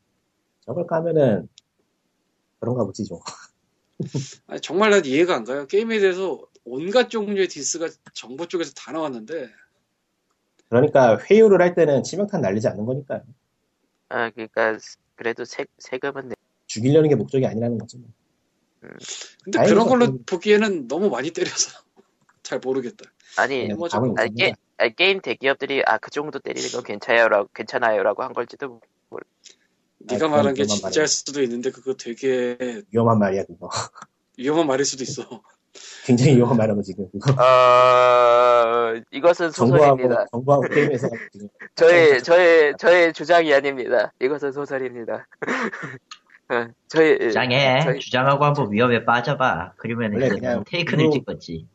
저걸 0.61 0.87
까면은, 0.87 1.47
그런가 2.59 2.83
보지, 2.85 3.05
좀. 3.05 3.19
아니, 4.47 4.59
정말 4.61 4.89
난 4.89 5.05
이해가 5.05 5.35
안 5.35 5.43
가요. 5.43 5.67
게임에 5.67 5.99
대해서 5.99 6.41
온갖 6.65 7.09
종류의 7.09 7.47
디스가 7.47 7.89
정부 8.13 8.47
쪽에서 8.47 8.71
다 8.73 8.91
나왔는데 8.91 9.49
그러니까 10.69 11.17
회유를 11.19 11.61
할 11.61 11.75
때는 11.75 12.03
치명탄 12.03 12.41
날리지 12.41 12.67
않는 12.69 12.85
거니까요. 12.85 13.21
아 14.09 14.29
그러니까 14.31 14.77
그래도 15.15 15.45
세, 15.45 15.65
세금은 15.77 16.29
내- 16.29 16.35
죽이려는 16.67 17.09
게 17.09 17.15
목적이 17.15 17.45
아니라는 17.45 17.77
거죠. 17.77 17.99
뭐. 17.99 18.09
근데 19.43 19.57
다행이죠. 19.57 19.75
그런 19.75 19.87
걸로 19.87 20.05
음. 20.05 20.23
보기에는 20.25 20.87
너무 20.87 21.09
많이 21.09 21.31
때려서 21.31 21.79
잘 22.43 22.59
모르겠다. 22.59 23.05
아니 23.37 23.67
뭐 23.73 23.87
아니. 24.17 24.35
게, 24.35 24.53
게임 24.95 25.21
대기업들이 25.21 25.81
아 25.85 25.97
그 25.97 26.11
정도 26.11 26.39
때리는 26.39 26.69
건 26.69 26.83
괜찮아요라고 26.83 27.49
괜찮아요라고 27.53 28.23
한 28.23 28.33
걸지도 28.33 28.81
네가 29.99 30.25
아니, 30.25 30.31
말한 30.35 30.53
게 30.53 30.65
진짜일 30.65 30.91
말이야. 30.93 31.05
수도 31.07 31.41
있는데 31.41 31.71
그거 31.71 31.93
되게 31.93 32.57
위험한 32.91 33.17
말이야, 33.19 33.45
그거. 33.45 33.69
위험한 34.37 34.67
말일 34.67 34.83
수도 34.85 35.03
있어. 35.03 35.23
굉장히 36.05 36.35
위험한 36.35 36.57
말이야, 36.57 36.75
지금. 36.83 37.05
어 37.39 38.93
이것은 39.11 39.51
소설입니다. 39.51 40.25
정부하고 40.31 40.63
게임에서 40.67 41.07
지금. 41.31 41.47
저의 41.75 42.21
저의 42.21 42.73
저의 42.77 43.13
주장이 43.13 43.53
아닙니다. 43.53 44.11
이것은 44.21 44.51
소설입니다. 44.51 45.27
어, 46.49 46.67
저희 46.87 47.17
주장해. 47.19 47.81
저희- 47.85 47.99
주장하고 47.99 48.43
한번 48.43 48.71
위험에 48.71 49.05
빠져봐. 49.05 49.73
그러면 49.77 50.13
이제 50.17 50.27
그냥 50.29 50.63
이거- 50.71 51.09
찍었지. 51.11 51.67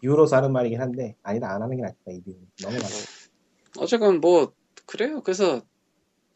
비유로서 0.00 0.36
하는 0.36 0.52
말이긴 0.52 0.80
한데, 0.80 1.16
아니다, 1.22 1.52
안 1.54 1.62
하는 1.62 1.76
게 1.76 1.82
낫다, 1.82 1.96
이 2.10 2.20
비유. 2.22 2.34
너무 2.62 2.74
많아. 2.76 2.88
어쨌건 3.78 4.20
뭐 4.20 4.52
그래요. 4.86 5.22
그래서 5.22 5.60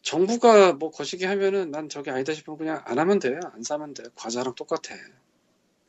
정부가 0.03 0.73
뭐 0.75 0.91
거시기 0.91 1.25
하면은 1.27 1.71
난 1.71 1.89
저게 1.89 2.11
아니다 2.11 2.33
싶으면 2.33 2.59
그냥 2.59 2.83
안 2.85 2.99
하면 2.99 3.19
돼. 3.19 3.39
안 3.53 3.63
사면 3.63 3.95
돼. 3.95 4.03
과자랑 4.15 4.55
똑같아. 4.55 4.95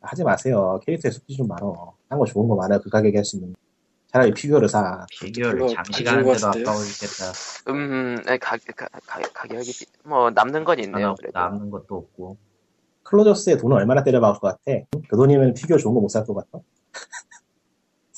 하지 0.02 0.24
마세요. 0.24 0.80
캐릭터에 0.86 1.12
숙지 1.12 1.36
좀 1.38 1.48
많어. 1.48 1.94
딴 2.10 2.20
거 2.20 2.26
좋은 2.26 2.48
거 2.48 2.56
많아요. 2.56 2.80
그 2.82 2.90
가격에 2.90 3.18
할 3.18 3.24
수 3.26 3.38
있는. 3.38 3.56
차라리 4.08 4.34
피규어를 4.34 4.68
사. 4.68 5.06
피규어를 5.10 5.60
별로 5.60 5.70
안 5.78 5.84
장시간한데도 5.86 6.38
좋은 6.38 6.42
것 6.42 6.48
같은데요? 6.48 6.70
아까워지겠다. 6.70 7.72
음 7.72 8.16
네, 8.26 8.38
가, 8.38 8.58
가, 8.76 8.88
가, 9.06 9.22
가격이 9.34 9.72
비- 9.72 9.86
뭐 10.04 10.30
남는 10.32 10.66
건 10.66 10.80
있네요. 10.80 11.16
그래도 11.18 11.40
남는 11.40 11.70
것도 11.70 11.96
없고. 11.96 12.38
클로저스에 13.04 13.58
돈을 13.58 13.78
얼마나 13.78 14.04
때려박을 14.04 14.40
것 14.42 14.48
같아? 14.50 14.80
그 15.10 15.16
돈이면 15.16 15.54
피규어 15.54 15.78
좋은 15.78 15.94
거 15.96 16.02
못 16.02 16.10
살 16.10 16.26
것 16.26 16.34
같아? 16.36 16.64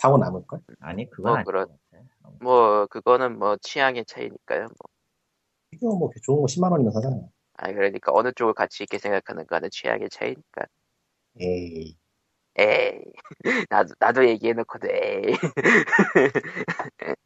사고 0.04 0.18
남을 0.18 0.46
걸? 0.48 0.60
아니 0.82 1.10
그건 1.10 1.34
뭐 1.34 1.44
그런-. 1.46 1.68
뭐 2.42 2.86
그거는 2.88 3.40
뭐 3.40 3.56
취향의 3.62 4.04
차이니까요. 4.06 4.64
뭐. 4.64 4.76
피규어 5.72 5.96
뭐 5.96 6.10
좋은 6.22 6.42
거 6.42 6.48
10만 6.48 6.74
원이면 6.74 6.92
사잖아. 6.92 7.16
아 7.56 7.72
그러니까 7.72 8.12
어느 8.14 8.34
쪽을 8.34 8.54
가치 8.54 8.84
있게 8.84 8.98
생각하는가는 8.98 9.70
취향의 9.72 10.10
차이니까. 10.10 10.66
에이. 11.40 11.96
에이 12.58 13.02
나도 13.70 13.94
나도 13.98 14.28
얘기해놓고도 14.28 14.90
에이 14.92 15.32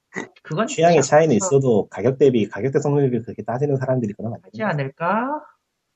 그건 0.43 0.67
취향의 0.67 1.01
차이는 1.01 1.35
있어도 1.35 1.87
가격 1.89 2.19
대비, 2.19 2.47
가격 2.47 2.71
대 2.71 2.79
성능비 2.79 3.23
그렇게 3.23 3.41
따지는 3.43 3.77
사람들이 3.77 4.13
하지 4.43 4.59
돼. 4.59 4.63
않을까? 4.63 5.43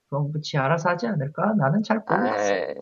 그럼 0.10 0.32
뭐지 0.32 0.58
알아서 0.58 0.90
하지 0.90 1.06
않을까? 1.06 1.54
나는 1.54 1.84
잘 1.84 2.02
모르겠어. 2.06 2.82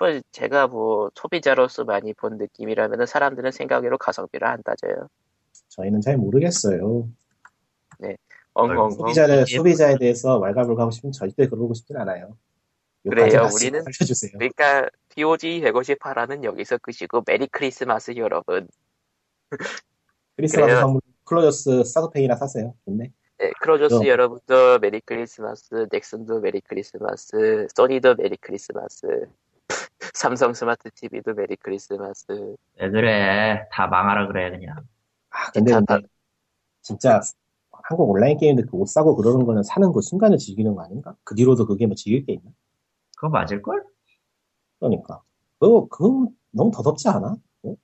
아, 0.00 0.04
뭐 0.10 0.20
제가 0.32 0.66
뭐 0.66 1.10
소비자로서 1.14 1.84
많이 1.84 2.14
본 2.14 2.38
느낌이라면 2.38 3.06
사람들은 3.06 3.50
생각으로 3.52 3.98
가성비를 3.98 4.46
안 4.48 4.62
따져요. 4.62 5.08
저희는 5.68 6.00
잘 6.00 6.16
모르겠어요. 6.16 7.08
엉엉엉. 8.54 8.90
소비자를, 8.92 9.42
이게- 9.46 9.56
소비자에 9.58 9.96
대해서 9.98 10.38
왈가불가하고 10.38 10.90
싶으면 10.90 11.12
절대 11.12 11.46
그러고 11.46 11.72
싶진 11.74 11.96
않아요. 11.98 12.36
그래요, 13.08 13.26
우리는- 13.44 13.82
살려주세요. 13.82 14.32
그러니까 14.32 14.88
POG 15.10 15.60
158화는 15.62 16.44
여기서 16.44 16.78
끄시고 16.78 17.22
메리 17.26 17.46
크리스마스 17.46 18.14
여러분. 18.16 18.68
크리스마스. 20.36 20.80
선물 20.80 21.00
클로저스 21.24 21.84
사드페이나 21.84 22.34
사세요. 22.36 22.74
좋네. 22.86 23.12
네, 23.38 23.52
클로저스 23.60 23.94
어. 24.02 24.06
여러분도 24.06 24.78
메리 24.80 25.00
크리스마스, 25.00 25.86
넥슨도 25.90 26.40
메리 26.40 26.60
크리스마스, 26.60 27.66
소니도 27.74 28.16
메리 28.16 28.36
크리스마스, 28.36 29.26
삼성 30.14 30.52
스마트 30.54 30.90
TV도 30.90 31.34
메리 31.34 31.56
크리스마스. 31.56 32.56
왜 32.78 32.90
그래? 32.90 33.66
다 33.70 33.86
망하라 33.86 34.26
그래 34.28 34.50
그냥. 34.50 34.76
아, 35.30 35.50
근데, 35.52 35.72
진짜 35.72 35.96
근데 35.96 36.08
진짜 36.82 37.20
한국 37.84 38.10
온라인 38.10 38.38
게임들 38.38 38.66
그 38.66 38.79
옷 38.79 38.88
사고 38.88 39.16
그러는 39.16 39.46
거는 39.46 39.62
사는 39.62 39.92
그 39.92 40.00
순간을 40.00 40.38
즐기는 40.38 40.74
거 40.74 40.82
아닌가? 40.82 41.14
그 41.24 41.34
뒤로도 41.34 41.66
그게 41.66 41.86
뭐 41.86 41.94
즐길 41.96 42.24
게 42.26 42.34
있나? 42.34 42.50
그거 43.16 43.28
맞을 43.30 43.62
걸? 43.62 43.82
그러니까. 44.78 45.22
그거, 45.58 45.86
그거 45.88 46.28
너무 46.52 46.70
덧없지 46.72 47.08
않아? 47.08 47.36
어? 47.64 47.76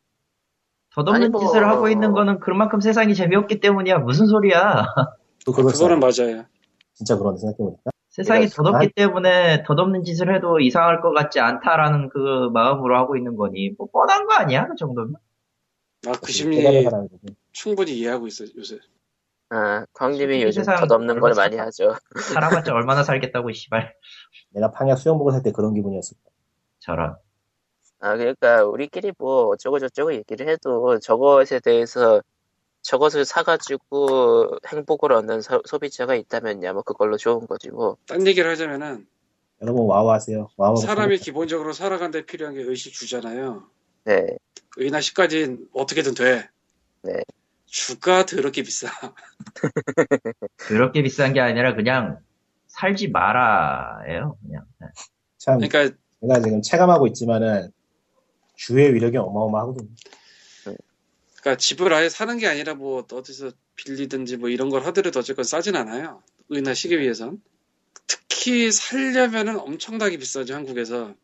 아니, 1.07 1.29
뭐- 1.29 1.41
짓을 1.41 1.69
하고 1.69 1.89
있는 1.89 2.13
거는 2.13 2.41
그만큼 2.41 2.81
세상이 2.81 3.15
재미없기 3.15 3.61
때문이야. 3.61 3.99
무슨 3.99 4.27
소리야? 4.27 4.87
또 5.45 5.53
그, 5.53 5.63
그렇지 5.63 5.79
그거는? 5.83 6.01
맞아요. 6.01 6.45
진짜 6.95 7.17
그런데 7.17 7.41
생각해보니까. 7.41 7.91
세상이 8.17 8.47
덧없기 8.47 8.93
때문에 8.93 9.63
덧없는 9.65 10.03
짓을 10.05 10.35
해도 10.35 10.59
이상할 10.59 11.03
것 11.03 11.13
같지 11.13 11.39
않다라는 11.39 12.09
그 12.09 12.49
마음으로 12.51 12.97
하고 12.97 13.15
있는 13.15 13.37
거니 13.37 13.75
뭐 13.77 13.89
뻔한 13.93 14.25
거 14.25 14.33
아니야? 14.33 14.67
그 14.67 14.75
정도면? 14.75 15.17
아, 16.07 16.13
그 16.13 16.21
깨달은 16.21 16.33
심리 16.33 16.63
사람이거든. 16.83 17.37
충분히 17.53 17.99
이해하고 17.99 18.27
있어요, 18.27 18.49
요새. 18.57 18.79
아, 19.51 19.85
광님이 19.93 20.43
요즘 20.45 20.63
덧없는 20.63 21.21
걸 21.21 21.35
많이 21.35 21.59
하죠. 21.59 21.95
살아봤자 22.65 22.73
얼마나 22.73 23.03
살겠다고 23.03 23.53
씨발. 23.53 23.95
내가 24.49 24.71
방야 24.71 24.97
수영복을 24.97 25.35
살때 25.35 25.53
그런 25.53 25.75
기분이었을 25.75 26.17
거야. 26.25 26.33
저런. 26.79 27.17
아, 28.01 28.17
그러니까 28.17 28.65
우리끼리 28.65 29.13
뭐 29.19 29.49
어쩌고 29.49 29.79
저쩌고 29.79 30.15
얘기를 30.15 30.49
해도 30.49 30.99
저것에 31.01 31.61
대해서 31.61 32.23
저것을 32.87 33.25
사가지고 33.25 34.59
행복을 34.69 35.13
얻는 35.13 35.41
소, 35.41 35.61
소비자가 35.67 36.15
있다면야 36.15 36.73
뭐 36.73 36.83
그걸로 36.83 37.17
좋은 37.17 37.45
거지 37.49 37.69
뭐. 37.69 37.97
딴 38.07 38.25
얘기를 38.25 38.49
하자면은 38.49 39.07
여러분 39.61 39.87
와우 39.87 40.09
하세요. 40.11 40.49
와우. 40.57 40.77
사람이 40.77 41.19
기본적으로 41.19 41.73
살아가는데 41.73 42.27
필요한 42.27 42.55
게 42.55 42.63
의식 42.63 42.93
주잖아요. 42.93 43.65
네. 44.05 44.27
의나 44.77 45.01
식까지는 45.01 45.67
어떻게든 45.75 46.15
돼. 46.15 46.49
네. 47.03 47.15
주가 47.65 48.25
더럽게 48.25 48.63
비싸. 48.63 48.89
그렇게 50.57 51.03
비싼 51.03 51.33
게 51.33 51.41
아니라 51.41 51.75
그냥 51.75 52.21
살지 52.69 53.09
마라예요. 53.09 54.39
그냥. 54.47 54.65
네. 54.81 54.87
참, 55.39 55.59
그러니까 55.59 55.97
제가 56.21 56.41
지금 56.41 56.63
체감하고 56.63 57.09
있지만은 57.09 57.73
주의 58.55 58.95
위력이 58.95 59.17
어마어마하거든요. 59.17 59.89
그러니까 61.47 61.59
집을 61.59 61.93
아예 61.93 62.09
사는 62.09 62.37
게 62.39 62.49
아니라 62.49 62.75
뭐 62.75 63.07
어디서 63.13 63.53
빌리든지 63.77 64.37
뭐 64.37 64.49
이런 64.49 64.69
걸 64.69 64.85
하더라도 64.87 65.21
어쨌건 65.21 65.45
싸진 65.45 65.77
않아요. 65.77 66.21
의나 66.49 66.75
식에 66.75 66.99
비해선. 66.99 67.41
특히 68.09 68.73
살려면은 68.73 69.61
엄청나게 69.61 70.17
비싸죠, 70.17 70.55
한국에서. 70.55 71.15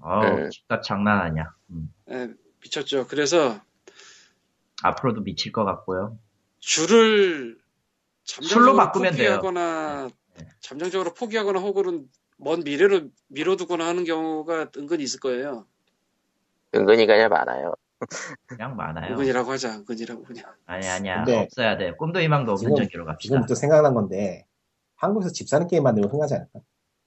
어우, 0.00 0.22
네. 0.22 0.48
집값 0.50 0.84
장난 0.84 1.20
아니야. 1.20 1.52
음. 1.70 1.92
예, 2.08 2.28
미쳤죠. 2.62 3.08
그래서 3.08 3.60
앞으로도 4.84 5.22
미칠 5.22 5.50
것 5.50 5.64
같고요. 5.64 6.16
줄을 6.60 7.58
잠정적으로 8.22 8.76
바꾸면 8.76 9.16
돼요. 9.16 9.40
포기하거나 9.40 10.04
네. 10.36 10.48
잠정적으로 10.60 10.60
잠정적으로 10.60 11.14
포기하거나 11.14 11.58
혹은 11.58 12.08
먼 12.36 12.62
미래로 12.62 13.08
미뤄두거나 13.26 13.88
하는 13.88 14.04
경우가 14.04 14.70
은근히 14.76 15.02
있을 15.02 15.18
거예요. 15.18 15.66
은근히가 16.76 17.14
아니라 17.14 17.28
많아요. 17.28 17.74
그냥 18.46 18.76
많아요. 18.76 19.12
은근이라고 19.12 19.52
하자, 19.52 19.74
은근이라고 19.78 20.22
그냥. 20.24 20.44
아니 20.66 20.86
아니야. 20.86 21.24
근데 21.24 21.38
없어야 21.38 21.76
돼. 21.76 21.92
꿈도 21.96 22.20
희망도 22.20 22.52
없는 22.52 22.70
지금- 22.70 22.76
전기로 22.76 23.04
갑시다. 23.04 23.32
지금부터 23.32 23.54
생각난 23.54 23.94
건데 23.94 24.46
한국에서 24.96 25.32
집 25.32 25.48
사는 25.48 25.66
게임 25.66 25.82
만들면 25.82 26.10
흥하지 26.10 26.34
않을까? 26.34 26.60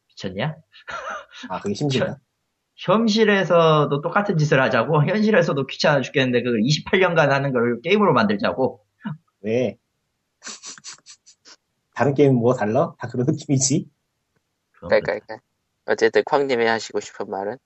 미쳤냐? 0.09 0.55
아 1.49 1.59
그게 1.61 1.73
심지어 1.73 2.17
현실에서도 2.75 4.01
똑같은 4.01 4.37
짓을 4.37 4.61
하자고 4.61 5.05
현실에서도 5.05 5.65
귀찮아 5.67 6.01
죽겠는데 6.01 6.43
그걸 6.43 6.61
28년간 6.61 7.29
하는 7.29 7.51
걸 7.53 7.79
게임으로 7.81 8.13
만들자고 8.13 8.83
왜? 9.41 9.77
다른 11.93 12.13
게임 12.13 12.35
뭐가 12.35 12.57
달라? 12.59 12.93
다 12.97 13.07
그런 13.07 13.25
느낌이지. 13.27 13.87
그러니까, 14.71 14.99
그러니까. 15.13 15.37
어쨌든 15.85 16.23
광님이 16.25 16.65
하시고 16.65 16.99
싶은 16.99 17.29
말은 17.29 17.57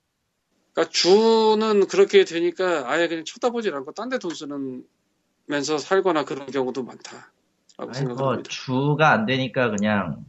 그러니까 0.76 0.91
주는 0.91 1.88
그렇게 1.88 2.26
되니까 2.26 2.89
아예 2.91 3.07
그냥 3.07 3.23
쳐다보질 3.26 3.73
않고 3.76 3.93
딴 3.93 4.09
데 4.09 4.17
돈 4.19 4.32
쓰면서 4.36 5.78
살거나 5.78 6.26
그런 6.26 6.47
경우도 6.47 6.84
많다라고 6.84 7.23
아니, 7.78 7.86
뭐 7.88 7.93
생각합니다. 7.93 8.49
주가 8.49 9.11
안 9.11 9.26
되니까 9.26 9.69
그냥 9.71 10.26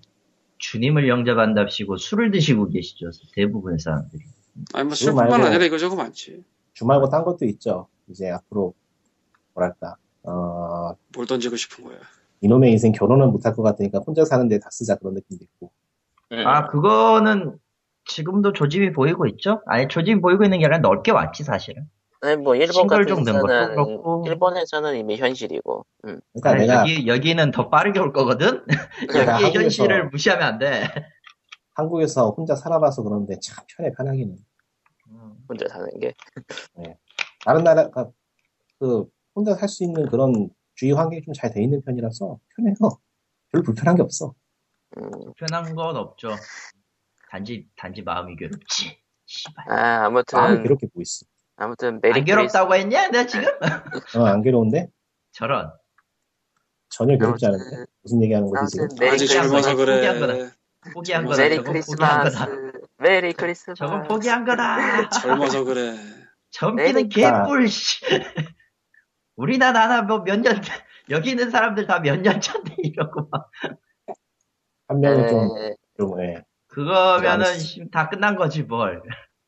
주님을 0.59 1.09
영접한답시고 1.09 1.97
술을 1.99 2.31
드시고 2.31 2.71
계시죠 2.71 3.11
대부분 3.35 3.77
사람들이 3.79 4.23
아니 4.73 4.85
뭐주 4.85 5.05
술뿐만 5.05 5.29
말고- 5.41 5.45
아니라 5.47 5.65
이거저거 5.65 5.97
많지. 5.97 6.45
주 6.73 6.85
말고 6.87 7.09
딴 7.11 7.25
것도 7.25 7.45
있죠. 7.47 7.89
이제 8.09 8.31
앞으로 8.31 8.73
뭐랄까 9.55 9.97
어 10.23 10.95
뭘 11.15 11.27
던지고 11.27 11.57
싶은 11.57 11.85
거야. 11.85 11.99
이놈의 12.43 12.71
인생 12.73 12.93
결혼은 12.93 13.33
못할 13.33 13.55
것 13.55 13.63
같으니까 13.63 13.99
혼자 13.99 14.25
사는데 14.25 14.59
다 14.61 14.69
쓰자 14.71 14.95
그런 14.97 15.15
느낌도 15.15 15.43
있고. 15.45 15.73
음. 16.33 16.47
아 16.47 16.67
그거는 16.69 17.59
지금도 18.07 18.53
조짐이 18.53 18.93
보이고 18.93 19.27
있죠 19.27 19.63
아니 19.67 19.89
조짐이 19.89 20.21
보이고 20.21 20.45
있는 20.45 20.59
게 20.59 20.65
아니라 20.67 20.79
넓게 20.79 21.11
왔지 21.13 21.43
사실은 21.45 21.89
아니, 22.23 22.37
뭐 22.37 22.57
일본 22.57 22.87
같은 22.87 23.05
데서는 23.25 23.75
그렇고. 23.75 24.25
일본에서는 24.27 24.97
이미 24.97 25.17
현실이고. 25.19 25.85
음. 26.07 26.21
그러니까 26.33 26.51
아니, 26.51 26.61
내가 26.67 26.81
여기, 26.81 27.07
여기는 27.07 27.51
더 27.51 27.69
빠르게 27.69 28.01
올 28.01 28.13
거거든 28.13 28.65
한국에서- 29.11 29.55
현실을 29.55 30.09
무시하면 30.09 30.43
안 30.49 30.59
돼 30.59 30.85
한국에서 31.75 32.31
혼자 32.31 32.57
살아봐서 32.57 33.03
그러는데 33.03 33.39
참 33.41 33.65
편해 33.77 33.93
편하기는. 33.97 34.35
혼자 35.49 35.69
사는 35.69 35.87
게. 36.01 36.15
다른 37.45 37.63
나라가 37.65 38.11
그 38.81 39.05
혼자 39.35 39.55
살 39.55 39.69
수 39.69 39.85
있는 39.85 40.07
그런 40.09 40.49
주위 40.75 40.93
환경이 40.93 41.23
좀 41.23 41.35
잘 41.35 41.53
돼 41.53 41.63
있는 41.63 41.83
편이라서 41.83 42.39
편해요. 42.57 42.75
별로 43.53 43.63
불편한 43.63 43.95
게 43.95 44.03
없어. 44.03 44.33
음. 44.97 45.11
편한 45.37 45.75
건 45.75 45.97
없죠 45.97 46.31
단지 47.31 47.67
단지 47.77 48.03
마음이 48.03 48.37
괴롭지 48.37 48.99
씨발 49.27 49.73
아, 49.73 50.05
아무튼 50.07 50.39
마음이 50.39 50.63
괴롭게 50.63 50.87
뭐 50.95 51.03
있어. 51.03 51.27
아무튼 51.57 52.01
메리 52.03 52.21
안 52.21 52.25
괴롭다고 52.25 52.75
했냐 52.75 53.09
내가 53.09 53.27
지금 53.27 53.47
어, 54.17 54.25
안 54.27 54.43
괴로운데? 54.43 54.89
저런 55.33 55.73
전혀 56.89 57.17
괴롭지 57.19 57.47
아무튼- 57.47 57.61
않은데? 57.67 57.93
무슨 58.03 58.23
얘기하는 58.23 58.49
거지 58.51 58.73
지금? 58.77 58.89
메리 59.01 59.27
젊어서 59.27 59.75
거다, 59.77 59.93
포기한 59.93 60.21
그래. 60.21 60.39
거다. 60.39 60.55
포기한 60.93 61.25
거다 61.27 61.43
메리 61.43 61.59
크리스마스. 61.63 62.39
거다 62.39 62.51
메리 62.99 63.33
크리스마스. 63.33 63.79
저건 63.79 64.03
포기한 64.07 64.45
거다 64.45 65.09
젊어서 65.09 65.65
그래. 65.65 65.97
젊기는. 66.51 67.09
개뿔 67.09 67.69
씨 67.69 68.05
우리나 69.35 69.73
나나 69.73 70.03
뭐 70.03 70.21
몇년 70.21 70.61
여기 71.11 71.31
있는 71.31 71.51
사람들 71.51 71.87
다 71.87 72.01
몇 72.01 72.21
년 72.23 72.41
차인데 72.41 72.77
이러고 72.79 73.29
막 73.31 73.51
한 74.89 75.01
명은 75.01 75.29
좀, 75.29 75.59
에, 75.59 75.75
좀, 75.99 76.23
예. 76.23 76.45
그거면은 76.77 77.47
다 77.91 78.09
끝난 78.11 78.37
거지 78.37 78.63
뭘. 78.63 79.03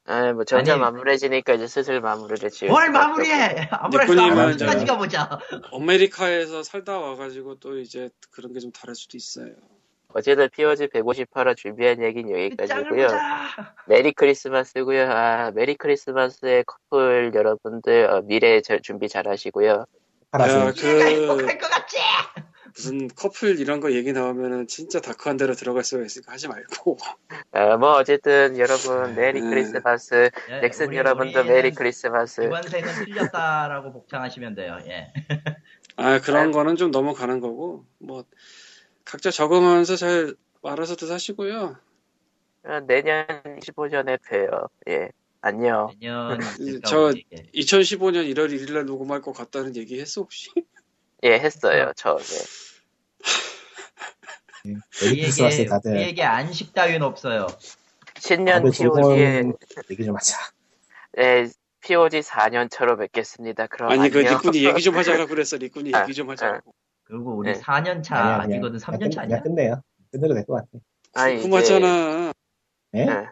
아, 0.07 0.33
뭐 0.33 0.45
전자 0.45 0.73
아니, 0.73 0.81
마무리해지니까 0.81 1.53
이제 1.53 1.67
슬슬 1.67 2.01
마무리를 2.01 2.49
지을 2.49 2.71
뭘 2.71 2.91
마무리해? 2.91 3.69
아무래도 3.71 4.15
이제- 4.55 4.65
가보자. 4.87 5.39
아메리카에서 5.71 6.63
살다 6.63 6.99
와가지고 6.99 7.57
또 7.57 7.79
이제 7.79 8.09
그런 8.31 8.55
게 8.55 8.61
좀 8.61 8.73
다를 8.73 8.95
수도 8.95 9.19
있어요. 9.19 9.53
어쨌든 10.15 10.49
POG 10.49 10.87
158화 10.87 11.55
준비한 11.55 12.03
얘기는 12.03 12.31
여기까지고요. 12.31 13.09
보자. 13.09 13.75
메리 13.87 14.13
크리스마스고요. 14.13 15.11
아, 15.11 15.51
메리 15.55 15.75
크리스마스의 15.77 16.65
커플 16.67 17.31
여러분들 17.35 18.07
어, 18.11 18.23
미래 18.23 18.63
잘- 18.63 18.81
준비 18.81 19.07
잘 19.11 19.29
하시고요. 19.29 19.85
얘가 20.35 20.73
그 20.73 21.03
행복할 21.05 21.59
것? 21.59 21.69
무슨 22.79 23.09
커플 23.09 23.59
이런 23.59 23.81
거 23.81 23.91
얘기 23.93 24.13
나오면은 24.13 24.69
진짜 24.69 25.01
dark한 25.01 25.37
데로 25.37 25.55
들어갈 25.55 25.83
수가 25.83 26.05
있으니까 26.05 26.33
하지 26.33 26.47
말고. 26.47 26.97
아, 27.51 27.77
뭐 27.77 27.95
어쨌든 27.97 28.57
여러분 28.57 29.17
메리 29.17 29.41
네. 29.41 29.51
크리스마스. 29.51 30.31
예, 30.49 30.61
넥슨 30.61 30.87
우리- 30.89 30.97
여러분도 30.97 31.43
메리 31.43 31.73
크리스마스. 31.73 32.43
이번 32.43 32.63
생은 32.63 33.05
틀렸다라고 33.05 33.93
복창하시면 33.93 34.55
돼요. 34.55 34.79
예. 34.87 35.13
아 35.97 36.21
그런 36.21 36.49
아. 36.49 36.51
거는 36.53 36.77
좀 36.77 36.93
넘어가는 36.93 37.41
거고 37.41 37.85
뭐 37.99 38.25
각자 39.05 39.33
적응하면서 39.33 39.97
잘 39.97 40.35
알아서도 40.63 41.07
사시고요. 41.09 41.77
어, 42.65 42.81
내년 42.87 43.27
15년에 43.27 44.21
봬요. 44.23 44.69
예. 44.89 45.09
안녕. 45.41 45.91
그러니까 46.01 46.39
저- 46.89 47.07
우리 47.07 47.25
이게 47.29 47.43
2015년 47.55 48.33
1월 48.33 48.53
1일날 48.53 48.85
녹음할 48.85 49.21
것 49.21 49.33
같다는 49.33 49.75
얘기 49.75 50.01
했어 50.01 50.21
혹시? 50.21 50.51
예, 51.25 51.33
했어요. 51.33 51.91
처음에. 51.97 52.23
메리 52.23 52.25
크리스마스 52.25 52.68
우리에게 55.03 55.67
다들 55.67 55.93
우리에게 55.93 56.23
안식 56.23 56.73
따윈 56.75 57.03
없어요. 57.03 57.47
신년 58.19 58.63
POG에, 58.71 59.45
얘기 59.91 60.05
좀 60.05 60.17
하자. 60.17 60.37
예, 61.19 61.49
POG 61.81 62.21
4년처럼 62.21 62.99
뵙겠습니다. 62.99 63.67
그럼 63.69 63.91
아니 63.93 64.11
그 64.11 64.19
안녕. 64.21 64.35
리꾼이 64.35 64.65
얘기 64.65 64.83
좀 64.83 64.97
하자라 64.97 65.27
그랬어. 65.27 65.57
리꾼이 65.57 65.95
아, 65.95 66.03
얘기 66.03 66.15
좀 66.15 66.29
하자고. 66.31 66.73
그리고 67.05 67.37
우리 67.37 67.53
네. 67.53 67.61
4년 67.61 68.03
차 68.03 68.17
아니야, 68.17 68.39
아니거든 68.41 68.79
3년 68.79 68.99
그냥, 68.99 69.11
차냐? 69.11 69.27
그냥 69.29 69.43
끝내요. 69.43 69.83
끝내도 70.11 70.35
될 70.35 70.45
것 70.45 70.55
같아. 70.55 70.69
아니, 71.15 71.41
궁금하잖아. 71.41 72.33
예? 72.95 73.01
예. 73.01 73.27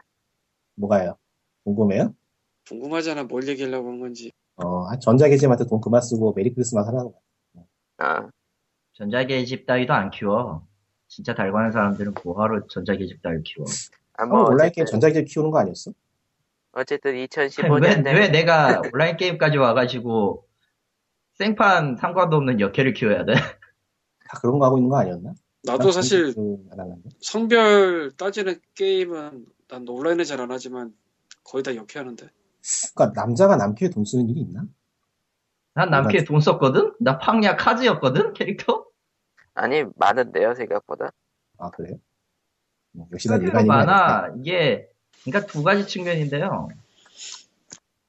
뭐가요? 0.77 1.17
궁금해요? 1.65 2.15
궁금하잖아. 2.69 3.25
뭘 3.25 3.47
얘기하려고 3.49 3.89
한 3.91 4.01
건지. 4.01 4.33
어, 4.57 4.97
전자계집한테 4.99 5.67
돈 5.67 5.81
그만 5.81 6.01
쓰고 6.01 6.33
메리 6.35 6.55
크리스마스 6.55 6.87
하라고. 6.89 7.21
어, 7.99 8.29
전자계집 8.95 9.67
따위도 9.67 9.93
안 9.93 10.11
키워. 10.11 10.67
진짜 11.09 11.35
달관한 11.35 11.73
사람들은 11.73 12.15
뭐하러 12.25 12.67
전자계집 12.69 13.23
따위 13.23 13.43
키워. 13.43 13.67
아, 14.15 14.25
어, 14.25 14.27
뭐, 14.27 14.45
온라인 14.49 14.73
게임 14.73 14.87
전자계집 14.87 15.29
키우는 15.29 15.51
거 15.51 15.59
아니었어? 15.59 15.93
어쨌든 16.73 17.15
왜, 17.15 17.27
2015년에, 17.27 18.05
왜 18.05 18.29
내가 18.29 18.83
온라인 18.93 19.17
게임까지 19.17 19.57
와가지고 19.57 20.47
생판 21.35 21.97
상관도 21.97 22.37
없는 22.37 22.61
여캐를 22.61 22.93
키워야 22.93 23.25
돼? 23.25 23.35
다 23.35 24.39
그런 24.41 24.59
거 24.59 24.67
하고 24.67 24.79
있는 24.79 24.91
거 24.91 24.99
아니었나? 24.99 25.35
나도 25.65 25.91
사실. 25.91 26.35
성별 27.21 28.13
따지는 28.17 28.61
게임은 28.75 29.47
난 29.69 29.89
온라인에 29.89 30.25
잘안 30.25 30.51
하지만 30.51 30.95
거의 31.45 31.63
다 31.63 31.75
역해하는데. 31.75 32.29
그러니까 32.95 33.21
남자가 33.21 33.57
남캐에 33.57 33.91
돈 33.91 34.05
쓰는 34.05 34.29
일이 34.29 34.41
있나? 34.41 34.65
난 35.75 35.91
남캐에 35.91 36.25
돈 36.25 36.41
썼거든? 36.41 36.95
나 37.01 37.19
팡야 37.19 37.57
카즈였거든? 37.57 38.33
캐릭터? 38.33 38.86
아니, 39.57 39.85
많은데요, 39.97 40.55
생각보다. 40.55 41.11
아 41.59 41.71
그래요? 41.71 41.97
음, 42.97 43.05
역시 43.13 43.29
난 43.29 43.41
카즈가 43.41 43.61
일반인이 43.61 43.69
많아. 43.69 44.35
이게, 44.39 44.89
그러니까 45.25 45.51
두 45.51 45.63
가지 45.63 45.87
측면인데요. 45.87 46.69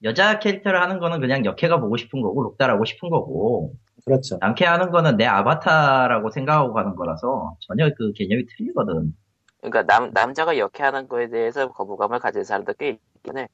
여자 0.03 0.39
캐릭터를 0.39 0.79
하는 0.81 0.99
거는 0.99 1.19
그냥 1.21 1.43
역해가 1.45 1.79
보고 1.79 1.97
싶은 1.97 2.21
거고, 2.21 2.43
록달하고 2.43 2.85
싶은 2.85 3.09
거고, 3.09 3.73
그렇죠. 4.05 4.37
남캐 4.39 4.65
하는 4.65 4.91
거는 4.91 5.17
내 5.17 5.25
아바타라고 5.25 6.29
생각하고 6.31 6.73
가는 6.73 6.95
거라서 6.95 7.57
전혀 7.61 7.89
그 7.97 8.11
개념이 8.13 8.45
틀리거든. 8.45 9.15
그러니까 9.59 9.83
남, 9.83 10.11
남자가 10.13 10.57
역해하는 10.57 11.07
거에 11.07 11.29
대해서 11.29 11.71
거부감을 11.71 12.19
가진 12.19 12.43
사람도 12.43 12.73
꽤 12.75 12.99
있긴 13.15 13.37
해. 13.37 13.47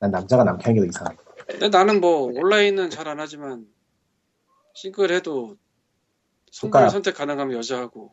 난 0.00 0.10
남자가 0.10 0.44
남캐 0.44 0.64
하는 0.64 0.74
게 0.74 0.80
더 0.80 0.86
이상해. 0.86 1.16
근데 1.48 1.68
나는 1.68 2.00
뭐 2.00 2.24
온라인은 2.24 2.90
잘 2.90 3.06
안 3.08 3.20
하지만 3.20 3.66
싱글 4.74 5.10
해도 5.12 5.56
성별 6.50 6.70
그러니까- 6.80 6.90
선택 6.90 7.14
가능하면 7.16 7.56
여자하고 7.56 8.12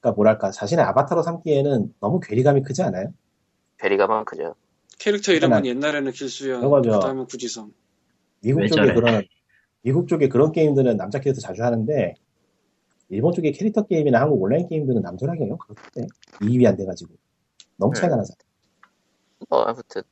그러니까 0.00 0.16
뭐랄까 0.16 0.50
자신의 0.50 0.84
아바타로 0.86 1.22
삼기에는 1.22 1.94
너무 2.00 2.20
괴리감이 2.20 2.62
크지 2.62 2.82
않아요? 2.82 3.12
괴리감은 3.78 4.24
그죠. 4.24 4.54
캐릭터 4.98 5.32
이름은 5.32 5.62
그러니까 5.62 5.68
옛날에는 5.76 6.12
길수연. 6.12 6.60
그다음에 6.60 7.24
구지성. 7.24 7.72
미국 8.42 8.60
왜 8.60 8.68
쪽에? 8.68 8.94
그런 8.94 9.22
미국 9.82 10.08
쪽에 10.08 10.28
그런 10.28 10.52
게임들은 10.52 10.96
남자 10.96 11.20
캐릭터 11.20 11.40
자주 11.40 11.62
하는데 11.64 12.14
일본 13.08 13.32
쪽에 13.32 13.50
캐릭터 13.52 13.86
게임이나 13.86 14.20
한국 14.20 14.40
온라인 14.42 14.68
게임들은 14.68 15.02
남자랑 15.02 15.36
경우 15.38 15.56
그렇대 15.56 16.06
이입이 16.42 16.66
안 16.66 16.76
돼가지고 16.76 17.12
너무 17.76 17.94
차이가 17.94 18.16
나잖아. 18.16 18.36
뭐, 19.48 19.62
아무튼. 19.62 20.02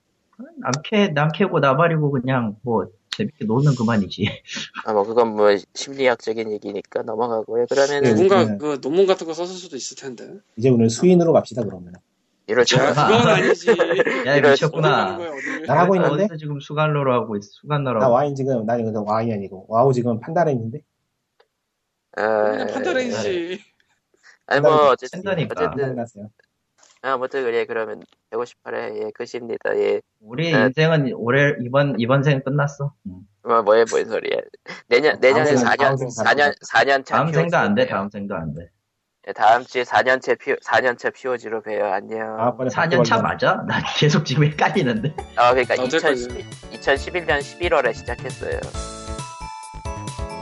남캐, 0.56 1.08
남캐고 1.08 1.58
나발이고 1.60 2.10
그냥 2.10 2.56
뭐 2.62 2.86
재밌게 3.18 3.44
놀면 3.44 3.74
그만이지. 3.74 4.24
아, 4.86 4.92
뭐, 4.92 5.04
그건 5.04 5.34
뭐, 5.34 5.48
심리학적인 5.74 6.52
얘기니까 6.52 7.02
넘어가고요. 7.02 7.66
그러면은, 7.66 8.02
네. 8.02 8.14
누군가 8.14 8.44
네. 8.44 8.58
그 8.58 8.80
논문 8.80 9.06
같은 9.06 9.26
거 9.26 9.34
썼을 9.34 9.48
수도 9.48 9.76
있을 9.76 9.96
텐데. 9.96 10.38
이제 10.56 10.70
오늘 10.70 10.88
수인으로 10.88 11.32
갑시다 11.32 11.64
그러면. 11.64 11.94
이러죠. 12.46 12.78
야, 12.78 12.94
그건 12.94 13.28
아니지. 13.28 13.70
야, 14.26 14.40
미쳤구나. 14.40 14.88
가는 14.90 15.18
거야, 15.18 15.30
어디를. 15.30 15.66
나 15.66 15.80
하고 15.80 15.96
있는데 15.96 16.24
어디서 16.24 16.36
지금 16.38 16.60
수간로로 16.60 17.12
하고 17.12 17.36
있어, 17.36 17.48
수간로로. 17.60 18.00
나 18.00 18.08
와인 18.08 18.34
지금 18.34 18.64
나 18.64 18.78
이거 18.78 19.02
와인이 19.02 19.34
아니고 19.34 19.66
와우 19.68 19.92
지금 19.92 20.18
있는데 20.18 20.80
아, 22.16 22.66
판단해야지. 22.72 23.60
아니, 24.46 24.60
뭐, 24.62 24.88
어쨌든, 24.88 25.22
팬더니까. 25.22 25.72
어쨌든. 25.74 26.30
아무튼, 27.02 27.44
그래, 27.44 27.64
그러면, 27.64 28.02
158회, 28.30 28.96
예, 28.96 29.10
끝입니다. 29.14 29.76
예. 29.76 30.00
우리 30.20 30.52
네. 30.52 30.64
인생은 30.64 31.12
올해, 31.14 31.54
이번, 31.60 31.94
이번 31.98 32.22
생 32.22 32.42
끝났어. 32.42 32.92
응. 33.06 33.20
뭐, 33.42 33.62
뭐해, 33.62 33.84
뭔 33.90 34.04
소리야. 34.04 34.40
내년, 34.88 35.18
내년에 35.20 35.54
다음 35.54 35.56
생, 35.56 35.66
4년, 35.66 35.78
다음 35.78 35.96
생 35.96 36.08
4년, 36.08 36.54
4년 36.60 37.04
차. 37.04 37.16
다음 37.16 37.32
생도 37.32 37.56
안 37.56 37.74
돼, 37.74 37.82
POG. 37.82 37.90
다음 37.90 38.10
생도 38.10 38.34
안 38.34 38.54
돼. 38.54 38.68
네, 39.28 39.32
다음 39.34 39.62
주에 39.62 39.82
4년차 39.82 40.38
피, 40.38 40.54
4년차 40.54 41.12
POG로 41.12 41.60
봬요. 41.60 41.84
안녕. 41.92 42.38
다음번에 42.38 42.70
4년 42.70 43.04
차 43.04 43.20
바뀌어버리면 43.20 43.22
맞아? 43.22 43.54
나 43.68 43.82
계속 43.98 44.24
지금 44.24 44.44
헷갈리는데. 44.44 45.14
아, 45.36 45.52
그러니까 45.52 45.74
나도 45.76 45.96
2011, 45.98 46.46
2011년 46.72 47.38
11월에 47.40 47.92
시작했어요. 47.92 48.58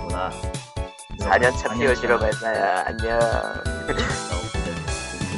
뭐나. 0.02 0.30
4년차 1.18 1.76
POG로 1.76 2.18
만나요. 2.18 2.84
안녕. 2.86 3.18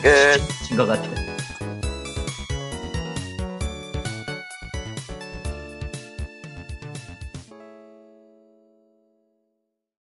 끝. 0.00 0.38
진것 0.64 0.86
같아. 0.86 1.27